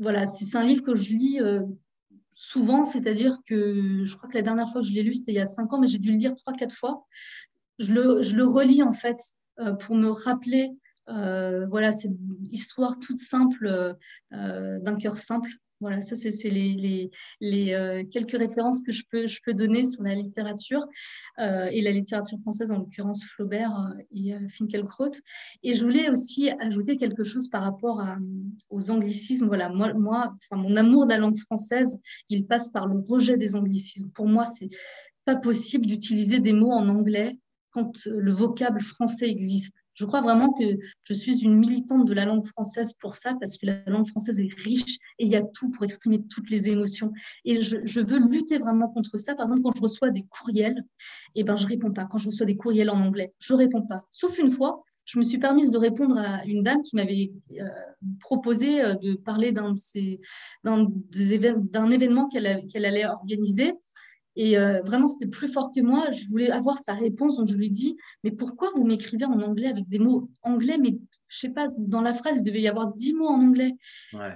[0.00, 1.38] voilà, c'est un livre que je lis
[2.34, 5.36] souvent, c'est-à-dire que je crois que la dernière fois que je l'ai lu, c'était il
[5.36, 7.06] y a cinq ans, mais j'ai dû le lire trois, quatre fois.
[7.78, 9.18] Je le, relis en fait
[9.58, 10.70] euh, pour me rappeler
[11.10, 12.12] euh, voilà, cette
[12.50, 13.96] histoire toute simple
[14.32, 15.50] euh, d'un cœur simple
[15.84, 17.10] voilà, ça, c'est les,
[17.74, 20.80] euh, quelques références que je peux, donner sur la littérature
[21.38, 25.10] euh, et la littérature française, en l'occurrence Flaubert euh, et Finkielkraut.
[25.62, 28.02] Et je voulais aussi ajouter quelque chose par rapport
[28.70, 29.46] aux anglicismes.
[29.46, 31.98] Voilà, moi, moi mon amour de la langue française,
[32.30, 34.10] il passe par le rejet des anglicismes.
[34.14, 34.70] Pour moi, c'est
[35.26, 37.38] pas possible d'utiliser des mots en anglais
[37.72, 39.83] quand le vocable français existe.
[39.94, 40.64] Je crois vraiment que
[41.04, 44.40] je suis une militante de la langue française pour ça, parce que la langue française
[44.40, 47.12] est riche et il y a tout pour exprimer toutes les émotions.
[47.44, 49.34] Et je, veux lutter vraiment contre ça.
[49.34, 50.84] Par exemple, quand je reçois des courriels,
[51.34, 52.06] eh ben, je réponds pas.
[52.06, 54.04] Quand je reçois des courriels en anglais, je réponds pas.
[54.10, 57.68] Sauf une fois, je me suis permise de répondre à une dame qui m'avait euh,
[58.20, 59.74] proposé euh, de parler d'un
[61.90, 63.74] événement qu'elle allait organiser
[64.36, 66.10] et euh, vraiment, c'était plus fort que moi.
[66.10, 67.36] Je voulais avoir sa réponse.
[67.36, 70.78] Donc, je lui ai dit, mais pourquoi vous m'écrivez en anglais avec des mots anglais?
[70.78, 70.98] Mais
[71.28, 73.74] je sais pas, dans la phrase, il devait y avoir dix mots en anglais.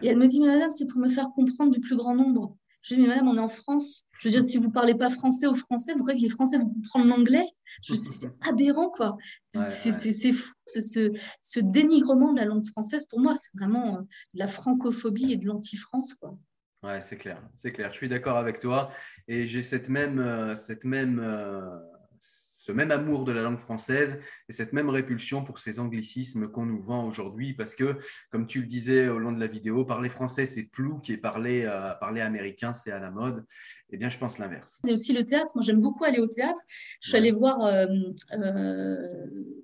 [0.02, 2.56] Et elle me dit, mais madame, c'est pour me faire comprendre du plus grand nombre.
[2.82, 4.04] Je lui ai dit, mais madame, on est en France.
[4.20, 6.72] Je veux dire, si vous parlez pas français aux Français, pourquoi que les Français vont
[6.88, 7.46] prendre l'anglais?
[7.82, 9.16] C'est aberrant, quoi.
[9.52, 11.12] c'est fou, ce,
[11.42, 13.06] ce, dénigrement de la langue française.
[13.06, 14.00] Pour moi, c'est vraiment euh,
[14.34, 16.36] de la francophobie et de l'anti-France, quoi.
[16.84, 17.90] Ouais, c'est clair, c'est clair.
[17.90, 18.90] Je suis d'accord avec toi
[19.26, 21.76] et j'ai cette même, euh, cette même, euh,
[22.20, 26.66] ce même amour de la langue française et cette même répulsion pour ces anglicismes qu'on
[26.66, 27.96] nous vend aujourd'hui parce que,
[28.30, 31.16] comme tu le disais au long de la vidéo, parler français c'est plou, qui est
[31.16, 33.44] parler, euh, parler américain c'est à la mode.
[33.90, 34.78] Eh bien, je pense l'inverse.
[34.84, 35.50] C'est aussi le théâtre.
[35.56, 36.60] Moi, j'aime beaucoup aller au théâtre.
[37.00, 37.58] Je suis allée voir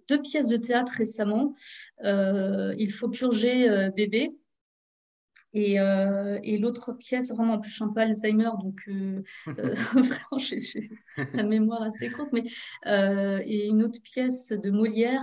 [0.08, 1.54] deux pièces de théâtre récemment.
[2.02, 4.32] Il faut purger bébé
[5.54, 9.22] et, euh, et l'autre pièce, vraiment, en plus, je suis un peu Alzheimer, donc euh,
[9.58, 10.90] euh, vraiment, j'ai
[11.32, 12.44] la mémoire assez courte, mais
[12.84, 15.22] et une autre pièce de Molière,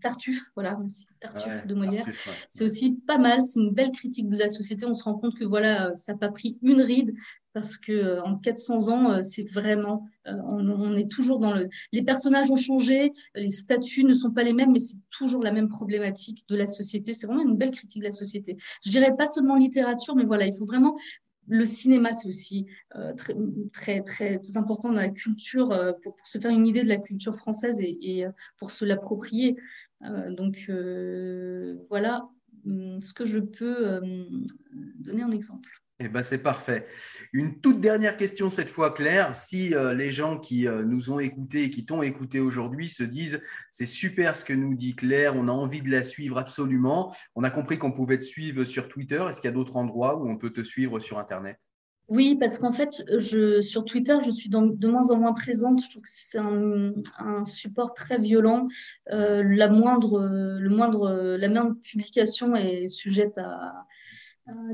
[0.00, 0.78] Tartuffe, voilà,
[1.20, 2.06] Tartuffe de Molière.
[2.48, 4.86] C'est aussi pas mal, c'est une belle critique de la société.
[4.86, 7.14] On se rend compte que voilà, ça n'a pas pris une ride
[7.58, 11.68] parce que euh, en 400 ans, euh, c'est vraiment, euh, on, est toujours dans le.
[11.92, 15.50] Les personnages ont changé, les statuts ne sont pas les mêmes, mais c'est toujours la
[15.50, 17.12] même problématique de la société.
[17.12, 18.56] C'est vraiment une belle critique de la société.
[18.84, 20.96] Je dirais pas seulement littérature, mais voilà, il faut vraiment
[21.48, 22.66] le cinéma, c'est aussi
[23.16, 23.34] très,
[23.72, 25.68] très, très important dans la culture,
[26.02, 28.26] pour, se faire une idée de la culture française et,
[28.58, 29.56] pour se l'approprier.
[30.02, 30.70] donc
[31.88, 32.28] voilà
[32.66, 33.98] hum, ce que je peux
[35.00, 35.77] donner en exemple.
[36.00, 36.86] Eh ben, c'est parfait.
[37.32, 39.34] Une toute dernière question cette fois, Claire.
[39.34, 43.02] Si euh, les gens qui euh, nous ont écoutés et qui t'ont écouté aujourd'hui se
[43.02, 43.40] disent
[43.72, 47.12] c'est super ce que nous dit Claire, on a envie de la suivre absolument.
[47.34, 49.24] On a compris qu'on pouvait te suivre sur Twitter.
[49.28, 51.58] Est-ce qu'il y a d'autres endroits où on peut te suivre sur Internet?
[52.06, 55.82] Oui, parce qu'en fait, je, sur Twitter, je suis de moins en moins présente.
[55.82, 58.68] Je trouve que c'est un, support très violent.
[59.10, 63.84] Euh, la moindre, le moindre, la moindre publication est sujette à,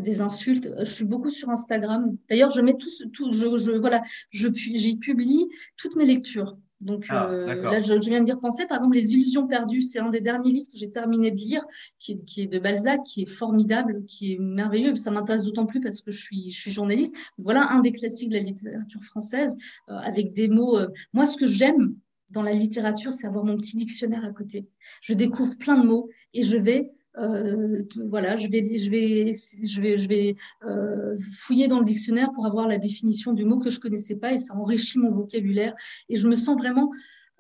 [0.01, 0.71] des insultes.
[0.79, 2.17] Je suis beaucoup sur Instagram.
[2.29, 5.47] D'ailleurs, je mets tout, tout je, je, voilà, je, j'y publie
[5.77, 6.57] toutes mes lectures.
[6.81, 10.01] Donc ah, euh, là, je, viens de dire penser, par exemple, Les Illusions perdues, c'est
[10.01, 11.65] un des derniers livres que j'ai terminé de lire,
[11.99, 14.95] qui est, de Balzac, qui est formidable, qui est merveilleux.
[14.97, 17.17] Ça m'intéresse d'autant plus parce que je suis, je suis journaliste.
[17.39, 19.57] Voilà un des classiques de la littérature française,
[19.89, 20.79] euh, avec des mots.
[21.13, 21.95] moi, ce que j'aime
[22.31, 24.67] dans la littérature, c'est avoir mon petit dictionnaire à côté.
[25.01, 29.33] Je découvre plein de mots et je vais euh, voilà, je vais, je vais,
[29.63, 30.37] je vais, je vais
[30.67, 34.33] euh, fouiller dans le dictionnaire pour avoir la définition du mot que je connaissais pas
[34.33, 35.75] et ça enrichit mon vocabulaire.
[36.09, 36.91] Et je me sens vraiment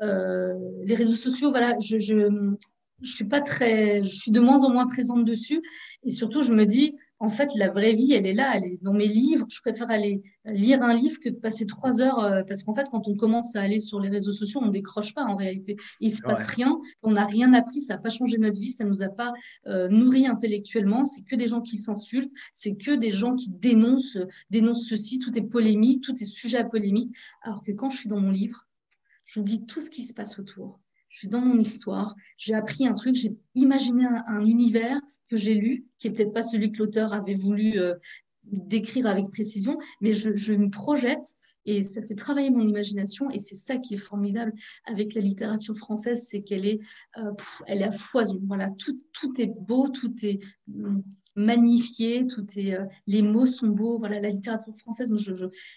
[0.02, 1.50] euh, les réseaux sociaux.
[1.50, 2.54] Voilà, je, je,
[3.02, 5.60] je suis pas très, je suis de moins en moins présente dessus
[6.04, 6.94] et surtout je me dis
[7.24, 9.46] en fait, la vraie vie, elle est là, elle est dans mes livres.
[9.48, 12.86] Je préfère aller lire un livre que de passer trois heures, euh, parce qu'en fait,
[12.90, 15.76] quand on commence à aller sur les réseaux sociaux, on décroche pas en réalité.
[16.00, 18.84] Il se passe rien, on n'a rien appris, ça n'a pas changé notre vie, ça
[18.84, 19.32] nous a pas
[19.66, 21.04] euh, nourri intellectuellement.
[21.06, 24.18] C'est que des gens qui s'insultent, c'est que des gens qui dénoncent,
[24.50, 27.16] dénoncent ceci, tout est polémique, tout est sujet à polémique.
[27.40, 28.68] Alors que quand je suis dans mon livre,
[29.24, 30.78] j'oublie tout ce qui se passe autour.
[31.08, 35.54] Je suis dans mon histoire, j'ai appris un truc, j'ai imaginé un univers que j'ai
[35.54, 37.94] lu, qui est peut-être pas celui que l'auteur avait voulu euh,
[38.44, 43.54] décrire avec précision, mais je, me projette Et ça fait travailler mon imagination et c'est
[43.54, 44.52] ça qui est formidable
[44.84, 46.80] avec la littérature française, c'est qu'elle est,
[47.18, 47.32] euh,
[47.66, 48.40] elle est à foison.
[48.46, 51.02] Voilà, tout, tout est beau, tout est hum,
[51.36, 53.96] magnifié, tout est, euh, les mots sont beaux.
[53.96, 55.10] Voilà, la littérature française,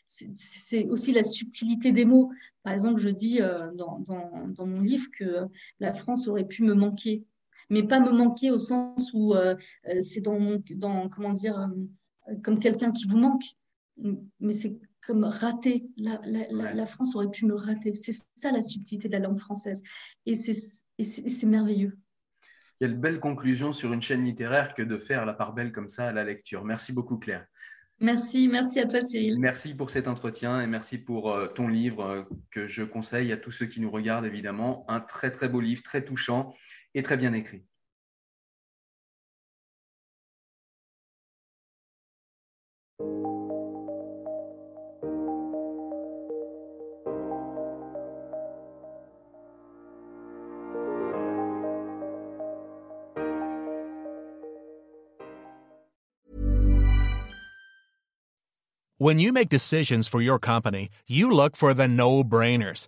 [0.08, 2.32] c'est aussi la subtilité des mots.
[2.64, 3.40] Par exemple, je dis
[3.76, 4.04] dans,
[4.60, 5.46] mon livre que
[5.80, 7.24] la France aurait pu me manquer,
[7.70, 9.36] mais pas me manquer au sens où
[10.02, 11.70] c'est dans, dans, comment dire,
[12.44, 13.44] comme quelqu'un qui vous manque,
[14.40, 14.78] mais c'est
[15.08, 15.88] comme rater.
[15.98, 17.94] La, la, la, France aurait pu me rater.
[17.94, 19.82] C'est ça la subtilité de la langue française.
[20.26, 21.98] Et c'est merveilleux.
[22.80, 26.10] Quelle belle conclusion sur une chaîne littéraire que de faire la part belle comme ça
[26.10, 26.64] à la lecture.
[26.64, 27.46] Merci beaucoup Claire.
[28.00, 29.40] Merci, merci à toi Cyril.
[29.40, 32.22] Merci pour cet entretien et merci pour euh, ton livre euh,
[32.52, 34.86] que je conseille à tous ceux qui nous regardent évidemment.
[34.88, 36.54] Un très très beau livre, très touchant
[36.98, 37.62] et très bien écrit.
[59.00, 62.88] When you make decisions for your company, you look for the no-brainers.